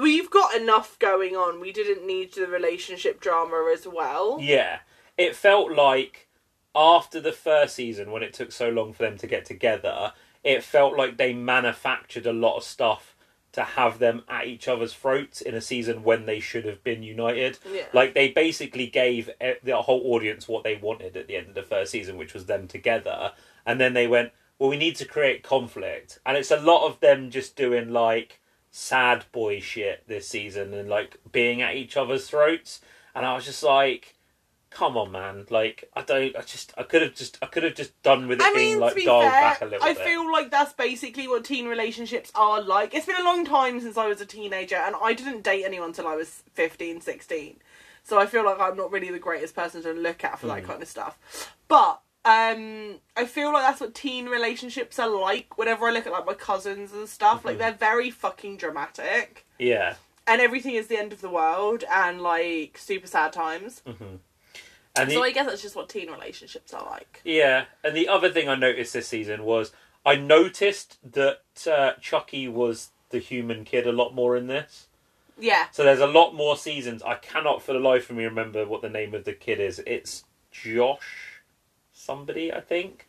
We've 0.00 0.30
got 0.30 0.54
enough 0.54 0.98
going 0.98 1.36
on. 1.36 1.60
We 1.60 1.72
didn't 1.72 2.06
need 2.06 2.34
the 2.34 2.46
relationship 2.46 3.20
drama 3.20 3.70
as 3.72 3.86
well. 3.86 4.38
Yeah, 4.40 4.78
it 5.16 5.36
felt 5.36 5.72
like 5.72 6.28
after 6.74 7.20
the 7.20 7.32
first 7.32 7.76
season 7.76 8.10
when 8.10 8.22
it 8.22 8.32
took 8.32 8.52
so 8.52 8.68
long 8.68 8.92
for 8.92 9.04
them 9.04 9.16
to 9.18 9.26
get 9.26 9.44
together, 9.44 10.12
it 10.42 10.62
felt 10.62 10.96
like 10.96 11.16
they 11.16 11.32
manufactured 11.32 12.26
a 12.26 12.32
lot 12.32 12.56
of 12.56 12.64
stuff 12.64 13.16
to 13.52 13.62
have 13.62 14.00
them 14.00 14.24
at 14.28 14.46
each 14.48 14.66
other's 14.66 14.92
throats 14.92 15.40
in 15.40 15.54
a 15.54 15.60
season 15.60 16.02
when 16.02 16.26
they 16.26 16.40
should 16.40 16.64
have 16.64 16.82
been 16.82 17.04
united. 17.04 17.56
Yeah. 17.72 17.84
Like 17.92 18.12
they 18.12 18.30
basically 18.30 18.88
gave 18.88 19.30
the 19.62 19.76
whole 19.76 20.02
audience 20.12 20.48
what 20.48 20.64
they 20.64 20.74
wanted 20.74 21.16
at 21.16 21.28
the 21.28 21.36
end 21.36 21.46
of 21.48 21.54
the 21.54 21.62
first 21.62 21.92
season, 21.92 22.16
which 22.16 22.34
was 22.34 22.46
them 22.46 22.66
together, 22.66 23.30
and 23.64 23.80
then 23.80 23.94
they 23.94 24.08
went, 24.08 24.32
"Well, 24.58 24.70
we 24.70 24.76
need 24.76 24.96
to 24.96 25.04
create 25.04 25.44
conflict," 25.44 26.18
and 26.26 26.36
it's 26.36 26.50
a 26.50 26.56
lot 26.56 26.88
of 26.88 26.98
them 26.98 27.30
just 27.30 27.54
doing 27.54 27.92
like 27.92 28.40
sad 28.76 29.24
boy 29.30 29.60
shit 29.60 30.02
this 30.08 30.26
season 30.26 30.74
and 30.74 30.88
like 30.88 31.16
being 31.30 31.62
at 31.62 31.76
each 31.76 31.96
other's 31.96 32.28
throats, 32.28 32.80
and 33.14 33.24
I 33.24 33.34
was 33.34 33.44
just 33.44 33.62
like. 33.62 34.16
Come 34.70 34.96
on, 34.96 35.12
man! 35.12 35.46
Like 35.50 35.88
I 35.94 36.02
don't. 36.02 36.34
I 36.36 36.40
just. 36.40 36.74
I 36.76 36.82
could 36.82 37.00
have 37.00 37.14
just. 37.14 37.38
I 37.40 37.46
could 37.46 37.62
have 37.62 37.76
just 37.76 38.02
done 38.02 38.26
with 38.26 38.40
it 38.40 38.44
I 38.44 38.52
being 38.52 38.70
mean, 38.72 38.80
like 38.80 38.96
be 38.96 39.04
dialed 39.04 39.22
fair, 39.30 39.30
back 39.30 39.60
a 39.62 39.66
little 39.66 39.84
I 39.84 39.92
bit. 39.94 40.02
I 40.02 40.04
feel 40.04 40.32
like 40.32 40.50
that's 40.50 40.72
basically 40.72 41.28
what 41.28 41.44
teen 41.44 41.68
relationships 41.68 42.32
are 42.34 42.60
like. 42.60 42.92
It's 42.92 43.06
been 43.06 43.20
a 43.20 43.22
long 43.22 43.44
time 43.44 43.78
since 43.80 43.96
I 43.96 44.08
was 44.08 44.20
a 44.20 44.26
teenager, 44.26 44.74
and 44.74 44.96
I 45.00 45.12
didn't 45.14 45.42
date 45.44 45.62
anyone 45.64 45.90
until 45.90 46.08
I 46.08 46.16
was 46.16 46.42
15, 46.54 47.02
16. 47.02 47.58
So 48.02 48.18
I 48.18 48.26
feel 48.26 48.44
like 48.44 48.58
I'm 48.58 48.76
not 48.76 48.90
really 48.90 49.12
the 49.12 49.20
greatest 49.20 49.54
person 49.54 49.80
to 49.84 49.92
look 49.92 50.24
at 50.24 50.40
for 50.40 50.48
that 50.48 50.64
Mm. 50.64 50.66
kind 50.66 50.82
of 50.82 50.88
stuff. 50.88 51.54
But 51.68 52.00
um, 52.24 52.96
I 53.16 53.26
feel 53.26 53.52
like 53.52 53.62
that's 53.62 53.80
what 53.80 53.94
teen 53.94 54.26
relationships 54.26 54.98
are 54.98 55.08
like. 55.08 55.58
Whenever 55.58 55.86
I 55.86 55.90
look 55.92 56.06
at 56.06 56.12
like 56.12 56.26
my 56.26 56.34
cousins 56.34 56.92
and 56.92 57.08
stuff, 57.08 57.44
like 57.44 57.56
Mhm. 57.56 57.58
they're 57.58 57.72
very 57.72 58.10
fucking 58.10 58.56
dramatic, 58.56 59.44
Yeah. 59.58 59.96
and 60.26 60.40
everything 60.40 60.74
is 60.74 60.86
the 60.88 60.96
end 60.98 61.12
of 61.12 61.20
the 61.20 61.28
world, 61.28 61.84
and 61.90 62.20
like 62.22 62.78
super 62.78 63.06
sad 63.06 63.32
times. 63.32 63.82
hmm 63.86 64.16
And 64.96 65.10
the, 65.10 65.14
So 65.16 65.22
I 65.24 65.32
guess 65.32 65.46
that's 65.46 65.60
just 65.62 65.74
what 65.76 65.88
teen 65.88 66.08
relationships 66.10 66.72
are 66.72 66.84
like. 66.88 67.20
Yeah, 67.24 67.64
and 67.82 67.96
the 67.96 68.08
other 68.08 68.30
thing 68.30 68.48
I 68.48 68.54
noticed 68.54 68.92
this 68.92 69.08
season 69.08 69.42
was 69.44 69.72
I 70.06 70.14
noticed 70.16 70.98
that 71.12 71.42
uh, 71.66 71.94
Chucky 72.00 72.46
was 72.48 72.90
the 73.10 73.18
human 73.18 73.64
kid 73.64 73.86
a 73.86 73.92
lot 73.92 74.14
more 74.14 74.36
in 74.36 74.46
this. 74.46 74.86
Yeah. 75.38 75.66
So 75.72 75.82
there's 75.82 76.00
a 76.00 76.06
lot 76.06 76.32
more 76.34 76.56
seasons. 76.56 77.02
I 77.02 77.16
cannot 77.16 77.60
for 77.62 77.72
the 77.72 77.80
life 77.80 78.08
of 78.08 78.16
me 78.16 78.24
remember 78.24 78.64
what 78.66 78.82
the 78.82 78.88
name 78.88 79.14
of 79.14 79.24
the 79.24 79.32
kid 79.32 79.58
is. 79.60 79.80
It's 79.84 80.24
Josh 80.52 81.33
somebody, 82.04 82.52
I 82.52 82.60
think, 82.60 83.08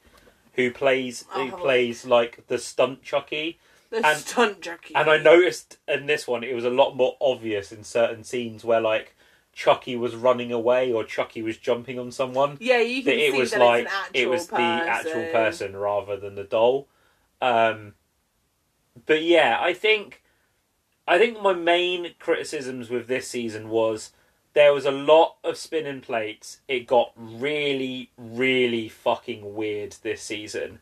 who 0.54 0.72
plays 0.72 1.26
who 1.30 1.52
plays 1.52 2.06
like 2.06 2.48
the 2.48 2.58
stunt 2.58 3.04
Chucky. 3.04 3.60
The 3.90 4.06
And- 4.06 4.18
stunt 4.18 4.62
Chucky. 4.62 4.96
And 4.96 5.10
I 5.10 5.18
noticed 5.18 5.78
in 5.88 6.06
this 6.06 6.28
one 6.28 6.44
it 6.44 6.56
was 6.56 6.66
a 6.66 6.70
lot 6.70 6.96
more 6.96 7.18
obvious 7.22 7.72
in 7.72 7.84
certain 7.84 8.24
scenes 8.24 8.64
where 8.64 8.82
like 8.82 9.16
Chucky 9.54 9.96
was 9.96 10.16
running 10.16 10.52
away 10.52 10.92
or 10.92 11.04
Chucky 11.04 11.42
was 11.42 11.58
jumping 11.58 11.98
on 12.00 12.12
someone 12.12 12.58
Yeah, 12.60 12.80
you 12.80 13.04
can 13.04 13.12
that 13.14 13.26
it 13.26 13.32
see 13.34 13.40
was 13.40 13.52
that 13.52 13.60
like 13.60 13.84
it's 13.86 13.92
an 13.94 14.00
actual 14.02 14.22
it 14.22 14.30
was 14.30 14.48
the 14.48 14.56
actual 14.58 15.26
person 15.32 15.76
rather 15.78 16.18
than 16.18 16.36
the 16.36 16.44
doll. 16.44 16.88
Um, 17.42 17.94
but 19.06 19.22
yeah, 19.24 19.58
I 19.62 19.74
think 19.74 20.24
I 21.08 21.18
think 21.18 21.42
my 21.42 21.54
main 21.54 22.16
criticisms 22.20 22.90
with 22.90 23.08
this 23.08 23.28
season 23.30 23.70
was 23.70 24.12
there 24.56 24.74
was 24.74 24.86
a 24.86 24.92
lot 24.92 25.36
of 25.44 25.58
spinning 25.58 26.02
plates. 26.02 26.62
It 26.68 26.88
got 26.88 27.12
really, 27.16 28.10
really 28.18 28.90
fucking 28.90 29.54
weird 29.54 29.96
this 30.02 30.22
season, 30.22 30.80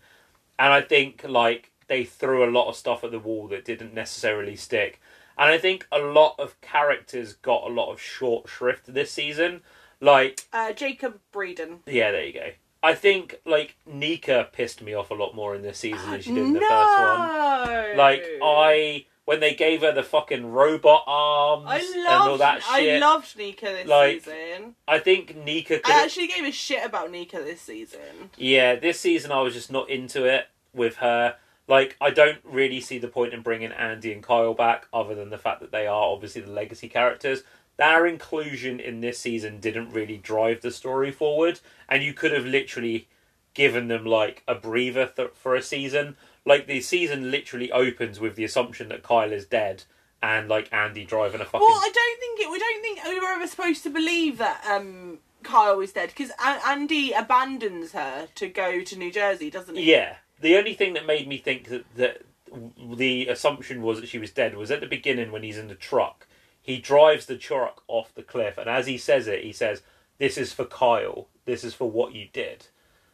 and 0.57 0.71
I 0.71 0.79
think 0.81 1.25
like 1.27 1.71
they 1.87 2.05
threw 2.05 2.43
a 2.43 2.49
lot 2.49 2.69
of 2.69 2.75
stuff 2.77 3.03
at 3.03 3.11
the 3.11 3.19
wall 3.19 3.47
that 3.49 3.65
didn't 3.65 3.93
necessarily 3.93 4.55
stick. 4.55 5.01
And 5.37 5.49
I 5.49 5.57
think 5.57 5.85
a 5.91 5.99
lot 5.99 6.35
of 6.39 6.59
characters 6.61 7.33
got 7.33 7.63
a 7.69 7.73
lot 7.73 7.91
of 7.91 7.99
short 7.99 8.47
shrift 8.47 8.93
this 8.93 9.11
season. 9.11 9.61
Like 9.99 10.45
Uh, 10.53 10.71
Jacob 10.73 11.19
Breeden. 11.33 11.79
yeah, 11.85 12.11
there 12.11 12.25
you 12.25 12.33
go. 12.33 12.49
I 12.83 12.93
think 12.95 13.39
like 13.45 13.75
Nika 13.85 14.49
pissed 14.51 14.81
me 14.81 14.93
off 14.93 15.09
a 15.09 15.13
lot 15.15 15.33
more 15.33 15.55
in 15.55 15.61
this 15.61 15.79
season 15.79 16.11
than 16.11 16.21
she 16.21 16.33
did 16.33 16.45
in 16.45 16.53
the 16.53 16.59
no! 16.59 16.67
first 16.69 16.99
one. 16.99 17.97
Like 17.97 18.25
I 18.43 19.05
when 19.25 19.39
they 19.39 19.53
gave 19.53 19.81
her 19.81 19.91
the 19.91 20.03
fucking 20.03 20.45
robot 20.45 21.03
arms 21.07 21.65
I 21.67 21.77
and 21.79 22.07
all 22.07 22.37
that 22.37 22.61
shit. 22.63 22.95
I 22.95 23.05
loved 23.05 23.37
Nika 23.37 23.65
this 23.65 23.87
Like, 23.87 24.23
season. 24.23 24.75
I 24.87 24.99
think 24.99 25.35
Nika 25.35 25.79
could. 25.79 25.91
I 25.91 26.03
actually 26.03 26.27
gave 26.27 26.43
a 26.43 26.51
shit 26.51 26.85
about 26.85 27.11
Nika 27.11 27.37
this 27.37 27.61
season. 27.61 28.31
Yeah, 28.37 28.75
this 28.75 28.99
season 28.99 29.31
I 29.31 29.41
was 29.41 29.53
just 29.53 29.71
not 29.71 29.89
into 29.89 30.25
it 30.25 30.47
with 30.73 30.97
her. 30.97 31.37
Like 31.67 31.95
I 32.01 32.09
don't 32.09 32.39
really 32.43 32.81
see 32.81 32.97
the 32.97 33.07
point 33.07 33.33
in 33.33 33.41
bringing 33.41 33.71
Andy 33.71 34.11
and 34.11 34.21
Kyle 34.21 34.53
back, 34.53 34.87
other 34.93 35.15
than 35.15 35.29
the 35.29 35.37
fact 35.37 35.61
that 35.61 35.71
they 35.71 35.87
are 35.87 36.03
obviously 36.03 36.41
the 36.41 36.51
legacy 36.51 36.89
characters. 36.89 37.43
Their 37.77 38.05
inclusion 38.05 38.79
in 38.79 39.01
this 39.01 39.17
season 39.17 39.59
didn't 39.59 39.91
really 39.91 40.17
drive 40.17 40.61
the 40.61 40.71
story 40.71 41.11
forward, 41.11 41.59
and 41.89 42.03
you 42.03 42.13
could 42.13 42.31
have 42.33 42.45
literally 42.45 43.07
given 43.53 43.87
them 43.87 44.05
like 44.05 44.43
a 44.47 44.55
breather 44.55 45.07
th- 45.07 45.31
for 45.33 45.55
a 45.55 45.61
season. 45.61 46.17
Like 46.45 46.67
the 46.67 46.81
season 46.81 47.31
literally 47.31 47.71
opens 47.71 48.19
with 48.19 48.35
the 48.35 48.43
assumption 48.43 48.89
that 48.89 49.03
Kyle 49.03 49.31
is 49.31 49.45
dead, 49.45 49.83
and 50.21 50.49
like 50.49 50.71
Andy 50.73 51.05
driving 51.05 51.41
a 51.41 51.45
fucking. 51.45 51.61
Well, 51.61 51.77
I 51.77 51.91
don't 51.93 52.19
think 52.19 52.39
it. 52.41 52.51
We 52.51 52.59
don't 52.59 52.81
think 52.81 53.03
we 53.05 53.19
were 53.19 53.33
ever 53.33 53.47
supposed 53.47 53.83
to 53.83 53.89
believe 53.89 54.37
that 54.39 54.65
um, 54.69 55.19
Kyle 55.43 55.79
is 55.79 55.93
dead 55.93 56.09
because 56.09 56.31
Andy 56.43 57.11
abandons 57.11 57.91
her 57.91 58.27
to 58.35 58.47
go 58.47 58.81
to 58.81 58.97
New 58.97 59.11
Jersey, 59.11 59.49
doesn't 59.49 59.75
he? 59.75 59.91
Yeah. 59.91 60.15
The 60.41 60.57
only 60.57 60.73
thing 60.73 60.93
that 60.93 61.05
made 61.05 61.27
me 61.27 61.37
think 61.37 61.69
that, 61.69 61.85
that 61.95 62.23
the 62.77 63.27
assumption 63.27 63.81
was 63.81 63.99
that 63.99 64.09
she 64.09 64.17
was 64.17 64.31
dead 64.31 64.55
was 64.55 64.71
at 64.71 64.81
the 64.81 64.87
beginning 64.87 65.31
when 65.31 65.43
he's 65.43 65.57
in 65.57 65.67
the 65.67 65.75
truck. 65.75 66.27
He 66.61 66.79
drives 66.79 67.25
the 67.25 67.37
truck 67.37 67.83
off 67.87 68.15
the 68.15 68.23
cliff, 68.23 68.57
and 68.57 68.69
as 68.69 68.87
he 68.87 68.97
says 68.97 69.27
it, 69.27 69.43
he 69.43 69.51
says, 69.51 69.81
This 70.17 70.37
is 70.37 70.53
for 70.53 70.65
Kyle. 70.65 71.27
This 71.45 71.63
is 71.63 71.73
for 71.73 71.89
what 71.89 72.13
you 72.13 72.27
did. 72.31 72.67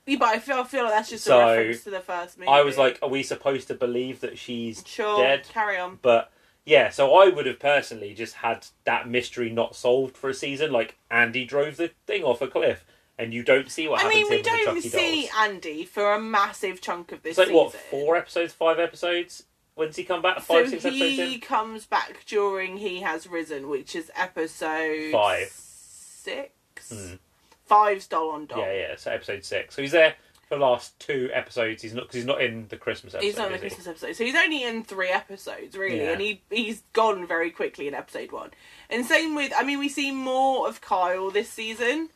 Yeah, 0.09 0.17
but 0.19 0.27
I 0.29 0.39
feel, 0.39 0.57
I 0.57 0.63
feel 0.63 0.83
like 0.83 0.93
that's 0.93 1.09
just 1.09 1.23
So, 1.25 1.39
a 1.39 1.55
reference 1.57 1.83
to 1.83 1.89
the 1.91 1.99
first 1.99 2.37
movie. 2.37 2.49
I 2.49 2.61
was 2.61 2.77
like, 2.77 2.99
Are 3.01 3.09
we 3.09 3.23
supposed 3.23 3.67
to 3.67 3.73
believe 3.75 4.19
that 4.21 4.37
she's 4.37 4.83
sure, 4.85 5.21
dead? 5.21 5.47
carry 5.51 5.77
on. 5.77 5.99
But 6.01 6.31
yeah, 6.65 6.89
so 6.89 7.15
I 7.15 7.29
would 7.29 7.45
have 7.45 7.59
personally 7.59 8.13
just 8.13 8.35
had 8.35 8.67
that 8.85 9.07
mystery 9.07 9.49
not 9.49 9.75
solved 9.75 10.15
for 10.17 10.29
a 10.29 10.33
season. 10.33 10.71
Like 10.71 10.97
Andy 11.09 11.45
drove 11.45 11.77
the 11.77 11.91
thing 12.07 12.23
off 12.23 12.41
a 12.41 12.47
cliff, 12.47 12.85
and 13.17 13.33
you 13.33 13.43
don't 13.43 13.69
see 13.71 13.87
what 13.87 14.03
I 14.03 14.09
mean, 14.09 14.27
we 14.29 14.41
don't 14.41 14.81
see 14.81 15.27
dolls. 15.27 15.31
Andy 15.49 15.83
for 15.85 16.13
a 16.13 16.19
massive 16.21 16.79
chunk 16.81 17.11
of 17.11 17.21
this 17.23 17.31
It's 17.31 17.37
like 17.39 17.47
season. 17.47 17.57
what 17.63 17.73
four 17.73 18.15
episodes, 18.17 18.53
five 18.53 18.79
episodes. 18.79 19.43
When's 19.75 19.95
he 19.95 20.03
come 20.03 20.21
back? 20.21 20.37
So 20.41 20.55
Five, 20.55 20.69
six 20.69 20.83
episodes 20.85 21.11
he 21.15 21.33
in. 21.35 21.39
comes 21.39 21.85
back 21.85 22.25
during 22.25 22.77
He 22.77 22.99
Has 23.01 23.27
Risen, 23.27 23.69
which 23.69 23.95
is 23.95 24.11
episode 24.15 25.11
Five. 25.13 25.47
six. 25.49 26.91
Hmm. 26.91 27.15
Five's 27.69 28.07
Doll 28.07 28.31
on 28.31 28.45
Doll. 28.47 28.59
Yeah, 28.59 28.73
yeah. 28.73 28.95
So 28.97 29.11
episode 29.11 29.45
six. 29.45 29.75
So 29.75 29.81
he's 29.81 29.91
there 29.91 30.15
for 30.49 30.55
the 30.57 30.61
last 30.65 30.99
two 30.99 31.29
episodes. 31.31 31.81
He's 31.83 31.93
not 31.93 32.05
because 32.05 32.15
he's 32.15 32.25
not 32.25 32.41
in 32.41 32.67
the 32.69 32.75
Christmas 32.77 33.13
episode. 33.13 33.25
He's 33.27 33.37
not 33.37 33.45
in 33.45 33.51
the 33.51 33.57
is 33.57 33.61
he? 33.61 33.67
Christmas 33.69 33.87
episode, 33.87 34.15
so 34.15 34.23
he's 34.25 34.35
only 34.35 34.63
in 34.63 34.83
three 34.83 35.09
episodes, 35.09 35.77
really, 35.77 35.97
Yeah. 36.01 36.11
and 36.13 36.21
he 36.21 36.41
he's 36.49 36.81
gone 36.93 37.27
very 37.27 37.51
quickly 37.51 37.87
in 37.87 37.93
episode 37.93 38.31
one. 38.31 38.49
And 38.89 39.05
same 39.05 39.35
with, 39.35 39.53
I 39.55 39.63
mean, 39.63 39.77
we 39.79 39.89
see 39.89 40.11
more 40.11 40.67
of 40.67 40.81
Kyle 40.81 41.29
this 41.29 41.49
season, 41.49 42.09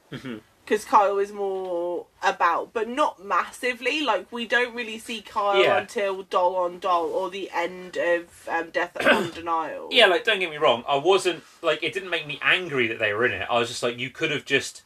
because 0.66 0.84
Kyle 0.86 1.20
is 1.20 1.32
more 1.32 2.08
about, 2.24 2.74
but 2.74 2.88
not 2.90 3.24
massively. 3.24 4.02
Like 4.02 4.32
we 4.32 4.48
don't 4.48 4.74
really 4.74 4.98
see 4.98 5.22
Kyle 5.22 5.62
Yeah. 5.62 5.78
until 5.82 6.24
Doll 6.24 6.56
on 6.56 6.80
Doll 6.80 7.06
or 7.06 7.30
the 7.30 7.52
end 7.54 7.98
of 7.98 8.48
um, 8.50 8.70
Death 8.72 8.96
at 8.98 9.06
on 9.14 9.30
Denial. 9.32 9.90
Yeah, 9.92 10.08
like 10.08 10.24
don't 10.24 10.40
get 10.40 10.50
me 10.50 10.58
wrong, 10.58 10.84
I 10.88 10.96
wasn't 10.98 11.44
like 11.62 11.84
it 11.84 11.94
didn't 11.94 12.10
make 12.10 12.26
me 12.26 12.40
angry 12.42 12.88
that 12.88 12.98
they 13.00 13.14
were 13.14 13.26
in 13.28 13.34
it. 13.34 13.48
I 13.50 13.60
was 13.60 13.68
just 13.70 13.84
like 13.84 14.00
you 14.00 14.10
could 14.10 14.32
have 14.32 14.46
just 14.46 14.82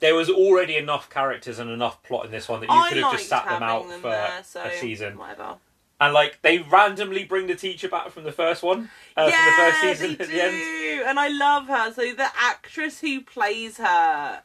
there 0.00 0.14
was 0.14 0.28
already 0.28 0.76
enough 0.76 1.08
characters 1.10 1.58
and 1.58 1.70
enough 1.70 2.02
plot 2.02 2.24
in 2.24 2.30
this 2.30 2.48
one 2.48 2.60
that 2.60 2.70
you 2.70 2.74
I 2.74 2.88
could 2.88 2.98
have 2.98 3.12
just 3.12 3.28
sat 3.28 3.44
them 3.44 3.62
out 3.62 3.88
them 3.88 4.00
for 4.00 4.10
there, 4.10 4.40
so 4.42 4.62
a 4.62 4.76
season. 4.76 5.16
Whatever. 5.16 5.56
And 6.00 6.14
like 6.14 6.40
they 6.40 6.58
randomly 6.58 7.24
bring 7.24 7.46
the 7.46 7.54
teacher 7.54 7.88
back 7.88 8.10
from 8.10 8.24
the 8.24 8.32
first 8.32 8.62
one, 8.62 8.90
uh, 9.16 9.28
yeah, 9.30 9.44
from 9.44 9.44
the 9.44 9.70
first 9.70 9.80
season 10.00 10.16
they 10.16 10.24
at 10.24 10.30
do, 10.30 10.34
the 10.34 10.42
end. 10.42 11.08
and 11.08 11.20
I 11.20 11.28
love 11.28 11.66
her. 11.66 11.92
So 11.92 12.14
the 12.14 12.28
actress 12.38 13.00
who 13.00 13.20
plays 13.20 13.76
her, 13.76 14.42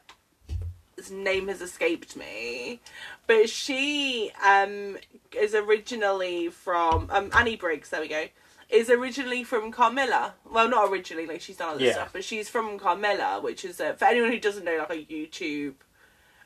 his 0.96 1.10
name 1.10 1.48
has 1.48 1.62
escaped 1.62 2.14
me, 2.14 2.80
but 3.26 3.48
she 3.48 4.30
um 4.46 4.98
is 5.34 5.54
originally 5.54 6.48
from 6.50 7.08
um 7.10 7.30
Annie 7.34 7.56
Briggs. 7.56 7.88
There 7.88 8.02
we 8.02 8.08
go. 8.08 8.26
Is 8.68 8.90
originally 8.90 9.44
from 9.44 9.70
Carmilla. 9.70 10.34
Well, 10.44 10.68
not 10.68 10.90
originally, 10.90 11.26
like 11.26 11.40
she's 11.40 11.56
done 11.56 11.74
other 11.74 11.84
Yeah. 11.84 11.92
stuff, 11.92 12.10
but 12.12 12.24
she's 12.24 12.48
from 12.48 12.78
Carmilla, 12.78 13.40
which 13.40 13.64
is 13.64 13.78
a, 13.80 13.94
for 13.94 14.06
anyone 14.06 14.32
who 14.32 14.40
doesn't 14.40 14.64
know, 14.64 14.78
like 14.78 14.90
a 14.90 15.04
YouTube 15.04 15.74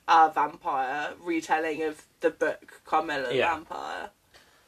uh, 0.06 0.28
vampire 0.34 1.14
retelling 1.22 1.82
of 1.82 2.02
the 2.20 2.30
book 2.30 2.82
Carmilla 2.84 3.32
Yeah. 3.32 3.54
Vampire. 3.54 4.10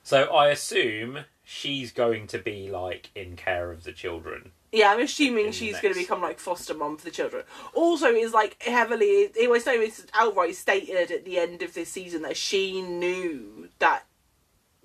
So 0.02 0.24
I 0.34 0.48
assume 0.48 1.20
she's 1.44 1.92
going 1.92 2.26
to 2.28 2.38
be 2.38 2.70
like 2.70 3.10
in 3.14 3.36
care 3.36 3.70
of 3.70 3.84
the 3.84 3.92
children. 3.92 4.52
Yeah, 4.72 4.90
I'm 4.90 5.00
assuming 5.00 5.52
she's 5.52 5.78
going 5.80 5.92
to 5.92 6.00
become 6.00 6.22
like 6.22 6.38
foster 6.38 6.72
mom 6.72 6.96
for 6.96 7.04
the 7.04 7.10
children. 7.10 7.44
Also, 7.74 8.06
is 8.06 8.32
like 8.32 8.62
heavily. 8.62 9.30
It 9.38 9.50
was 9.50 9.64
so 9.64 9.72
it's 9.72 10.06
outright 10.14 10.54
stated 10.56 11.10
at 11.10 11.26
the 11.26 11.38
end 11.38 11.60
of 11.62 11.74
this 11.74 11.90
season 11.90 12.22
that 12.22 12.38
she 12.38 12.80
knew 12.80 13.68
that 13.80 14.04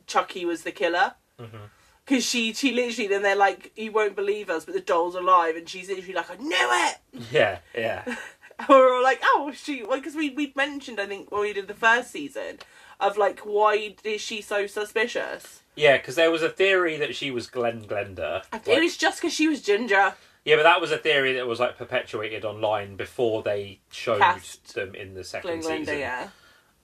Chucky 0.06 0.44
was 0.44 0.64
the 0.64 0.74
killer. 0.74 1.14
Mhm. 1.40 1.70
Because 2.08 2.24
she, 2.24 2.54
she 2.54 2.72
literally, 2.72 3.08
then 3.10 3.22
they're 3.22 3.36
like, 3.36 3.72
"You 3.76 3.92
won't 3.92 4.16
believe 4.16 4.50
us, 4.50 4.64
but 4.66 4.74
the 4.74 4.80
doll's 4.82 5.16
alive," 5.16 5.56
and 5.58 5.68
she's 5.68 5.90
literally 5.90 6.14
like, 6.14 6.32
"I 6.32 6.36
knew 6.36 6.56
it." 6.56 6.98
Yeah, 7.32 7.60
yeah. 7.76 8.04
And 8.60 8.70
we're 8.70 8.96
all 8.96 9.04
like, 9.04 9.20
"Oh, 9.24 9.52
she," 9.54 9.84
because 9.84 10.16
we 10.16 10.32
we 10.32 10.52
mentioned, 10.56 11.00
I 11.00 11.06
think, 11.06 11.32
when 11.32 11.42
we 11.42 11.54
did 11.54 11.68
the 11.68 11.74
first 11.76 12.10
season, 12.12 12.58
of 13.00 13.16
like, 13.18 13.42
why 13.42 13.96
is 14.04 14.22
she 14.22 14.42
so 14.42 14.66
suspicious? 14.66 15.62
Yeah, 15.76 15.98
because 15.98 16.16
there 16.16 16.32
was 16.32 16.42
a 16.42 16.50
theory 16.50 16.98
that 16.98 17.16
she 17.16 17.30
was 17.30 17.46
Glenn 17.48 17.84
Glenda. 17.86 18.44
it 18.66 18.82
was 18.82 18.98
just 18.98 19.22
because 19.22 19.34
she 19.34 19.48
was 19.48 19.62
ginger. 19.62 20.16
yeah, 20.44 20.56
but 20.56 20.64
that 20.64 20.82
was 20.82 20.92
a 20.92 20.98
theory 20.98 21.34
that 21.34 21.46
was 21.46 21.60
like 21.60 21.78
perpetuated 21.78 22.46
online 22.46 22.96
before 22.96 23.44
they 23.44 23.80
showed 23.92 24.20
Cast 24.22 24.74
them 24.74 24.96
in 24.96 25.10
the 25.10 25.22
Glenn 25.22 25.24
second 25.24 25.62
Glenda, 25.62 25.80
season. 25.80 26.00
yeah. 26.00 26.30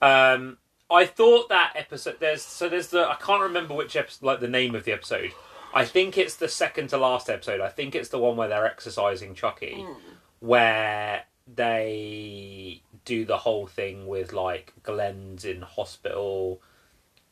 Um, 0.00 0.58
I 0.90 1.06
thought 1.06 1.48
that 1.48 1.72
episode. 1.76 2.16
There's 2.20 2.42
so 2.42 2.68
there's 2.68 2.88
the 2.88 3.08
I 3.08 3.16
can't 3.16 3.42
remember 3.42 3.74
which 3.74 3.96
episode, 3.96 4.24
like 4.26 4.40
the 4.40 4.48
name 4.48 4.74
of 4.74 4.84
the 4.84 4.92
episode. 4.92 5.32
I 5.72 5.84
think 5.84 6.16
it's 6.16 6.36
the 6.36 6.48
second 6.48 6.88
to 6.88 6.98
last 6.98 7.28
episode. 7.28 7.60
I 7.60 7.68
think 7.68 7.94
it's 7.94 8.10
the 8.10 8.18
one 8.18 8.36
where 8.36 8.48
they're 8.48 8.66
exercising 8.66 9.34
Chucky, 9.34 9.82
Hmm. 9.82 9.92
where 10.40 11.24
they 11.52 12.82
do 13.04 13.24
the 13.24 13.38
whole 13.38 13.66
thing 13.66 14.06
with 14.06 14.32
like 14.32 14.72
Glenn's 14.82 15.44
in 15.44 15.62
hospital, 15.62 16.60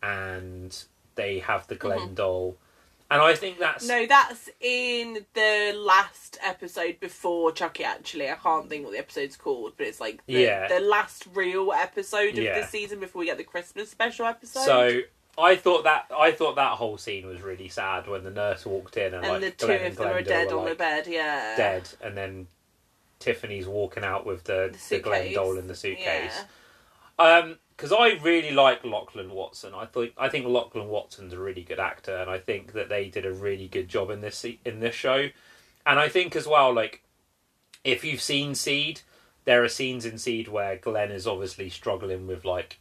and 0.02 0.76
they 1.14 1.38
have 1.40 1.66
the 1.68 1.74
Glenn 1.76 2.14
doll, 2.14 2.56
and 3.12 3.22
I 3.22 3.34
think 3.34 3.58
that's. 3.58 3.86
No, 3.86 4.06
that's 4.06 4.48
in 4.60 5.24
the 5.34 5.72
last 5.76 6.38
episode 6.42 6.98
before 7.00 7.52
Chucky. 7.52 7.84
Actually, 7.84 8.30
I 8.30 8.34
can't 8.34 8.68
think 8.68 8.84
what 8.84 8.92
the 8.92 8.98
episode's 8.98 9.36
called, 9.36 9.74
but 9.76 9.86
it's 9.86 10.00
like 10.00 10.24
the, 10.26 10.34
Yeah. 10.34 10.68
the 10.68 10.80
last 10.80 11.26
real 11.34 11.72
episode 11.72 12.30
of 12.38 12.44
Yeah. 12.44 12.60
the 12.60 12.66
season 12.66 13.00
before 13.00 13.20
we 13.20 13.26
get 13.26 13.38
the 13.38 13.44
Christmas 13.44 13.90
special 13.90 14.26
episode. 14.26 14.64
So 14.64 15.00
I 15.38 15.56
thought 15.56 15.84
that 15.84 16.06
I 16.14 16.32
thought 16.32 16.56
that 16.56 16.72
whole 16.72 16.98
scene 16.98 17.26
was 17.26 17.40
really 17.40 17.68
sad 17.68 18.06
when 18.06 18.24
the 18.24 18.30
nurse 18.30 18.66
walked 18.66 18.96
in 18.96 19.14
and, 19.14 19.24
and 19.24 19.32
like 19.34 19.40
the 19.40 19.50
two 19.52 19.66
Glenn 19.66 19.86
of 19.86 19.96
them 19.96 20.08
are 20.08 20.22
Glenda 20.22 20.26
dead 20.26 20.50
were, 20.50 20.58
on 20.58 20.64
the 20.64 20.70
like, 20.70 20.78
bed. 20.78 21.06
Yeah, 21.06 21.56
dead, 21.56 21.88
and 22.02 22.16
then 22.16 22.46
Tiffany's 23.18 23.66
walking 23.66 24.04
out 24.04 24.26
with 24.26 24.44
the 24.44 24.70
The 24.88 24.96
the, 24.96 25.02
Glenn 25.02 25.32
doll 25.32 25.56
in 25.58 25.68
the 25.68 25.74
suitcase. 25.74 26.04
Yeah. 26.36 26.44
Um, 27.22 27.58
because 27.76 27.92
I 27.92 28.10
really 28.22 28.52
like 28.52 28.84
Lachlan 28.84 29.30
Watson. 29.30 29.72
I 29.74 29.86
thought 29.86 30.12
I 30.16 30.28
think 30.28 30.46
Lachlan 30.46 30.88
Watson's 30.88 31.32
a 31.32 31.38
really 31.38 31.62
good 31.62 31.80
actor, 31.80 32.16
and 32.16 32.30
I 32.30 32.38
think 32.38 32.72
that 32.74 32.88
they 32.88 33.08
did 33.08 33.26
a 33.26 33.32
really 33.32 33.66
good 33.66 33.88
job 33.88 34.10
in 34.10 34.20
this 34.20 34.44
in 34.64 34.80
this 34.80 34.94
show. 34.94 35.28
And 35.86 35.98
I 35.98 36.08
think 36.08 36.36
as 36.36 36.46
well, 36.46 36.72
like 36.72 37.02
if 37.84 38.04
you've 38.04 38.20
seen 38.20 38.54
Seed, 38.54 39.00
there 39.44 39.64
are 39.64 39.68
scenes 39.68 40.04
in 40.04 40.18
Seed 40.18 40.48
where 40.48 40.76
Glenn 40.76 41.10
is 41.10 41.26
obviously 41.26 41.70
struggling 41.70 42.26
with 42.26 42.44
like 42.44 42.78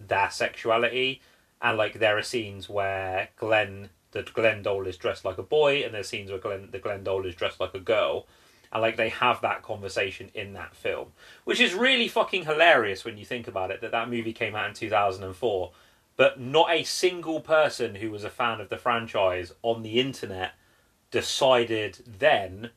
their 0.00 0.30
sexuality, 0.30 1.22
and 1.62 1.78
like 1.78 1.98
there 1.98 2.18
are 2.18 2.22
scenes 2.22 2.68
where 2.68 3.28
Glenn 3.36 3.90
the 4.10 4.22
Glenn 4.22 4.62
doll 4.62 4.86
is 4.86 4.96
dressed 4.96 5.24
like 5.24 5.38
a 5.38 5.42
boy, 5.42 5.82
and 5.82 5.94
there's 5.94 6.08
scenes 6.08 6.30
where 6.30 6.40
Glenn 6.40 6.68
the 6.72 6.78
Glenn 6.78 7.04
doll 7.04 7.24
is 7.24 7.34
dressed 7.34 7.60
like 7.60 7.74
a 7.74 7.80
girl. 7.80 8.26
And 8.76 8.82
like 8.82 8.98
they 8.98 9.08
have 9.08 9.40
that 9.40 9.62
conversation 9.62 10.30
in 10.34 10.52
that 10.52 10.76
film, 10.76 11.12
which 11.44 11.60
is 11.60 11.72
really 11.72 12.08
fucking 12.08 12.44
hilarious 12.44 13.06
when 13.06 13.16
you 13.16 13.24
think 13.24 13.48
about 13.48 13.70
it. 13.70 13.80
That 13.80 13.92
that 13.92 14.10
movie 14.10 14.34
came 14.34 14.54
out 14.54 14.68
in 14.68 14.74
two 14.74 14.90
thousand 14.90 15.24
and 15.24 15.34
four, 15.34 15.72
but 16.16 16.38
not 16.38 16.70
a 16.70 16.82
single 16.82 17.40
person 17.40 17.94
who 17.94 18.10
was 18.10 18.22
a 18.22 18.28
fan 18.28 18.60
of 18.60 18.68
the 18.68 18.76
franchise 18.76 19.52
on 19.62 19.82
the 19.82 19.98
internet 19.98 20.52
decided 21.10 22.00
then 22.06 22.68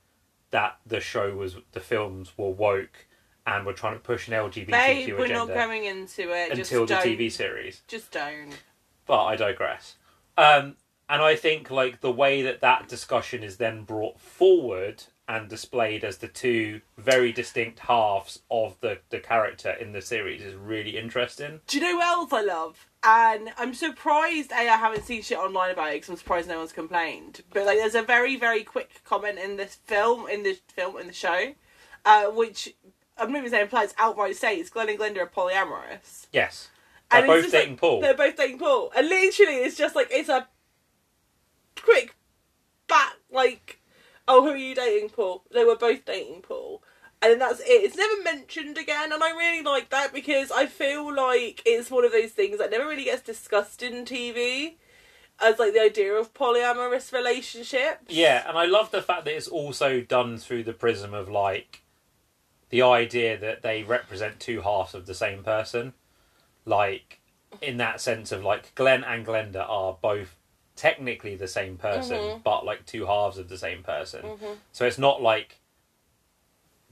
that 0.52 0.78
the 0.86 1.02
show 1.02 1.36
was 1.36 1.58
the 1.74 1.82
films 1.82 2.38
were 2.38 2.50
woke 2.50 3.08
and 3.46 3.66
were 3.66 3.74
trying 3.74 3.96
to 3.96 4.00
push 4.00 4.30
an 4.30 4.34
LGBTQ 4.36 4.70
Babe, 4.70 5.18
we're 5.18 5.28
not 5.28 5.50
agenda 5.50 5.54
going 5.54 5.84
into 5.84 6.32
it 6.32 6.58
until 6.58 6.86
the 6.86 6.94
TV 6.94 7.30
series. 7.30 7.82
Just 7.90 8.12
don't. 8.12 8.58
But 9.06 9.26
I 9.26 9.36
digress. 9.36 9.96
Um, 10.38 10.78
and 11.10 11.22
I 11.22 11.36
think 11.36 11.70
like 11.70 12.00
the 12.00 12.12
way 12.12 12.42
that 12.44 12.62
that 12.62 12.88
discussion 12.88 13.44
is 13.44 13.58
then 13.58 13.84
brought 13.84 14.20
forward 14.22 15.04
and 15.30 15.48
displayed 15.48 16.04
as 16.04 16.18
the 16.18 16.28
two 16.28 16.82
very 16.98 17.32
distinct 17.32 17.80
halves 17.80 18.40
of 18.50 18.76
the, 18.82 18.98
the 19.12 19.20
character 19.20 19.70
in 19.70 19.92
the 19.92 20.02
series 20.02 20.42
is 20.42 20.56
really 20.56 20.98
interesting. 20.98 21.62
Do 21.68 21.78
you 21.78 21.84
know 21.84 21.98
what 21.98 22.08
else 22.08 22.34
I 22.34 22.42
love? 22.42 22.88
And 23.04 23.52
I'm 23.58 23.76
surprised, 23.76 24.52
A, 24.52 24.56
I 24.56 24.76
haven't 24.76 25.06
seen 25.06 25.22
shit 25.22 25.38
online 25.38 25.70
about 25.72 25.90
it 25.92 25.98
because 25.98 26.10
I'm 26.10 26.18
surprised 26.18 26.50
no 26.50 26.58
one's 26.58 26.72
complained. 26.74 27.42
But 27.54 27.68
like, 27.68 27.78
there's 27.78 27.94
a 27.94 28.02
very, 28.02 28.38
very 28.38 28.64
quick 28.64 29.02
comment 29.06 29.38
in 29.38 29.56
this 29.56 29.76
film, 29.86 30.28
in 30.28 30.42
this 30.42 30.62
film, 30.74 30.98
in 30.98 31.06
the 31.06 31.14
show, 31.14 31.54
uh, 32.06 32.26
which 32.32 32.74
I'm 33.16 33.32
not 33.32 33.38
even 33.40 33.52
saying 33.52 33.64
implies 33.64 33.94
outright 34.00 34.36
states 34.36 34.72
Glenn 34.72 34.90
and 34.90 34.98
Glenda 34.98 35.20
are 35.20 35.28
polyamorous. 35.28 36.26
Yes. 36.34 36.70
They're 37.12 37.20
And 37.20 37.28
both 37.28 37.52
dating 37.52 37.72
like- 37.74 37.80
Paul. 37.82 38.02
They're 38.02 38.14
both 38.16 38.36
dating 38.36 38.58
Paul, 38.60 38.92
and 38.98 39.08
literally, 39.08 39.58
it's 39.58 39.78
just 39.78 39.96
like 39.96 40.08
it's 40.10 40.30
a 40.30 40.48
quick 41.82 42.16
back, 42.88 43.14
like, 43.32 43.79
oh, 44.30 44.44
who 44.44 44.50
are 44.50 44.56
you 44.56 44.76
dating, 44.76 45.10
Paul? 45.10 45.44
They 45.52 45.66
were 45.66 45.76
both 45.76 46.06
dating 46.06 46.44
Paul, 46.44 46.82
and 47.22 47.32
then 47.32 47.40
that's 47.40 47.60
it. 47.60 47.66
It's 47.66 47.98
never 47.98 48.24
mentioned 48.24 48.78
again, 48.78 49.12
and 49.12 49.22
I 49.22 49.32
really 49.32 49.64
like 49.64 49.90
that 49.90 50.14
because 50.14 50.52
I 50.52 50.68
feel 50.68 51.14
like 51.14 51.62
it's 51.66 51.92
one 51.92 52.06
of 52.06 52.14
those 52.14 52.32
things 52.32 52.60
that 52.60 52.72
never 52.72 52.88
really 52.88 53.06
gets 53.06 53.24
discussed 53.24 53.84
in 53.84 54.06
TV. 54.06 54.76
As 55.42 55.58
like 55.58 55.72
the 55.72 55.80
idea 55.80 56.14
of 56.16 56.34
polyamorous 56.34 57.14
relationships. 57.14 58.04
Yeah, 58.10 58.44
and 58.46 58.58
I 58.58 58.66
love 58.66 58.92
the 58.92 59.02
fact 59.02 59.24
that 59.24 59.34
it's 59.34 59.48
also 59.48 60.02
done 60.02 60.38
through 60.38 60.66
the 60.66 60.74
prism 60.74 61.14
of 61.14 61.30
like 61.30 61.82
the 62.70 62.82
idea 62.82 63.38
that 63.38 63.62
they 63.62 63.84
represent 63.84 64.42
two 64.42 64.60
halves 64.60 64.94
of 64.94 65.06
the 65.06 65.14
same 65.14 65.42
person. 65.42 65.94
Like 66.66 67.22
in 67.62 67.78
that 67.78 68.02
sense 68.02 68.34
of 68.34 68.44
like 68.44 68.76
Glenn 68.76 69.06
and 69.06 69.26
Glenda 69.26 69.66
are 69.68 69.98
both 70.02 70.36
technically 70.80 71.36
the 71.36 71.48
same 71.48 71.76
person, 71.78 72.18
Mhm. 72.18 72.44
but 72.44 72.66
like 72.66 72.86
two 72.86 73.06
halves 73.06 73.38
of 73.38 73.50
the 73.50 73.58
same 73.58 73.84
person. 73.84 74.22
Mhm. 74.24 74.58
So 74.72 74.86
it's 74.86 74.98
not 74.98 75.22
like 75.22 75.58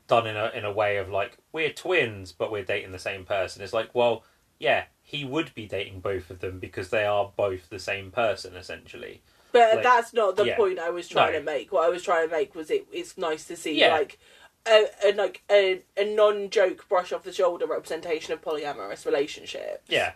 done 0.07 0.27
in 0.27 0.35
a 0.35 0.51
in 0.53 0.65
a 0.65 0.71
way 0.71 0.97
of 0.97 1.09
like 1.09 1.37
we're 1.51 1.71
twins 1.71 2.31
but 2.31 2.51
we're 2.51 2.63
dating 2.65 2.91
the 2.91 2.99
same 2.99 3.23
person. 3.25 3.61
It's 3.61 3.71
like, 3.73 3.89
well, 3.95 4.23
yeah, 4.59 4.85
he 5.01 5.23
would 5.23 5.53
be 5.55 5.65
dating 5.65 6.01
both 6.01 6.29
of 6.29 6.39
them 6.39 6.59
because 6.59 6.89
they 6.89 7.05
are 7.05 7.31
both 7.37 7.69
the 7.69 7.79
same 7.79 8.11
person 8.11 8.55
essentially. 8.57 9.21
But 9.53 9.75
Like, 9.75 9.83
that's 9.83 10.13
not 10.13 10.35
the 10.35 10.45
yeah. 10.47 10.57
point 10.57 10.79
I 10.79 10.89
was 10.89 11.07
trying 11.07 11.31
No. 11.33 11.39
to 11.39 11.45
make. 11.45 11.71
What 11.71 11.85
I 11.85 11.89
was 11.89 12.03
trying 12.03 12.27
to 12.27 12.35
make 12.35 12.53
was 12.55 12.69
it. 12.69 12.85
It's 12.91 13.17
nice 13.17 13.45
to 13.47 13.55
see 13.55 13.79
Yeah. 13.79 13.93
like 13.93 14.19
a, 14.65 14.87
a 15.05 15.13
like 15.13 15.43
a, 15.49 15.81
a 15.95 16.03
non 16.03 16.49
joke 16.49 16.89
brush 16.89 17.13
off 17.13 17.23
the 17.23 17.31
shoulder 17.31 17.65
representation 17.65 18.33
of 18.33 18.41
polyamorous 18.41 19.05
relationships. 19.05 19.83
Yeah. 19.87 20.13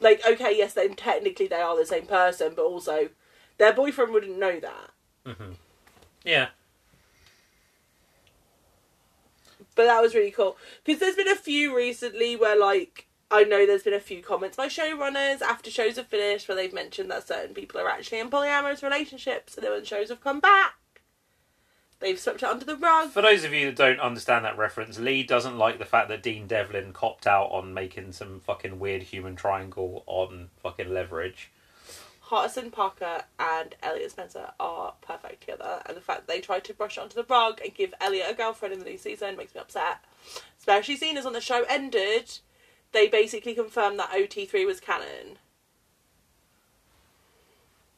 Like 0.00 0.22
okay, 0.26 0.56
yes, 0.56 0.74
then 0.74 0.94
technically 0.94 1.46
they 1.46 1.60
are 1.60 1.76
the 1.76 1.86
same 1.86 2.06
person, 2.06 2.52
but 2.54 2.64
also 2.64 3.08
their 3.58 3.72
boyfriend 3.72 4.12
wouldn't 4.12 4.38
know 4.38 4.60
that. 4.60 5.36
hmm 5.36 5.52
Yeah. 6.24 6.48
But 9.76 9.86
that 9.86 10.00
was 10.02 10.14
really 10.14 10.30
cool 10.30 10.56
because 10.84 11.00
there's 11.00 11.16
been 11.16 11.28
a 11.28 11.36
few 11.36 11.76
recently 11.76 12.36
where 12.36 12.58
like. 12.58 13.06
I 13.30 13.42
know 13.42 13.66
there's 13.66 13.82
been 13.82 13.94
a 13.94 14.00
few 14.00 14.22
comments 14.22 14.56
by 14.56 14.68
showrunners 14.68 15.40
after 15.40 15.68
shows 15.68 15.96
have 15.96 16.06
finished 16.06 16.46
where 16.46 16.54
they've 16.54 16.72
mentioned 16.72 17.10
that 17.10 17.26
certain 17.26 17.52
people 17.52 17.80
are 17.80 17.88
actually 17.88 18.20
in 18.20 18.30
polyamorous 18.30 18.82
relationships, 18.82 19.56
and 19.56 19.64
then 19.64 19.72
when 19.72 19.84
shows 19.84 20.10
have 20.10 20.20
come 20.20 20.38
back, 20.38 20.74
They've 22.00 22.18
swept 22.18 22.42
it 22.42 22.48
under 22.48 22.64
the 22.64 22.76
rug. 22.76 23.10
For 23.10 23.22
those 23.22 23.44
of 23.44 23.52
you 23.52 23.66
that 23.66 23.76
don't 23.76 24.00
understand 24.00 24.44
that 24.44 24.58
reference, 24.58 24.98
Lee 24.98 25.22
doesn't 25.22 25.56
like 25.56 25.78
the 25.78 25.84
fact 25.84 26.08
that 26.08 26.22
Dean 26.22 26.46
Devlin 26.46 26.92
copped 26.92 27.26
out 27.26 27.46
on 27.46 27.72
making 27.72 28.12
some 28.12 28.40
fucking 28.40 28.78
weird 28.78 29.04
human 29.04 29.36
triangle 29.36 30.04
on 30.06 30.50
fucking 30.62 30.92
leverage. 30.92 31.50
Hardison 32.28 32.72
Parker 32.72 33.22
and 33.38 33.74
Elliot 33.82 34.10
Spencer 34.10 34.50
are 34.58 34.94
perfect 35.02 35.42
together, 35.42 35.82
and 35.86 35.96
the 35.96 36.00
fact 36.00 36.26
that 36.26 36.32
they 36.32 36.40
tried 36.40 36.64
to 36.64 36.74
brush 36.74 36.96
it 36.96 37.00
onto 37.00 37.14
the 37.14 37.24
rug 37.24 37.60
and 37.62 37.74
give 37.74 37.94
Elliot 38.00 38.26
a 38.30 38.34
girlfriend 38.34 38.72
in 38.72 38.80
the 38.80 38.86
new 38.86 38.98
season 38.98 39.36
makes 39.36 39.54
me 39.54 39.60
upset. 39.60 40.04
Especially 40.58 40.96
seeing 40.96 41.16
as 41.16 41.24
when 41.24 41.34
the 41.34 41.40
show 41.40 41.64
ended, 41.68 42.38
they 42.92 43.08
basically 43.08 43.54
confirmed 43.54 43.98
that 43.98 44.10
OT3 44.10 44.66
was 44.66 44.80
canon. 44.80 45.38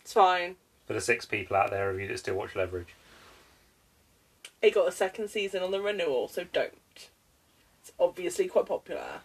It's 0.01 0.13
fine. 0.13 0.57
For 0.87 0.93
the 0.93 1.01
six 1.01 1.25
people 1.25 1.57
out 1.57 1.71
there 1.71 1.91
of 1.91 2.01
you 2.01 2.09
that 2.09 2.19
still 2.19 2.35
watch 2.35 2.55
Leverage. 2.57 2.95
It 4.63 4.75
got 4.75 4.89
a 4.89 4.93
second 4.93 5.29
season 5.29 5.63
on 5.63 5.71
the 5.71 5.81
renewal, 5.81 6.29
so 6.29 6.45
don't. 6.53 6.73
It's 7.83 7.93
obviously 7.99 8.49
quite 8.49 8.67
popular. 8.67 9.21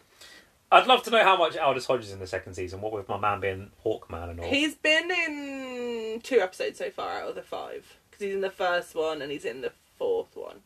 I'd 0.72 0.88
love 0.88 1.04
to 1.04 1.10
know 1.10 1.24
how 1.24 1.36
much 1.38 1.58
Aldis 1.58 1.86
Hodge 1.86 2.06
is 2.06 2.12
in 2.12 2.20
the 2.20 2.28
second 2.28 2.54
season, 2.54 2.80
what 2.80 2.94
with 2.94 3.10
my 3.10 3.18
man 3.18 3.42
being 3.42 3.72
Hawkman 3.86 4.30
and 4.30 4.40
all. 4.40 4.50
He's 4.50 4.76
been 4.76 5.12
in 5.12 6.22
two 6.24 6.40
episodes 6.40 6.78
so 6.78 6.90
far 6.90 7.22
out 7.22 7.30
of 7.30 7.36
the 7.36 7.42
five. 7.42 7.98
Because 8.10 8.26
he's 8.26 8.36
in 8.36 8.42
the 8.42 8.50
first 8.50 8.96
one 8.96 9.22
and 9.22 9.32
he's 9.32 9.46
in 9.46 9.62
the 9.62 9.74
fourth 9.98 10.36
one. 10.36 10.58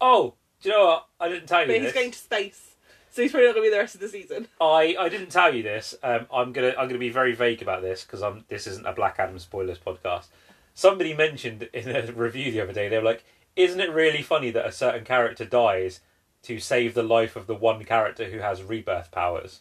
Oh, 0.00 0.34
do 0.62 0.68
you 0.68 0.74
know 0.74 0.86
what? 0.86 1.06
I 1.20 1.28
didn't 1.28 1.46
tell 1.46 1.60
you 1.60 1.68
But 1.68 1.80
he's 1.80 1.92
going 1.92 2.10
to 2.10 2.18
space. 2.18 2.70
So 3.10 3.22
he's 3.22 3.30
probably 3.30 3.48
not 3.48 3.54
going 3.54 3.66
to 3.66 3.70
be 3.70 3.74
the 3.74 3.80
rest 3.80 3.94
of 3.94 4.00
the 4.00 4.08
season. 4.08 4.48
I, 4.60 4.96
I 4.98 5.08
didn't 5.08 5.30
tell 5.30 5.54
you 5.54 5.62
this. 5.62 5.94
Um, 6.02 6.26
I'm 6.32 6.52
gonna 6.52 6.74
I'm 6.78 6.86
gonna 6.86 6.98
be 6.98 7.10
very 7.10 7.34
vague 7.34 7.60
about 7.60 7.82
this 7.82 8.04
because 8.04 8.22
I'm 8.22 8.44
this 8.48 8.68
isn't 8.68 8.86
a 8.86 8.92
Black 8.92 9.16
Adam 9.18 9.38
spoilers 9.40 9.78
podcast. 9.78 10.26
Somebody 10.74 11.12
mentioned 11.14 11.68
in 11.72 11.88
a 11.88 12.12
review 12.16 12.52
the 12.52 12.60
other 12.60 12.72
day 12.72 12.88
they 12.88 12.98
were 12.98 13.04
like, 13.04 13.24
"Isn't 13.56 13.80
it 13.80 13.90
really 13.90 14.22
funny 14.22 14.50
that 14.50 14.66
a 14.66 14.72
certain 14.72 15.04
character 15.04 15.44
dies 15.44 16.00
to 16.42 16.58
save 16.58 16.94
the 16.94 17.02
life 17.02 17.36
of 17.36 17.46
the 17.46 17.54
one 17.54 17.84
character 17.84 18.24
who 18.30 18.38
has 18.38 18.62
rebirth 18.62 19.10
powers?" 19.10 19.60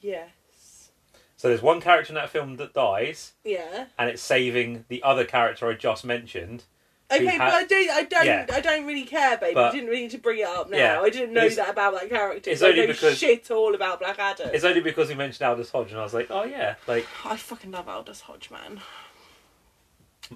Yes. 0.00 0.90
So 1.36 1.48
there's 1.48 1.62
one 1.62 1.80
character 1.80 2.10
in 2.12 2.14
that 2.14 2.30
film 2.30 2.56
that 2.56 2.72
dies, 2.72 3.32
Yeah. 3.44 3.86
and 3.98 4.08
it's 4.08 4.22
saving 4.22 4.84
the 4.88 5.02
other 5.02 5.24
character 5.24 5.68
I 5.68 5.74
just 5.74 6.04
mentioned. 6.04 6.64
Okay, 7.10 7.24
ha- 7.26 7.38
but 7.38 7.54
I 7.54 7.64
don't, 7.64 7.90
I 7.90 8.02
don't, 8.02 8.26
Yeah. 8.26 8.46
I 8.52 8.60
don't 8.60 8.84
really 8.86 9.04
care, 9.04 9.36
baby. 9.36 9.54
But- 9.54 9.72
you 9.74 9.80
didn't 9.80 9.90
really 9.90 10.02
need 10.02 10.10
to 10.12 10.18
bring 10.18 10.40
it 10.40 10.46
up 10.46 10.68
now. 10.70 10.76
Yeah. 10.76 11.00
I 11.00 11.10
didn't 11.10 11.34
know 11.34 11.42
It's- 11.42 11.56
that 11.56 11.68
about 11.68 11.94
that 11.94 12.08
character. 12.08 12.50
it's 12.50 12.62
I 12.62 12.68
only 12.68 12.80
know 12.80 12.86
because- 12.88 13.18
shit 13.18 13.48
all 13.50 13.74
about 13.76 14.00
Black 14.00 14.18
Adam. 14.18 14.50
It's 14.52 14.64
only 14.64 14.80
because 14.80 15.08
we 15.08 15.14
mentioned 15.14 15.46
Aldis 15.48 15.70
Hodge, 15.70 15.90
and 15.92 16.00
I 16.00 16.02
was 16.02 16.14
like, 16.14 16.30
"Oh 16.30 16.42
yeah!" 16.44 16.76
Like 16.88 17.06
I 17.24 17.36
fucking 17.36 17.70
love 17.70 17.88
Aldis 17.88 18.22
Hodge, 18.22 18.50
man. 18.50 18.80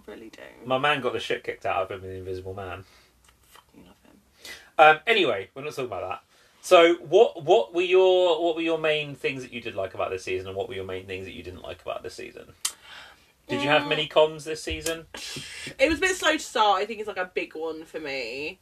Really 0.07 0.31
do. 0.31 0.43
my 0.65 0.79
man 0.79 1.01
got 1.01 1.13
the 1.13 1.21
shit 1.21 1.43
kicked 1.45 1.67
out 1.67 1.83
of 1.83 1.91
him 1.91 2.05
in 2.05 2.11
The 2.11 2.17
Invisible 2.19 2.55
Man. 2.55 2.85
fucking 3.49 3.85
love 3.85 3.97
him. 4.05 4.19
Um, 4.79 4.99
anyway, 5.07 5.51
we're 5.55 5.63
not 5.63 5.71
talking 5.73 5.87
about 5.87 6.09
that. 6.09 6.23
So, 6.63 6.95
what 6.97 7.43
what 7.43 7.75
were 7.75 7.81
your 7.83 8.43
what 8.45 8.55
were 8.55 8.63
your 8.63 8.79
main 8.79 9.15
things 9.15 9.43
that 9.43 9.53
you 9.53 9.61
did 9.61 9.75
like 9.75 9.95
about 9.95 10.11
this 10.11 10.25
season, 10.25 10.49
and 10.49 10.57
what 10.57 10.69
were 10.69 10.75
your 10.75 10.85
main 10.85 11.07
things 11.07 11.25
that 11.25 11.33
you 11.35 11.43
didn't 11.43 11.63
like 11.63 11.81
about 11.83 12.03
this 12.03 12.15
season? 12.15 12.53
Did 13.49 13.63
you 13.63 13.69
have 13.69 13.83
Mm. 13.83 13.89
many 13.89 14.07
cons 14.07 14.45
this 14.45 14.63
season? 14.63 15.07
It 15.79 15.89
was 15.89 15.99
a 15.99 16.03
bit 16.03 16.15
slow 16.17 16.33
to 16.35 16.39
start. 16.39 16.83
I 16.83 16.87
think 16.87 17.01
it's 17.01 17.09
like 17.09 17.17
a 17.17 17.31
big 17.35 17.57
one 17.57 17.85
for 17.85 17.99
me. 17.99 18.61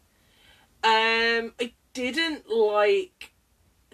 Um, 0.83 1.53
I 1.61 1.73
didn't 1.93 2.49
like 2.49 3.33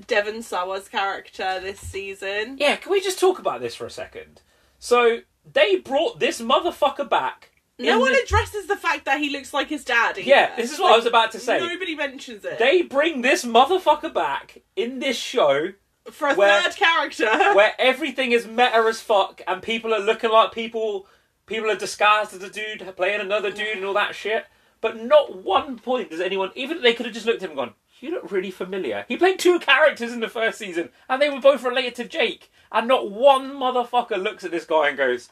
Devon 0.07 0.43
Sawa's 0.43 0.89
character 0.89 1.59
this 1.61 1.80
season. 1.80 2.59
Yeah, 2.61 2.76
can 2.76 2.93
we 2.93 3.01
just 3.01 3.18
talk 3.18 3.39
about 3.41 3.61
this 3.61 3.74
for 3.74 3.87
a 3.87 3.91
second? 3.91 4.43
So 4.78 5.20
they 5.51 5.77
brought 5.77 6.21
this 6.21 6.41
motherfucker 6.41 7.09
back. 7.09 7.51
No 7.79 7.99
one 7.99 8.15
addresses 8.15 8.67
the 8.67 8.77
fact 8.77 9.05
that 9.05 9.19
he 9.19 9.31
looks 9.31 9.53
like 9.53 9.69
his 9.69 9.85
dad. 9.85 10.17
Either. 10.17 10.29
Yeah, 10.29 10.55
this 10.55 10.73
is 10.73 10.79
what 10.79 10.93
I 10.93 10.97
was 10.97 11.07
about 11.07 11.33
to 11.33 11.41
say. 11.41 11.59
Nobody 11.59 11.97
mentions 11.97 12.45
it. 12.45 12.59
They 12.59 12.83
bring 12.83 13.23
this 13.23 13.45
motherfucker 13.45 14.15
back 14.15 14.63
in 14.77 15.01
this 15.01 15.17
show 15.17 15.73
For 16.11 16.29
a 16.29 16.35
where- 16.35 16.63
third 16.63 16.77
character. 16.77 17.27
where 17.55 17.73
everything 17.79 18.31
is 18.31 18.47
meta 18.47 18.77
as 18.77 19.01
fuck 19.01 19.43
and 19.49 19.61
people 19.61 19.93
are 19.93 19.99
looking 20.01 20.31
like 20.31 20.53
people 20.53 21.09
people 21.47 21.69
are 21.71 21.77
disguised 21.77 22.33
as 22.33 22.43
a 22.43 22.49
dude 22.51 22.95
playing 22.97 23.21
another 23.21 23.51
dude 23.51 23.77
and 23.77 23.85
all 23.85 23.93
that 23.95 24.15
shit 24.15 24.45
but 24.81 24.97
not 24.97 25.43
one 25.45 25.79
point 25.79 26.11
does 26.11 26.21
anyone 26.21 26.51
even 26.55 26.81
they 26.81 26.95
could 26.95 27.05
have 27.07 27.15
just 27.15 27.27
looked 27.27 27.43
at 27.43 27.51
him 27.51 27.59
and 27.59 27.69
gone 27.69 27.75
you 28.05 28.11
look 28.11 28.31
really 28.31 28.51
familiar 28.51 29.05
he 29.09 29.17
played 29.17 29.39
two 29.39 29.59
characters 29.59 30.13
in 30.13 30.21
the 30.21 30.29
first 30.29 30.59
season 30.59 30.91
and 31.09 31.21
they 31.21 31.31
were 31.31 31.41
both 31.41 31.63
related 31.65 31.95
to 31.95 32.05
jake 32.05 32.53
and 32.71 32.87
not 32.87 33.11
one 33.11 33.53
motherfucker 33.53 34.23
looks 34.23 34.45
at 34.45 34.51
this 34.51 34.65
guy 34.65 34.89
and 34.89 34.99
goes 34.99 35.31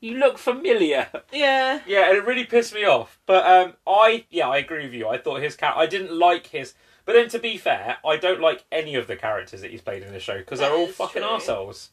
you 0.00 0.16
look 0.16 0.38
familiar 0.38 1.08
yeah. 1.32 1.80
yeah 1.86 2.08
and 2.08 2.16
it 2.16 2.24
really 2.24 2.44
pissed 2.44 2.74
me 2.74 2.84
off 2.84 3.18
but 3.26 3.44
um 3.46 3.74
i 3.86 4.24
yeah 4.30 4.48
i 4.48 4.58
agree 4.58 4.84
with 4.84 4.94
you 4.94 5.08
i 5.08 5.18
thought 5.18 5.42
his 5.42 5.56
cat 5.56 5.74
i 5.76 5.86
didn't 5.86 6.16
like 6.16 6.46
his 6.48 6.74
but 7.04 7.14
then 7.14 7.28
to 7.28 7.38
be 7.38 7.56
fair 7.56 7.96
i 8.04 8.16
don't 8.16 8.40
like 8.40 8.64
any 8.70 8.94
of 8.94 9.06
the 9.06 9.16
characters 9.16 9.60
that 9.60 9.70
he's 9.70 9.82
played 9.82 10.02
in 10.02 10.12
the 10.12 10.20
show 10.20 10.38
because 10.38 10.60
they're 10.60 10.72
all 10.72 10.86
fucking 10.86 11.22
true. 11.22 11.30
arseholes 11.30 11.88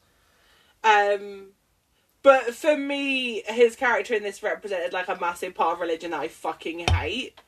Um, 0.84 1.48
but 2.22 2.54
for 2.54 2.76
me, 2.76 3.42
his 3.46 3.76
character 3.76 4.12
in 4.12 4.24
this 4.24 4.42
represented 4.42 4.92
like 4.92 5.06
a 5.06 5.16
massive 5.20 5.54
part 5.54 5.74
of 5.74 5.80
religion 5.80 6.10
that 6.10 6.20
I 6.20 6.26
fucking 6.26 6.86
hate. 6.90 7.40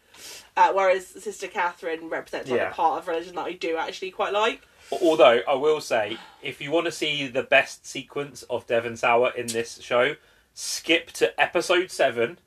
Uh, 0.56 0.72
whereas 0.72 1.06
Sister 1.06 1.46
Catherine 1.48 2.08
represents 2.08 2.50
like 2.50 2.60
Yeah. 2.60 2.70
a 2.70 2.74
part 2.74 3.00
of 3.00 3.08
religion 3.08 3.34
that 3.36 3.46
I 3.46 3.52
do 3.52 3.76
actually 3.76 4.10
quite 4.10 4.32
like. 4.32 4.62
Although 4.90 5.40
I 5.46 5.54
will 5.54 5.80
say, 5.80 6.16
if 6.42 6.60
you 6.60 6.70
want 6.70 6.86
to 6.86 6.92
see 6.92 7.28
the 7.28 7.42
best 7.42 7.86
sequence 7.86 8.42
of 8.44 8.66
Devon 8.66 8.96
Sawa 8.96 9.32
in 9.36 9.46
this 9.46 9.80
show, 9.82 10.16
skip 10.54 11.12
to 11.12 11.38
episode 11.40 11.90
seven. 11.90 12.38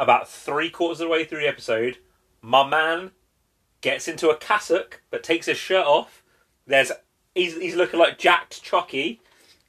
About 0.00 0.28
three 0.28 0.70
quarters 0.70 1.00
of 1.00 1.06
the 1.06 1.12
way 1.12 1.24
through 1.24 1.40
the 1.40 1.48
episode, 1.48 1.98
my 2.42 2.66
man 2.68 3.12
gets 3.80 4.08
into 4.08 4.28
a 4.30 4.36
cassock 4.36 5.00
but 5.10 5.22
takes 5.22 5.46
his 5.46 5.56
shirt 5.56 5.86
off. 5.86 6.24
There's 6.66 6.90
he's 7.34 7.56
he's 7.56 7.76
looking 7.76 8.00
like 8.00 8.18
jacked 8.18 8.62
Chucky, 8.64 9.20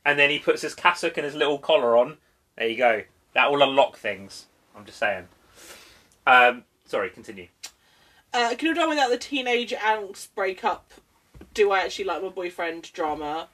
and 0.03 0.17
then 0.17 0.31
he 0.31 0.39
puts 0.39 0.63
his 0.63 0.73
cassock 0.73 1.17
and 1.17 1.25
his 1.25 1.35
little 1.35 1.59
collar 1.59 1.95
on. 1.95 2.17
There 2.57 2.67
you 2.67 2.77
go. 2.77 3.03
That 3.33 3.51
will 3.51 3.61
unlock 3.61 3.97
things. 3.97 4.47
I'm 4.75 4.83
just 4.85 4.97
saying. 4.97 5.27
Um, 6.25 6.63
sorry, 6.85 7.09
continue. 7.09 7.47
Uh, 8.33 8.49
I 8.51 8.55
could 8.55 8.67
have 8.67 8.77
done 8.77 8.89
without 8.89 9.09
the 9.09 9.17
teenage 9.17 9.71
angst 9.73 10.29
breakup. 10.35 10.91
Do 11.53 11.71
I 11.71 11.79
actually 11.81 12.05
like 12.05 12.21
my 12.21 12.29
boyfriend 12.29 12.91
drama? 12.93 13.47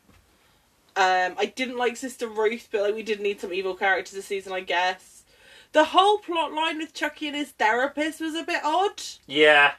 Um, 0.96 1.36
I 1.38 1.52
didn't 1.56 1.78
like 1.78 1.96
Sister 1.98 2.28
Ruth, 2.28 2.68
but 2.72 2.82
like 2.82 2.96
we 2.96 3.04
did 3.04 3.22
need 3.22 3.40
some 3.40 3.54
evil 3.54 3.76
characters 3.76 4.14
this 4.14 4.26
season, 4.26 4.54
I 4.54 4.62
guess. 4.62 5.24
The 5.72 5.86
whole 5.86 6.18
plot 6.18 6.52
line 6.52 6.80
with 6.80 6.94
Chucky 6.94 7.28
and 7.28 7.36
his 7.36 7.52
therapist 7.52 8.20
was 8.20 8.36
a 8.36 8.44
bit 8.44 8.62
odd. 8.64 9.02
Yeah. 9.26 9.74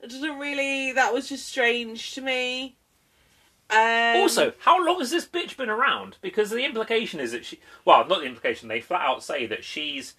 It 0.00 0.10
doesn't 0.10 0.38
really. 0.38 0.92
That 0.92 1.12
was 1.12 1.28
just 1.28 1.46
strange 1.46 2.12
to 2.14 2.20
me. 2.22 2.76
Um, 3.68 4.22
Also, 4.22 4.52
how 4.60 4.82
long 4.84 5.00
has 5.00 5.10
this 5.10 5.26
bitch 5.26 5.56
been 5.56 5.68
around? 5.68 6.16
Because 6.22 6.50
the 6.50 6.64
implication 6.64 7.20
is 7.20 7.32
that 7.32 7.44
she. 7.44 7.60
Well, 7.84 8.06
not 8.06 8.20
the 8.20 8.26
implication. 8.26 8.68
They 8.68 8.80
flat 8.80 9.02
out 9.02 9.22
say 9.22 9.44
that 9.46 9.64
she's 9.64 10.14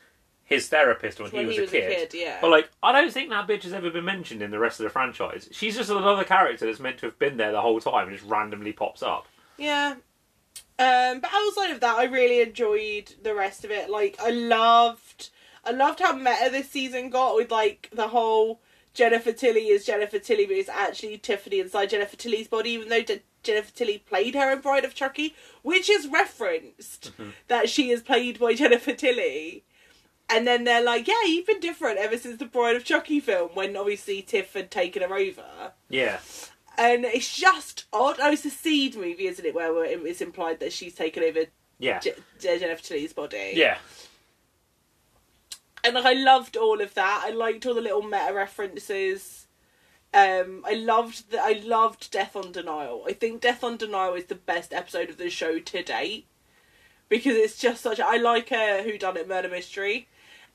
his 0.48 0.70
therapist 0.70 1.20
when, 1.20 1.30
when 1.32 1.50
he 1.50 1.60
was, 1.60 1.70
a, 1.70 1.72
kid. 1.72 2.14
yeah. 2.14 2.38
But 2.40 2.50
like, 2.50 2.70
I 2.82 2.94
don't 2.94 3.12
think 3.12 3.30
that 3.30 3.48
bitch 3.50 3.64
has 3.64 3.74
ever 3.74 3.90
been 3.92 4.06
mentioned 4.06 4.42
in 4.42 4.50
the 4.50 4.58
rest 4.58 4.80
of 4.80 4.86
the 4.86 4.90
franchise. 4.90 5.50
She's 5.52 5.76
just 5.76 5.90
another 5.90 6.24
character 6.24 6.66
that's 6.66 6.80
meant 6.80 7.00
to 7.00 7.08
have 7.08 7.20
been 7.20 7.36
there 7.36 7.52
the 7.52 7.62
whole 7.62 7.82
time 7.82 8.08
and 8.08 8.18
just 8.18 8.30
randomly 8.30 8.72
pops 8.72 9.04
up. 9.04 9.28
Yeah. 9.58 9.96
Um, 10.80 11.20
but 11.20 11.30
outside 11.34 11.72
of 11.72 11.82
that, 11.82 11.98
I 11.98 12.06
really 12.06 12.40
enjoyed 12.40 13.14
the 13.22 13.36
rest 13.36 13.66
of 13.66 13.72
it. 13.72 13.90
Like, 13.90 14.18
I 14.22 14.30
loved, 14.30 15.32
I 15.66 15.72
loved 15.72 16.00
how 16.00 16.14
meta 16.14 16.50
this 16.50 16.70
season 16.70 17.10
got 17.10 17.36
with 17.36 17.52
like 17.52 17.90
the 17.92 18.08
whole 18.08 18.62
Jennifer 18.94 19.34
Tilly 19.34 19.68
is 19.68 19.86
Jennifer 19.86 20.18
Tilly, 20.18 20.46
but 20.46 20.56
it's 20.56 20.70
actually 20.70 21.18
Tiffany 21.18 21.60
inside 21.60 21.90
Jennifer 21.90 22.16
Tilly's 22.16 22.48
body, 22.48 22.70
even 22.70 22.88
though 22.88 23.02
Je- 23.02 23.22
Jennifer 23.44 23.72
Tilly 23.76 23.98
played 23.98 24.34
her 24.34 24.52
in 24.52 24.62
Bride 24.62 24.86
of 24.86 24.96
Chucky, 24.96 25.36
which 25.62 25.90
is 25.90 26.08
referenced 26.08 27.12
that 27.50 27.70
she 27.70 27.92
is 27.92 28.02
played 28.02 28.40
by 28.40 28.54
Jennifer 28.56 28.94
Tilly. 28.94 29.66
And 30.30 30.46
then 30.46 30.66
they're 30.66 30.84
like, 30.84 31.08
"Yeah, 31.08 31.24
you've 31.26 31.48
been 31.48 31.60
different 31.62 32.00
ever 32.00 32.18
since 32.18 32.38
the 32.38 32.46
Bride 32.46 32.76
of 32.76 32.84
Chucky 32.84 33.20
film, 33.20 33.52
when 33.54 33.78
obviously 33.78 34.22
Tiff 34.22 34.54
had 34.54 34.70
taken 34.70 35.02
her 35.02 35.16
over." 35.16 35.72
Yeah. 35.90 36.20
And 36.78 37.06
it's 37.06 37.36
just 37.36 37.86
odd. 37.94 38.18
Oh, 38.22 38.32
it's 38.32 38.46
a 38.46 38.50
Seed 38.50 38.96
movie, 38.96 39.28
isn't 39.28 39.46
it? 39.46 39.56
Where 39.56 39.84
it's 39.86 40.22
implied 40.22 40.60
that 40.60 40.74
she's 40.74 40.94
taken 40.96 41.24
over 41.24 41.46
Yeah. 41.80 42.00
Je- 42.00 42.14
Je- 42.40 42.60
Jennifer 42.60 42.84
Tilly's 42.84 43.14
body. 43.14 43.54
Yeah. 43.56 43.78
And 45.84 45.96
like, 45.96 46.06
I 46.06 46.14
loved 46.14 46.58
all 46.58 46.82
of 46.82 46.94
that. 46.96 47.24
I 47.26 47.30
liked 47.32 47.66
all 47.66 47.74
the 47.74 47.82
little 47.82 48.02
meta 48.02 48.34
references. 48.34 49.48
Um, 50.14 50.64
I 50.66 50.74
loved 50.74 51.32
that. 51.32 51.42
I 51.42 51.54
loved 51.64 52.12
Death 52.12 52.36
on 52.36 52.52
Denial. 52.52 53.04
I 53.08 53.14
think 53.14 53.42
Death 53.42 53.64
on 53.64 53.78
Denial 53.78 54.14
is 54.16 54.26
the 54.26 54.36
best 54.36 54.74
episode 54.74 55.10
of 55.10 55.18
the 55.18 55.30
show 55.30 55.60
to 55.60 55.84
date 55.84 56.28
because 57.10 57.36
it's 57.36 57.58
just 57.58 57.82
such. 57.82 58.00
I 58.00 58.18
like 58.18 58.52
a 58.52 58.84
Who 58.84 58.98
Done 58.98 59.18
It 59.18 59.28
murder 59.28 59.50
mystery, 59.50 60.08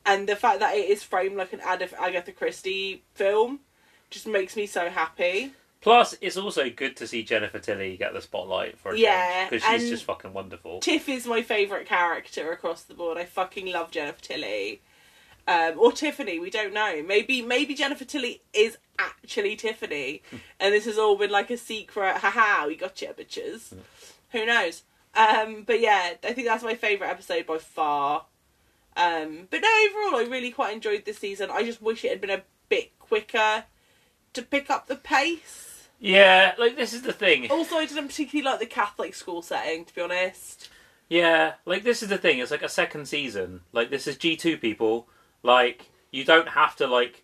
and 0.05 0.27
the 0.27 0.35
fact 0.35 0.59
that 0.59 0.75
it 0.75 0.89
is 0.89 1.03
framed 1.03 1.37
like 1.37 1.53
an 1.53 1.61
Agatha 1.61 2.31
Christie 2.31 3.03
film 3.13 3.61
just 4.09 4.27
makes 4.27 4.55
me 4.55 4.65
so 4.65 4.89
happy. 4.89 5.51
Plus, 5.81 6.15
it's 6.21 6.37
also 6.37 6.69
good 6.69 6.95
to 6.95 7.07
see 7.07 7.23
Jennifer 7.23 7.59
Tilly 7.59 7.97
get 7.97 8.13
the 8.13 8.21
spotlight 8.21 8.79
for 8.79 8.93
a 8.93 8.97
Yeah, 8.97 9.49
because 9.49 9.63
she's 9.63 9.89
just 9.89 10.05
fucking 10.05 10.31
wonderful. 10.31 10.79
Tiff 10.79 11.09
is 11.09 11.27
my 11.27 11.41
favourite 11.41 11.85
character 11.85 12.53
across 12.53 12.83
the 12.83 12.93
board. 12.93 13.17
I 13.17 13.25
fucking 13.25 13.67
love 13.67 13.91
Jennifer 13.91 14.21
Tilly. 14.21 14.81
Um, 15.45 15.73
or 15.77 15.91
Tiffany, 15.91 16.39
we 16.39 16.49
don't 16.49 16.73
know. 16.73 17.03
Maybe 17.05 17.41
maybe 17.41 17.75
Jennifer 17.75 18.05
Tilly 18.05 18.43
is 18.53 18.77
actually 18.97 19.57
Tiffany. 19.57 20.21
and 20.59 20.73
this 20.73 20.85
has 20.85 20.97
all 20.97 21.17
been 21.17 21.31
like 21.31 21.49
a 21.49 21.57
secret. 21.57 22.15
Haha, 22.15 22.65
we 22.65 22.77
got 22.77 23.01
you, 23.01 23.09
bitches. 23.09 23.73
Who 24.31 24.45
knows? 24.45 24.83
Um, 25.15 25.63
but 25.63 25.81
yeah, 25.81 26.13
I 26.23 26.31
think 26.31 26.47
that's 26.47 26.63
my 26.63 26.75
favourite 26.75 27.11
episode 27.11 27.45
by 27.45 27.57
far. 27.57 28.25
Um, 28.95 29.47
but 29.49 29.61
no, 29.61 29.87
overall, 29.89 30.19
I 30.19 30.27
really 30.29 30.51
quite 30.51 30.73
enjoyed 30.73 31.05
this 31.05 31.17
season. 31.17 31.49
I 31.51 31.63
just 31.63 31.81
wish 31.81 32.05
it 32.05 32.11
had 32.11 32.21
been 32.21 32.29
a 32.29 32.43
bit 32.69 32.97
quicker 32.99 33.65
to 34.33 34.41
pick 34.41 34.69
up 34.69 34.87
the 34.87 34.95
pace. 34.95 35.87
Yeah, 35.99 36.53
like 36.57 36.75
this 36.75 36.93
is 36.93 37.03
the 37.03 37.13
thing. 37.13 37.49
Also, 37.49 37.77
I 37.77 37.85
didn't 37.85 38.07
particularly 38.07 38.49
like 38.49 38.59
the 38.59 38.65
Catholic 38.65 39.15
school 39.15 39.41
setting, 39.41 39.85
to 39.85 39.95
be 39.95 40.01
honest. 40.01 40.69
Yeah, 41.09 41.53
like 41.65 41.83
this 41.83 42.03
is 42.03 42.09
the 42.09 42.17
thing. 42.17 42.39
It's 42.39 42.51
like 42.51 42.63
a 42.63 42.69
second 42.69 43.07
season. 43.07 43.61
Like 43.71 43.89
this 43.89 44.07
is 44.07 44.17
G 44.17 44.35
two 44.35 44.57
people. 44.57 45.07
Like 45.43 45.91
you 46.11 46.25
don't 46.25 46.49
have 46.49 46.75
to 46.77 46.87
like 46.87 47.23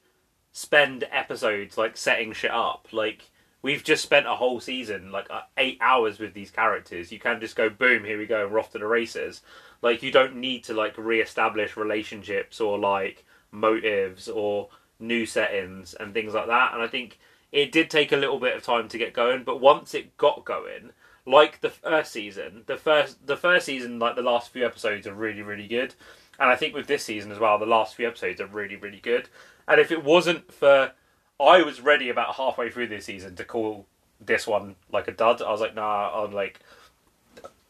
spend 0.51 1.05
episodes 1.11 1.78
like 1.78 1.97
setting 1.97 2.34
shit 2.34 2.51
up. 2.51 2.88
Like 2.91 3.32
we've 3.61 3.84
just 3.84 4.03
spent 4.03 4.28
a 4.28 4.36
whole 4.36 4.59
season, 4.59 5.11
like 5.11 5.28
uh, 5.30 5.41
eight 5.57 5.78
hours 5.82 6.20
with 6.20 6.34
these 6.34 6.51
characters. 6.51 7.11
You 7.11 7.20
can 7.20 7.39
just 7.39 7.55
go 7.55 7.70
boom, 7.70 8.03
here 8.03 8.17
we 8.17 8.26
go, 8.26 8.43
and 8.43 8.51
we're 8.51 8.59
off 8.59 8.72
to 8.72 8.80
the 8.80 8.88
races. 8.88 9.41
Like 9.82 10.03
you 10.03 10.11
don't 10.11 10.36
need 10.38 10.63
to 10.65 10.73
like 10.73 10.97
re-establish 10.97 11.77
relationships 11.77 12.59
or 12.59 12.77
like 12.77 13.25
motives 13.51 14.27
or 14.27 14.69
new 14.99 15.25
settings 15.25 15.93
and 15.93 16.13
things 16.13 16.34
like 16.34 16.47
that. 16.47 16.73
And 16.73 16.82
I 16.82 16.88
think 16.88 17.19
it 17.51 17.71
did 17.71 17.89
take 17.89 18.11
a 18.11 18.17
little 18.17 18.39
bit 18.39 18.55
of 18.55 18.63
time 18.63 18.88
to 18.89 18.97
get 18.97 19.13
going, 19.13 19.43
but 19.43 19.61
once 19.61 19.93
it 19.93 20.17
got 20.17 20.45
going, 20.45 20.91
like 21.25 21.61
the 21.61 21.69
first 21.69 22.11
season, 22.11 22.63
the 22.65 22.77
first 22.77 23.25
the 23.25 23.38
first 23.38 23.65
season, 23.65 23.99
like 23.99 24.15
the 24.15 24.21
last 24.21 24.51
few 24.51 24.65
episodes 24.65 25.07
are 25.07 25.13
really 25.13 25.41
really 25.41 25.67
good, 25.67 25.93
and 26.39 26.49
I 26.49 26.55
think 26.55 26.73
with 26.73 26.88
this 26.88 27.03
season 27.03 27.32
as 27.32 27.39
well, 27.39 27.59
the 27.59 27.65
last 27.65 27.95
few 27.95 28.07
episodes 28.07 28.41
are 28.41 28.47
really 28.47 28.75
really 28.75 28.99
good. 28.99 29.30
And 29.67 29.80
if 29.80 29.91
it 29.91 30.03
wasn't 30.03 30.51
for, 30.51 30.91
I 31.39 31.61
was 31.61 31.82
ready 31.82 32.09
about 32.09 32.36
halfway 32.36 32.71
through 32.71 32.88
this 32.88 33.05
season 33.05 33.36
to 33.36 33.43
call 33.43 33.86
this 34.19 34.47
one 34.47 34.75
like 34.91 35.07
a 35.07 35.11
dud. 35.11 35.43
I 35.43 35.51
was 35.51 35.61
like, 35.61 35.75
nah, 35.75 36.23
I'm 36.23 36.32
like, 36.32 36.59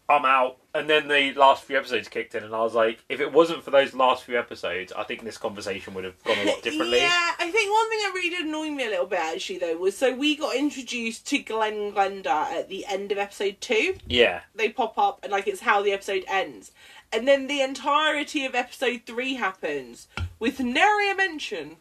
I'm 0.08 0.24
out. 0.24 0.59
And 0.74 0.88
then 0.88 1.08
the 1.08 1.34
last 1.34 1.64
few 1.64 1.78
episodes 1.78 2.08
kicked 2.08 2.36
in, 2.36 2.44
and 2.44 2.54
I 2.54 2.62
was 2.62 2.76
like, 2.76 3.04
if 3.10 3.20
it 3.20 3.34
wasn't 3.34 3.64
for 3.64 3.72
those 3.72 3.96
last 3.96 4.24
few 4.24 4.38
episodes, 4.38 4.94
I 4.96 5.04
think 5.04 5.24
this 5.24 5.38
conversation 5.38 5.96
would 5.96 6.04
have 6.04 6.24
gone 6.24 6.38
a 6.38 6.46
lot 6.46 6.62
differently. 6.64 7.00
Yeah, 7.00 7.32
I 7.40 7.50
think 7.50 7.72
one 7.74 7.90
thing 7.90 8.00
that 8.04 8.12
really 8.14 8.30
did 8.30 8.46
annoy 8.46 8.70
me 8.70 8.86
a 8.86 8.90
little 8.90 9.08
bit 9.08 9.20
actually 9.20 9.58
though 9.58 9.78
was 9.78 9.98
so 9.98 10.14
we 10.14 10.36
got 10.36 10.56
introduced 10.56 11.26
to 11.30 11.40
Glenn 11.40 11.92
Glenda 11.94 12.28
at 12.28 12.70
the 12.70 12.86
end 12.86 13.12
of 13.12 13.18
episode 13.18 13.60
two. 13.62 13.96
yeah. 14.08 14.42
They 14.54 14.70
pop 14.70 14.98
up 15.00 15.20
and 15.24 15.32
like 15.32 15.48
it's 15.48 15.62
how 15.62 15.82
the 15.82 15.92
episode 15.92 16.24
ends. 16.28 16.72
And 17.12 17.28
then 17.28 17.48
the 17.48 17.62
entirety 17.62 18.46
of 18.46 18.54
episode 18.54 19.02
three 19.08 19.34
happens 19.36 20.08
with 20.38 20.60
nary 20.60 21.10
a 21.10 21.16
mention. 21.16 21.78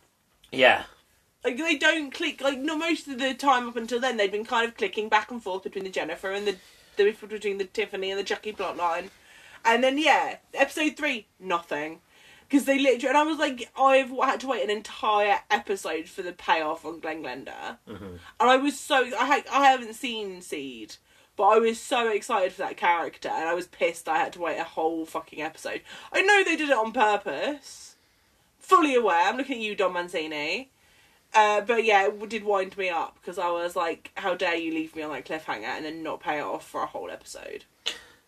Yeah. 0.50 0.84
Like 1.44 1.58
they 1.58 1.76
don't 1.76 2.10
click 2.12 2.40
like 2.40 2.58
no 2.58 2.76
most 2.76 3.06
of 3.06 3.18
the 3.18 3.34
time 3.34 3.68
up 3.68 3.76
until 3.76 4.00
then 4.00 4.16
they've 4.16 4.32
been 4.32 4.46
kind 4.46 4.66
of 4.66 4.76
clicking 4.78 5.10
back 5.10 5.30
and 5.30 5.42
forth 5.42 5.64
between 5.64 5.84
the 5.84 5.90
Jennifer 5.90 6.30
and 6.30 6.46
the 6.46 6.56
the 6.98 7.04
difference 7.04 7.32
between 7.32 7.56
the 7.56 7.64
Tiffany 7.64 8.10
and 8.10 8.20
the 8.20 8.24
Chucky 8.24 8.52
plotline. 8.52 9.08
And 9.64 9.82
then 9.82 9.96
yeah, 9.96 10.36
episode 10.52 10.96
three, 10.96 11.26
nothing. 11.40 12.00
Because 12.48 12.64
they 12.64 12.78
literally, 12.78 13.08
and 13.08 13.18
I 13.18 13.22
was 13.24 13.38
like, 13.38 13.70
I've 13.78 14.10
had 14.10 14.40
to 14.40 14.46
wait 14.46 14.64
an 14.64 14.70
entire 14.70 15.40
episode 15.50 16.08
for 16.08 16.22
the 16.22 16.32
payoff 16.32 16.84
on 16.86 17.00
Glenn 17.00 17.22
Glenda, 17.22 17.76
mm-hmm. 17.86 18.16
and 18.40 18.50
I 18.50 18.56
was 18.56 18.80
so 18.80 19.04
I 19.04 19.26
ha- 19.26 19.52
I 19.52 19.66
haven't 19.66 19.92
seen 19.94 20.40
Seed, 20.40 20.96
but 21.36 21.44
I 21.44 21.58
was 21.58 21.78
so 21.78 22.08
excited 22.08 22.52
for 22.52 22.62
that 22.62 22.78
character, 22.78 23.28
and 23.28 23.46
I 23.46 23.52
was 23.52 23.66
pissed 23.66 24.08
I 24.08 24.16
had 24.16 24.32
to 24.32 24.40
wait 24.40 24.56
a 24.56 24.64
whole 24.64 25.04
fucking 25.04 25.42
episode. 25.42 25.82
I 26.10 26.22
know 26.22 26.42
they 26.42 26.56
did 26.56 26.70
it 26.70 26.74
on 26.74 26.92
purpose, 26.92 27.96
fully 28.60 28.94
aware. 28.94 29.28
I'm 29.28 29.36
looking 29.36 29.56
at 29.56 29.62
you, 29.62 29.74
Don 29.74 29.92
Mancini. 29.92 30.70
Uh, 31.34 31.60
but 31.60 31.84
yeah, 31.84 32.06
it 32.06 32.28
did 32.28 32.44
wind 32.44 32.76
me 32.76 32.88
up 32.88 33.16
because 33.20 33.38
I 33.38 33.50
was 33.50 33.76
like, 33.76 34.10
"How 34.16 34.34
dare 34.34 34.56
you 34.56 34.72
leave 34.72 34.96
me 34.96 35.02
on 35.02 35.12
that 35.12 35.26
cliffhanger 35.26 35.64
and 35.64 35.84
then 35.84 36.02
not 36.02 36.20
pay 36.20 36.38
it 36.38 36.44
off 36.44 36.66
for 36.66 36.82
a 36.82 36.86
whole 36.86 37.10
episode?" 37.10 37.64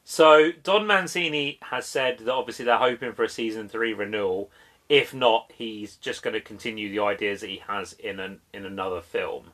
So 0.05 0.53
Don 0.53 0.87
Mancini 0.87 1.59
has 1.63 1.87
said 1.87 2.19
that 2.19 2.33
obviously 2.33 2.65
they're 2.65 2.77
hoping 2.77 3.13
for 3.13 3.25
a 3.25 3.29
season 3.29 3.69
three 3.69 3.95
renewal. 3.95 4.51
If 4.89 5.15
not, 5.15 5.53
he's 5.55 5.97
just 5.97 6.23
going 6.23 6.35
to 6.35 6.41
continue 6.41 6.91
the 6.91 6.99
ideas 7.01 7.41
that 7.43 7.51
he 7.51 7.63
has 7.69 7.93
in 7.95 8.21
an 8.21 8.41
in 8.53 8.67
another 8.67 9.01
film. 9.01 9.53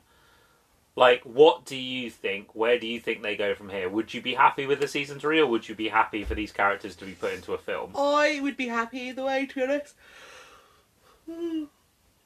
Like, 0.95 1.21
what 1.23 1.63
do 1.63 1.75
you 1.75 2.09
think? 2.09 2.55
Where 2.55 2.79
do 2.79 2.87
you 2.87 2.99
think 2.99 3.21
they 3.21 3.35
go 3.35 3.53
from 3.53 3.69
here? 3.69 3.87
Would 3.87 4.15
you 4.15 4.21
be 4.21 4.33
happy 4.33 4.65
with 4.65 4.79
the 4.79 4.87
season 4.87 5.19
three, 5.19 5.39
or 5.39 5.45
would 5.45 5.69
you 5.69 5.75
be 5.75 5.89
happy 5.89 6.23
for 6.23 6.33
these 6.33 6.51
characters 6.51 6.95
to 6.97 7.05
be 7.05 7.11
put 7.11 7.33
into 7.33 7.53
a 7.53 7.57
film? 7.57 7.91
I 7.95 8.39
would 8.41 8.57
be 8.57 8.67
happy 8.67 8.99
either 9.01 9.23
way, 9.23 9.45
to 9.45 9.55
be 9.55 9.63
honest. 9.63 9.95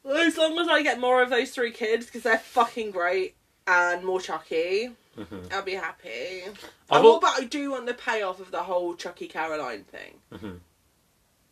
As 0.06 0.38
long 0.38 0.58
as 0.60 0.68
I 0.68 0.82
get 0.82 0.99
more 0.99 1.22
of 1.22 1.30
those 1.30 1.52
three 1.52 1.72
kids, 1.72 2.06
because 2.08 2.24
they're 2.24 2.38
fucking 2.39 2.91
great, 2.91 3.36
and 3.68 4.04
more 4.04 4.20
Chucky, 4.20 4.91
Mhm. 5.18 5.52
I'll 5.54 5.62
be 5.62 5.74
happy. 5.76 6.43
I've 6.43 6.47
And 6.89 7.06
al- 7.06 7.12
what 7.12 7.18
about 7.18 7.39
I 7.39 7.43
do 7.45 7.72
want 7.72 7.86
the 7.86 7.93
payoff 7.93 8.39
of 8.39 8.49
the 8.52 8.64
whole 8.64 8.95
Chucky 8.95 9.28
Caroline 9.28 9.84
thing. 9.84 10.22
Mhm. 10.32 10.60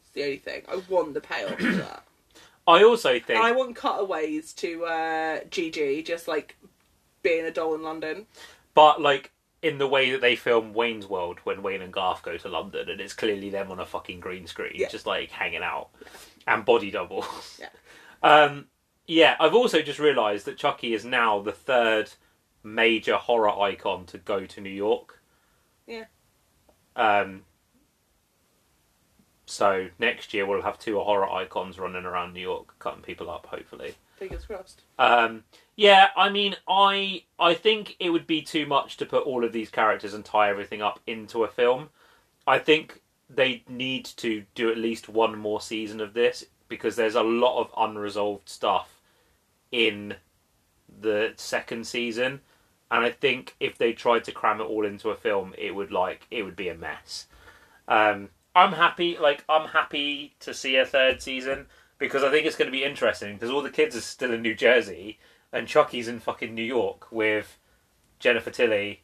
It's 0.02 0.12
the 0.14 0.24
only 0.24 0.38
thing. 0.38 0.64
I 0.68 0.78
want 0.90 1.14
the 1.14 1.22
payoff 1.22 1.60
of 1.60 1.78
that. 1.78 2.04
I 2.68 2.84
also 2.84 3.14
think 3.14 3.30
And 3.32 3.40
I 3.40 3.52
want 3.52 3.76
cutaways 3.76 4.54
to 4.54 4.86
uh, 4.86 5.40
Gigi, 5.50 6.02
just 6.04 6.28
like 6.28 6.56
being 7.22 7.46
a 7.46 7.52
doll 7.52 7.76
in 7.76 7.84
London. 7.84 8.28
But 8.74 9.02
like 9.02 9.32
in 9.62 9.78
the 9.78 9.88
way 9.88 10.12
that 10.12 10.22
they 10.22 10.36
film 10.38 10.74
Wayne's 10.74 11.06
World 11.06 11.40
when 11.44 11.62
Wayne 11.62 11.82
and 11.82 11.92
Garth 11.92 12.22
go 12.24 12.38
to 12.38 12.48
London, 12.48 12.90
and 12.90 13.02
it's 13.02 13.14
clearly 13.14 13.50
them 13.50 13.72
on 13.72 13.80
a 13.80 13.86
fucking 13.86 14.22
green 14.22 14.48
screen, 14.48 14.72
Yeah. 14.76 14.88
just 14.88 15.06
like 15.06 15.32
hanging 15.32 15.64
out, 15.64 15.90
and 16.48 16.64
body 16.64 16.92
double. 16.92 17.26
Yeah. 17.60 17.68
Um, 18.22 18.66
yeah. 19.08 19.36
I've 19.40 19.54
also 19.54 19.82
just 19.82 20.00
realised 20.00 20.46
that 20.46 20.58
Chucky 20.58 20.94
is 20.94 21.06
now 21.06 21.40
the 21.40 21.52
third 21.52 22.12
major 22.64 23.16
horror 23.16 23.50
icon 23.50 24.06
to 24.08 24.18
go 24.18 24.46
to 24.46 24.62
New 24.62 24.70
York. 24.70 25.22
Yeah. 25.88 26.06
Um. 26.96 27.44
So 29.46 29.88
next 29.98 30.34
year 30.34 30.46
we'll 30.46 30.62
have 30.62 30.78
two 30.78 31.00
horror 31.00 31.30
icons 31.30 31.80
running 31.80 32.06
around 32.06 32.34
New 32.34 32.42
York, 32.42 32.78
cutting 32.80 33.02
people 33.02 33.30
up. 33.30 33.48
Hopefully. 33.48 33.96
Fingers 34.18 34.46
crossed. 34.46 34.82
Um, 35.00 35.46
yeah, 35.78 36.10
I 36.18 36.30
mean, 36.30 36.56
I 36.68 37.24
I 37.40 37.54
think 37.54 37.96
it 38.00 38.10
would 38.10 38.28
be 38.28 38.42
too 38.42 38.66
much 38.66 38.98
to 38.98 39.06
put 39.06 39.26
all 39.26 39.46
of 39.46 39.54
these 39.54 39.70
characters 39.70 40.14
and 40.14 40.26
tie 40.26 40.50
everything 40.50 40.82
up 40.82 41.00
into 41.08 41.46
a 41.46 41.48
film. 41.48 41.90
I 42.46 42.60
think 42.60 43.02
they 43.30 43.64
need 43.70 44.06
to 44.06 44.44
do 44.56 44.70
at 44.70 44.78
least 44.78 45.08
one 45.08 45.38
more 45.38 45.62
season 45.62 46.02
of 46.02 46.14
this 46.14 46.46
because 46.70 46.96
there's 46.96 47.16
a 47.16 47.24
lot 47.24 47.60
of 47.60 47.72
unresolved 47.76 48.48
stuff 48.48 49.02
in 49.72 50.16
the 51.02 51.34
second 51.36 51.86
season, 51.86 52.42
and 52.90 53.04
I 53.04 53.12
think 53.12 53.56
if 53.60 53.78
they 53.78 53.94
tried 53.94 54.24
to 54.26 54.32
cram 54.32 54.62
it 54.62 54.66
all 54.66 54.86
into 54.86 55.10
a 55.10 55.16
film, 55.16 55.54
it 55.58 55.76
would 55.76 55.92
like 55.92 56.28
it 56.32 56.44
would 56.44 56.56
be 56.56 56.70
a 56.70 56.76
mess. 56.76 57.28
Um, 57.88 58.30
I'm 58.56 58.74
happy, 58.74 59.18
like 59.20 59.44
I'm 59.50 59.70
happy 59.70 60.36
to 60.40 60.54
see 60.54 60.76
a 60.78 60.86
third 60.86 61.22
season 61.22 61.68
because 61.98 62.24
I 62.24 62.32
think 62.32 62.46
it's 62.46 62.56
going 62.56 62.72
to 62.72 62.78
be 62.78 62.84
interesting 62.84 63.34
because 63.34 63.50
all 63.50 63.62
the 63.62 63.70
kids 63.70 63.96
are 63.96 64.02
still 64.02 64.34
in 64.34 64.42
New 64.42 64.56
Jersey 64.56 65.20
and 65.52 65.68
Chucky's 65.68 66.08
in 66.08 66.20
fucking 66.20 66.54
New 66.54 66.64
York 66.64 67.12
with 67.12 67.58
Jennifer 68.20 68.52
Tilly, 68.52 69.02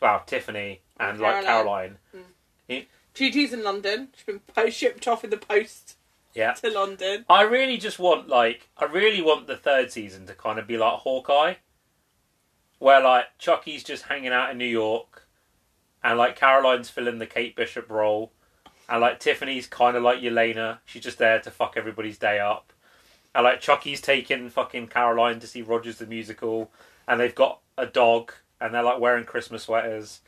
wow, 0.00 0.22
Tiffany, 0.26 0.80
and 0.98 1.20
like 1.20 1.44
Caroline. 1.44 1.98
Caroline. 2.12 2.86
Gigi's 3.14 3.52
in 3.52 3.62
London. 3.62 4.08
She's 4.14 4.24
been 4.24 4.40
post- 4.40 4.76
shipped 4.76 5.06
off 5.06 5.24
in 5.24 5.30
the 5.30 5.36
post 5.36 5.96
Yeah. 6.34 6.52
to 6.54 6.70
London. 6.70 7.24
I 7.28 7.42
really 7.42 7.76
just 7.76 7.98
want 7.98 8.28
like 8.28 8.68
I 8.76 8.84
really 8.84 9.22
want 9.22 9.46
the 9.46 9.56
third 9.56 9.90
season 9.90 10.26
to 10.26 10.34
kind 10.34 10.58
of 10.58 10.66
be 10.66 10.76
like 10.76 11.00
Hawkeye, 11.00 11.54
where 12.78 13.02
like 13.02 13.38
Chucky's 13.38 13.84
just 13.84 14.04
hanging 14.04 14.32
out 14.32 14.50
in 14.50 14.58
New 14.58 14.64
York, 14.64 15.26
and 16.02 16.18
like 16.18 16.36
Caroline's 16.36 16.90
filling 16.90 17.18
the 17.18 17.26
Kate 17.26 17.54
Bishop 17.56 17.90
role, 17.90 18.32
and 18.88 19.00
like 19.00 19.20
Tiffany's 19.20 19.66
kind 19.66 19.96
of 19.96 20.02
like 20.02 20.20
Yelena, 20.20 20.78
she's 20.84 21.02
just 21.02 21.18
there 21.18 21.40
to 21.40 21.50
fuck 21.50 21.74
everybody's 21.76 22.18
day 22.18 22.38
up, 22.38 22.72
and 23.34 23.44
like 23.44 23.60
Chucky's 23.60 24.00
taking 24.00 24.50
fucking 24.50 24.88
Caroline 24.88 25.40
to 25.40 25.46
see 25.46 25.62
Rogers 25.62 25.98
the 25.98 26.06
musical, 26.06 26.70
and 27.06 27.20
they've 27.20 27.34
got 27.34 27.60
a 27.76 27.86
dog, 27.86 28.32
and 28.60 28.74
they're 28.74 28.82
like 28.82 29.00
wearing 29.00 29.24
Christmas 29.24 29.64
sweaters, 29.64 30.20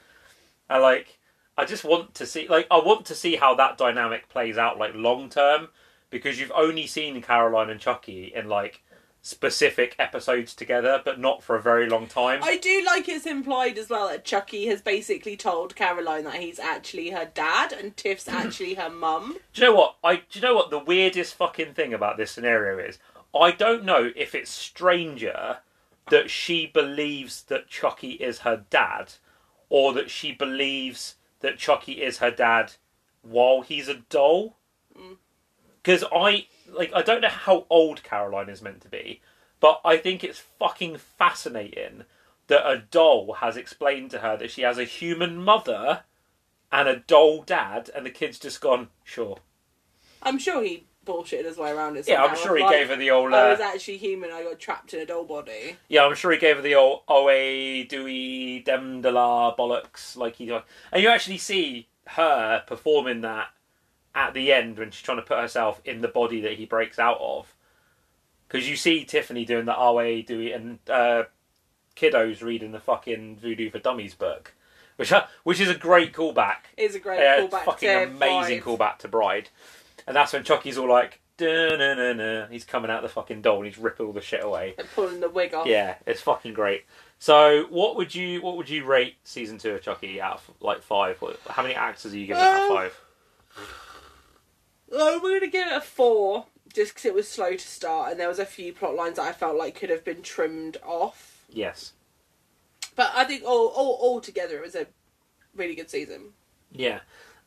and 0.69 0.83
like 0.83 1.19
I 1.57 1.65
just 1.65 1.85
want 1.85 2.15
to 2.15 2.27
see 2.27 2.49
like 2.49 2.67
I 2.71 2.79
want 2.79 3.07
to 3.07 3.15
see 3.15 3.37
how 3.37 3.55
that 3.55 3.79
dynamic 3.79 4.29
plays 4.29 4.59
out 4.59 4.79
like 4.79 4.95
long 4.95 5.29
term 5.29 5.69
because 6.15 6.39
you've 6.39 6.53
only 6.55 6.87
seen 6.87 7.21
Caroline 7.21 7.71
and 7.71 7.81
Chucky 7.81 8.33
in 8.33 8.49
like 8.49 8.85
specific 9.21 9.97
episodes 9.99 10.55
together, 10.55 11.03
but 11.05 11.19
not 11.19 11.43
for 11.43 11.57
a 11.57 11.61
very 11.61 11.89
long 11.89 12.07
time. 12.07 12.39
I 12.41 12.57
do 12.57 12.85
like 12.87 13.09
it's 13.09 13.27
implied 13.27 13.79
as 13.79 13.89
well 13.91 14.09
that 14.09 14.25
Chucky 14.25 14.67
has 14.67 14.81
basically 14.81 15.37
told 15.37 15.75
Caroline 15.75 16.23
that 16.23 16.37
he's 16.37 16.61
actually 16.61 17.11
her 17.11 17.29
dad 17.35 17.73
and 17.73 17.97
Tiff's 17.97 18.29
actually 18.29 18.75
her 18.75 18.91
mum. 18.91 19.39
Do 19.55 19.63
you 19.63 19.67
know 19.67 19.75
what? 19.75 19.97
I 20.05 20.15
do 20.31 20.39
you 20.39 20.41
know 20.41 20.55
what 20.55 20.71
the 20.71 20.79
weirdest 20.79 21.35
fucking 21.35 21.75
thing 21.75 21.93
about 21.93 22.17
this 22.17 22.31
scenario 22.31 22.79
is? 22.79 23.01
I 23.35 23.51
don't 23.51 23.83
know 23.83 24.13
if 24.15 24.37
it's 24.37 24.53
stranger 24.53 25.59
that 26.11 26.31
she 26.31 26.65
believes 26.65 27.43
that 27.43 27.67
Chucky 27.67 28.13
is 28.13 28.39
her 28.41 28.65
dad, 28.71 29.15
or 29.69 29.93
that 29.95 30.11
she 30.11 30.31
believes 30.31 31.17
that 31.41 31.59
Chucky 31.59 32.05
is 32.05 32.19
her 32.19 32.31
dad 32.31 32.75
while 33.23 33.63
he's 33.63 33.89
a 33.89 33.95
doll. 33.95 34.59
Mm. 34.97 35.17
Because 35.85 36.03
I 36.13 36.47
like 36.73 36.91
I 36.95 37.03
don't 37.03 37.21
know 37.21 37.29
how 37.29 37.67
old 37.71 38.03
Caroline 38.03 38.49
is 38.49 38.63
meant 38.63 38.81
to 38.81 38.89
be, 38.89 39.21
but 39.61 39.81
I 39.85 39.99
think 39.99 40.25
it's 40.25 40.39
fucking 40.41 40.97
fascinating 40.97 42.05
that 42.47 42.67
a 42.69 42.79
doll 42.91 43.35
has 43.35 43.57
explained 43.57 44.11
to 44.13 44.19
her 44.21 44.37
that 44.39 44.51
she 44.51 44.63
has 44.63 44.79
a 44.79 44.85
human 44.85 45.37
mother 45.45 46.03
and 46.73 46.89
a 46.89 46.97
doll 46.97 47.43
dad, 47.43 47.91
and 47.95 48.05
the 48.05 48.11
kid's 48.11 48.39
just 48.39 48.61
gone, 48.61 48.89
sure. 49.05 49.39
I'm 50.23 50.39
sure 50.39 50.63
he 50.63 50.87
bullshitted 51.07 51.45
his 51.45 51.59
way 51.59 51.71
around 51.71 51.97
it. 51.99 52.09
Yeah, 52.09 52.25
I'm 52.25 52.35
sure 52.37 52.57
he 52.57 52.63
Like, 52.63 52.73
gave 52.73 52.89
her 52.89 52.97
the 52.97 53.11
old. 53.11 53.33
I 53.35 53.49
Uh, 53.49 53.51
was 53.51 53.61
actually 53.61 53.99
human. 53.99 54.31
I 54.33 54.43
got 54.43 54.59
trapped 54.59 54.95
in 54.95 55.01
a 55.01 55.07
doll 55.07 55.25
body. 55.25 55.77
yeah, 55.89 56.05
I'm 56.05 56.15
sure 56.15 56.33
he 56.33 56.39
gave 56.39 56.57
her 56.57 56.63
the 56.63 56.75
old 56.75 57.03
"Oe 57.09 57.85
Dewey 57.85 58.61
Dem 58.61 59.03
de 59.03 59.13
la 59.13 59.55
bollocks." 59.55 60.17
Like 60.17 60.37
he, 60.37 60.51
and 60.51 61.03
you 61.03 61.09
actually 61.11 61.39
see 61.39 61.89
her 62.09 62.65
performing 62.67 63.21
that 63.21 63.49
at 64.15 64.35
the 64.35 64.53
end 64.53 64.79
when 64.79 64.91
she's 64.91 65.03
trying 65.03 65.17
to 65.19 65.23
put 65.23 65.39
herself 65.39 65.81
in 65.85 66.01
the 66.01 66.09
body 66.09 66.41
that 66.43 66.53
he 66.55 66.67
breaks 66.67 66.99
out 66.99 67.19
of. 67.21 67.55
Because 68.49 68.69
you 68.69 68.77
see 68.77 69.05
Tiffany 69.05 69.45
doing 69.45 69.65
the 69.65 69.75
"Ade 69.79 70.27
Due" 70.27 70.53
and 70.55 70.79
uh, 70.89 71.25
kiddos 71.97 72.43
reading 72.43 72.73
the 72.73 72.79
fucking 72.81 73.37
Voodoo 73.39 73.71
for 73.71 73.79
Dummies 73.79 74.15
book, 74.15 74.55
which 74.97 75.13
which 75.43 75.61
is 75.61 75.69
a 75.69 75.75
great 75.75 76.13
callback. 76.13 76.67
It's 76.77 76.95
a 76.95 77.01
great 77.01 77.21
Yeah, 77.21 77.41
callback. 77.47 77.65
fucking 77.65 77.89
to 77.89 78.03
amazing 78.05 78.61
Bride. 78.61 78.79
callback 78.79 78.99
to 78.99 79.09
Bride. 79.09 79.49
And 80.07 80.15
that's 80.15 80.33
when 80.35 80.45
Chucky's 80.45 80.77
all 80.79 80.89
like, 80.89 81.21
"Dun-dun-dun-dun." 81.39 82.51
he's 82.53 82.65
coming 82.65 82.91
out 82.91 83.03
the 83.03 83.09
fucking 83.09 83.41
doll 83.43 83.57
and 83.57 83.67
he's 83.67 83.79
ripping 83.79 84.07
all 84.07 84.13
the 84.13 84.21
shit 84.21 84.45
away. 84.45 84.75
They're 84.77 84.87
pulling 84.95 85.21
the 85.21 85.31
wig 85.31 85.55
off. 85.55 85.67
Yeah, 85.67 85.97
it's 86.07 86.21
fucking 86.21 86.53
great. 86.55 86.85
So, 87.19 87.67
what 87.71 87.97
would 87.97 88.15
you 88.15 88.41
what 88.43 88.57
would 88.59 88.69
you 88.69 88.85
rate 88.85 89.17
season 89.25 89.57
two 89.59 89.71
of 89.71 89.83
Chucky 89.83 90.21
out 90.21 90.35
of 90.35 90.51
like 90.61 90.83
five? 90.83 91.19
How 91.49 91.63
many 91.63 91.75
actors 91.75 92.13
are 92.13 92.19
you 92.19 92.27
giving 92.27 92.43
out 92.43 92.65
of 92.65 92.71
Um, 92.71 92.77
five? 92.77 93.01
Oh, 94.95 95.21
we're 95.23 95.41
gonna 95.41 95.51
give 95.51 95.67
it 95.67 95.77
a 95.77 95.81
four, 95.81 96.47
just 96.73 96.93
because 96.95 97.05
it 97.05 97.15
was 97.15 97.29
slow 97.29 97.53
to 97.53 97.59
start, 97.59 98.11
and 98.11 98.21
there 98.21 98.29
was 98.29 98.39
a 98.39 98.47
few 98.47 98.73
plot 98.73 98.95
lines 98.95 99.17
that 99.17 99.27
I 99.27 99.33
felt 99.33 99.57
like 99.57 99.75
could 99.75 99.91
have 99.91 100.05
been 100.05 100.23
trimmed 100.23 100.77
off. 100.85 101.45
Yes. 101.51 101.93
But 102.97 103.11
I 103.15 103.25
think 103.25 103.43
all 103.45 103.69
all 103.69 103.99
all 104.01 104.21
together, 104.21 104.57
it 104.59 104.63
was 104.63 104.75
a 104.75 104.87
really 105.55 105.75
good 105.75 105.91
season. 105.91 106.33
Yeah. 106.73 107.01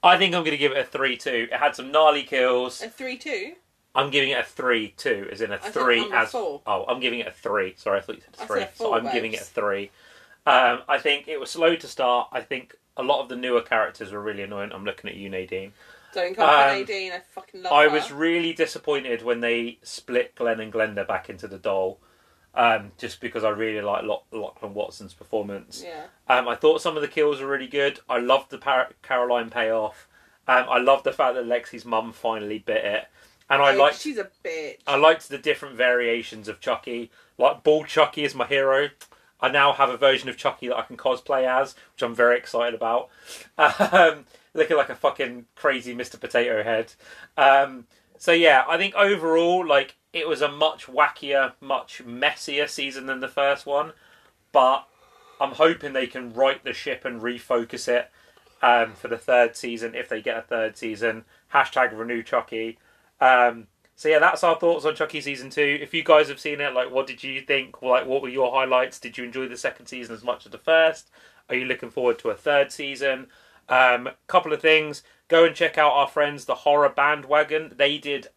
I 0.03 0.17
think 0.17 0.35
I'm 0.35 0.43
going 0.43 0.51
to 0.51 0.57
give 0.57 0.71
it 0.71 0.77
a 0.77 0.83
three 0.83 1.17
two. 1.17 1.47
It 1.51 1.57
had 1.57 1.75
some 1.75 1.91
gnarly 1.91 2.23
kills. 2.23 2.81
A 2.81 2.89
three 2.89 3.17
two. 3.17 3.53
I'm 3.95 4.11
giving 4.11 4.29
it 4.29 4.39
a 4.39 4.43
three 4.43 4.93
two, 4.95 5.27
as 5.31 5.41
in 5.41 5.51
a 5.51 5.57
three 5.57 6.01
I'm 6.01 6.13
a 6.13 6.15
as 6.17 6.31
four. 6.31 6.61
oh, 6.67 6.85
I'm 6.87 6.99
giving 6.99 7.19
it 7.19 7.27
a 7.27 7.31
three. 7.31 7.73
Sorry, 7.77 7.97
I 7.97 8.01
thought 8.01 8.17
you 8.17 8.21
said 8.21 8.35
I 8.35 8.37
said 8.37 8.47
three. 8.47 8.61
a 8.61 8.69
so 8.75 8.83
four, 8.85 8.97
I'm 8.97 9.11
giving 9.11 9.33
it 9.33 9.41
a 9.41 9.43
three. 9.43 9.91
Um, 10.45 10.81
I 10.87 10.99
think 10.99 11.27
it 11.27 11.39
was 11.39 11.49
slow 11.49 11.75
to 11.75 11.87
start. 11.87 12.29
I 12.31 12.41
think 12.41 12.75
a 12.95 13.03
lot 13.03 13.21
of 13.21 13.29
the 13.29 13.35
newer 13.35 13.61
characters 13.61 14.11
were 14.11 14.21
really 14.21 14.43
annoying. 14.43 14.71
I'm 14.71 14.85
looking 14.85 15.09
at 15.09 15.15
you, 15.15 15.29
Nadine. 15.29 15.73
Don't 16.13 16.35
come 16.35 16.47
for 16.49 16.55
Um, 16.55 16.79
Nadine. 16.79 17.11
I 17.11 17.19
fucking 17.19 17.63
love 17.63 17.73
I 17.73 17.83
her. 17.83 17.89
was 17.89 18.11
really 18.11 18.53
disappointed 18.53 19.21
when 19.21 19.41
they 19.41 19.79
split 19.83 20.35
Glenn 20.35 20.59
and 20.59 20.71
Glenda 20.73 21.07
back 21.07 21.29
into 21.29 21.47
the 21.47 21.57
doll, 21.57 21.99
um, 22.55 22.91
just 22.97 23.19
because 23.21 23.43
I 23.43 23.49
really 23.49 23.81
like 23.81 24.03
Lachlan 24.31 24.73
Watson's 24.73 25.13
performance. 25.13 25.83
Yeah. 25.85 26.05
Um, 26.27 26.47
I 26.47 26.55
thought 26.55 26.81
some 26.81 26.95
of 26.95 27.01
the 27.01 27.07
kills 27.07 27.41
were 27.41 27.47
really 27.47 27.67
good. 27.67 27.99
I 28.09 28.19
loved 28.19 28.49
the 28.51 28.57
Par- 28.57 28.91
Caroline 29.03 29.49
payoff. 29.49 30.07
Um, 30.47 30.65
I 30.69 30.77
loved 30.79 31.03
the 31.03 31.11
fact 31.11 31.35
that 31.35 31.45
Lexi's 31.45 31.83
mum 31.85 32.13
finally 32.13 32.59
bit 32.59 32.85
it, 32.85 33.07
and 33.49 33.61
I 33.61 33.71
Like, 33.71 33.77
liked 33.77 33.99
She's 34.01 34.17
a 34.17 34.29
bitch. 34.45 34.77
I 34.87 34.95
liked 34.95 35.27
the 35.29 35.37
different 35.37 35.75
variations 35.75 36.47
of 36.47 36.61
Chucky. 36.61 37.11
Like 37.37 37.63
Bald 37.63 37.87
Chucky 37.87 38.23
is 38.23 38.33
my 38.33 38.47
hero. 38.47 38.89
I 39.39 39.49
now 39.49 39.73
have 39.73 39.89
a 39.89 39.97
version 39.97 40.29
of 40.29 40.37
Chucky 40.37 40.67
that 40.67 40.77
I 40.77 40.83
can 40.83 40.97
cosplay 40.97 41.43
as, 41.43 41.75
which 41.93 42.01
I'm 42.01 42.15
very 42.15 42.37
excited 42.37 42.73
about. 42.73 43.09
Um, 43.57 44.25
looking 44.53 44.77
like 44.77 44.89
a 44.89 44.95
fucking 44.95 45.45
crazy 45.55 45.95
Mr. 45.95 46.19
Potato 46.19 46.63
Head. 46.63 46.93
Um, 47.37 47.85
so 48.17 48.31
yeah, 48.31 48.63
I 48.67 48.77
think 48.77 48.95
overall, 48.95 49.65
like 49.65 49.95
it 50.11 50.27
was 50.27 50.41
a 50.41 50.51
much 50.51 50.87
wackier, 50.87 51.53
much 51.61 52.03
messier 52.03 52.67
season 52.67 53.05
than 53.05 53.19
the 53.19 53.27
first 53.27 53.65
one. 53.65 53.93
But 54.51 54.87
I'm 55.39 55.51
hoping 55.51 55.93
they 55.93 56.07
can 56.07 56.33
right 56.33 56.63
the 56.63 56.73
ship 56.73 57.05
and 57.05 57.21
refocus 57.21 57.87
it 57.87 58.09
um, 58.61 58.93
for 58.93 59.07
the 59.07 59.17
third 59.17 59.55
season 59.55 59.93
if 59.93 60.09
they 60.09 60.21
get 60.21 60.37
a 60.37 60.41
third 60.41 60.77
season. 60.77 61.25
Hashtag 61.53 61.97
renew 61.97 62.23
Chucky. 62.23 62.79
Um, 63.21 63.67
so 63.97 64.09
yeah, 64.09 64.19
that's 64.19 64.43
our 64.43 64.55
thoughts 64.59 64.85
on 64.85 64.95
Chucky 64.95 65.19
season 65.21 65.49
two. 65.49 65.79
If 65.81 65.91
you 65.91 66.03
guys 66.03 66.29
have 66.29 66.39
seen 66.39 66.61
it, 66.61 66.75
like, 66.75 66.91
what 66.91 67.07
did 67.07 67.23
you 67.23 67.41
think? 67.41 67.81
Like, 67.81 68.05
what 68.05 68.21
were 68.21 68.29
your 68.29 68.51
highlights? 68.53 68.99
Did 68.99 69.17
you 69.17 69.23
enjoy 69.23 69.47
the 69.47 69.57
second 69.57 69.87
season 69.87 70.13
as 70.13 70.23
much 70.23 70.45
as 70.45 70.51
the 70.51 70.59
first? 70.59 71.09
Are 71.49 71.55
you 71.55 71.65
looking 71.65 71.89
forward 71.89 72.19
to 72.19 72.29
a 72.29 72.35
third 72.35 72.71
season? 72.71 73.25
Um, 73.67 74.09
couple 74.27 74.53
of 74.53 74.61
things. 74.61 75.01
Go 75.29 75.45
and 75.45 75.55
check 75.55 75.79
out 75.79 75.93
our 75.93 76.07
friends, 76.07 76.45
the 76.45 76.53
Horror 76.53 76.89
Bandwagon. 76.89 77.73
They 77.75 77.97
did 77.97 78.27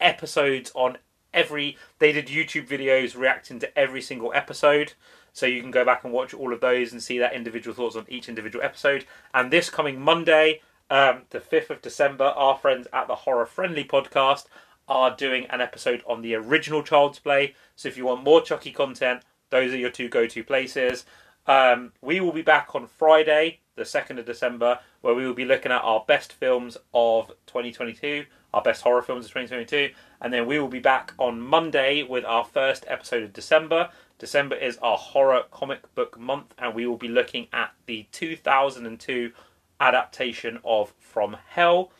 episodes 0.00 0.72
on 0.74 0.96
every. 1.34 1.76
They 1.98 2.12
did 2.12 2.28
YouTube 2.28 2.66
videos 2.66 3.14
reacting 3.14 3.58
to 3.58 3.78
every 3.78 4.00
single 4.00 4.32
episode. 4.34 4.94
So 5.34 5.44
you 5.44 5.60
can 5.60 5.70
go 5.70 5.84
back 5.84 6.02
and 6.02 6.14
watch 6.14 6.32
all 6.32 6.54
of 6.54 6.62
those 6.62 6.92
and 6.92 7.02
see 7.02 7.18
their 7.18 7.34
individual 7.34 7.76
thoughts 7.76 7.94
on 7.94 8.06
each 8.08 8.26
individual 8.26 8.64
episode. 8.64 9.04
And 9.34 9.50
this 9.50 9.68
coming 9.68 10.00
Monday, 10.00 10.62
um, 10.90 11.22
the 11.28 11.40
5th 11.40 11.68
of 11.68 11.82
December, 11.82 12.24
our 12.24 12.56
friends 12.56 12.88
at 12.94 13.06
the 13.06 13.14
Horror 13.14 13.44
Friendly 13.44 13.84
podcast 13.84 14.46
are 14.88 15.14
doing 15.14 15.46
an 15.50 15.60
episode 15.60 16.02
on 16.06 16.22
the 16.22 16.34
original 16.34 16.82
Child's 16.82 17.18
Play. 17.18 17.54
So 17.76 17.88
if 17.88 17.96
you 17.96 18.06
want 18.06 18.24
more 18.24 18.40
Chucky 18.40 18.72
content, 18.72 19.22
those 19.50 19.72
are 19.72 19.78
your 19.78 19.90
two 19.90 20.08
go 20.08 20.26
to 20.26 20.44
places. 20.44 21.04
Um, 21.46 21.92
we 22.02 22.20
will 22.20 22.32
be 22.32 22.42
back 22.42 22.74
on 22.74 22.86
Friday, 22.86 23.60
the 23.76 23.84
2nd 23.84 24.18
of 24.18 24.26
December, 24.26 24.78
where 25.00 25.14
we 25.14 25.26
will 25.26 25.34
be 25.34 25.46
looking 25.46 25.72
at 25.72 25.82
our 25.82 26.04
best 26.06 26.32
films 26.32 26.76
of 26.92 27.28
2022, 27.46 28.26
our 28.52 28.62
best 28.62 28.82
horror 28.82 29.02
films 29.02 29.24
of 29.24 29.30
2022, 29.32 29.94
and 30.20 30.32
then 30.32 30.46
we 30.46 30.58
will 30.58 30.68
be 30.68 30.78
back 30.78 31.14
on 31.18 31.40
Monday 31.40 32.02
with 32.02 32.24
our 32.24 32.44
first 32.44 32.84
episode 32.86 33.22
of 33.22 33.32
December. 33.32 33.88
December 34.18 34.56
is 34.56 34.78
our 34.78 34.98
horror 34.98 35.44
comic 35.50 35.94
book 35.94 36.18
month, 36.18 36.54
and 36.58 36.74
we 36.74 36.86
will 36.86 36.96
be 36.96 37.08
looking 37.08 37.46
at 37.52 37.72
the 37.86 38.06
2002 38.12 39.32
adaptation 39.80 40.58
of 40.64 40.92
From 40.98 41.36
Hell. 41.50 41.92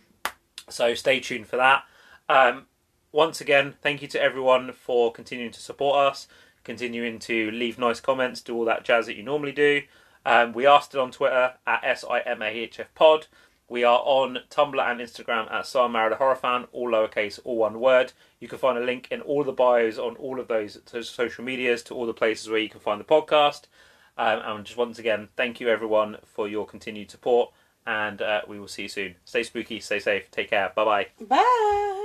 So 0.69 0.95
stay 0.95 1.21
tuned 1.21 1.47
for 1.47 1.57
that. 1.57 1.85
Um, 2.29 2.67
once 3.13 3.41
again, 3.41 3.75
thank 3.83 4.03
you 4.03 4.09
to 4.09 4.21
everyone 4.21 4.73
for 4.73 5.13
continuing 5.13 5.53
to 5.53 5.61
support 5.61 5.97
us, 5.99 6.27
continuing 6.65 7.19
to 7.21 7.51
leave 7.51 7.79
nice 7.79 8.01
comments, 8.01 8.41
do 8.41 8.55
all 8.55 8.65
that 8.65 8.85
jazz 8.85 9.07
that 9.07 9.17
you 9.17 9.23
normally 9.23 9.53
do. 9.53 9.83
Um, 10.27 10.53
we 10.53 10.67
are 10.67 10.83
still 10.83 11.01
on 11.01 11.11
Twitter 11.11 11.55
at 11.67 11.83
SIMAHF 11.83 12.87
Pod. 12.95 13.27
We 13.71 13.85
are 13.85 14.01
on 14.05 14.39
Tumblr 14.51 14.91
and 14.91 15.01
Instagram 15.01 15.51
at 15.53 15.67
So 15.67 15.85
I 15.85 15.89
Married 15.89 16.13
a 16.13 16.17
Horror 16.17 16.37
Fan, 16.37 16.67
all 16.73 16.91
lowercase, 16.91 17.39
all 17.45 17.57
one 17.59 17.81
word. 17.81 18.13
You 18.41 18.49
can 18.49 18.59
find 18.59 18.79
a 18.79 18.85
link 18.85 19.09
in 19.11 19.21
all 19.21 19.45
the 19.45 19.53
bios 19.53 19.99
on 19.99 20.17
all 20.17 20.41
of 20.41 20.49
those 20.49 20.79
social 21.03 21.45
medias 21.45 21.83
to 21.85 21.95
all 21.95 22.07
the 22.07 22.15
places 22.15 22.49
where 22.49 22.61
you 22.61 22.71
can 22.71 22.81
find 22.81 22.99
the 22.99 23.05
podcast. 23.05 23.65
Um, 24.17 24.41
and 24.45 24.65
just 24.65 24.79
once 24.79 24.99
again, 24.99 25.29
thank 25.37 25.61
you 25.61 25.69
everyone 25.69 26.17
for 26.25 26.49
your 26.49 26.67
continued 26.67 27.11
support, 27.11 27.53
and 27.87 28.21
uh, 28.21 28.43
we 28.49 28.59
will 28.59 28.69
see 28.69 28.83
you 28.83 28.89
soon. 28.89 29.15
Stay 29.25 29.45
spooky, 29.45 29.81
stay 29.81 30.01
safe, 30.01 30.31
take 30.31 30.51
care, 30.51 30.73
bye 30.75 30.85
bye. 30.85 31.07
Bye. 31.21 32.05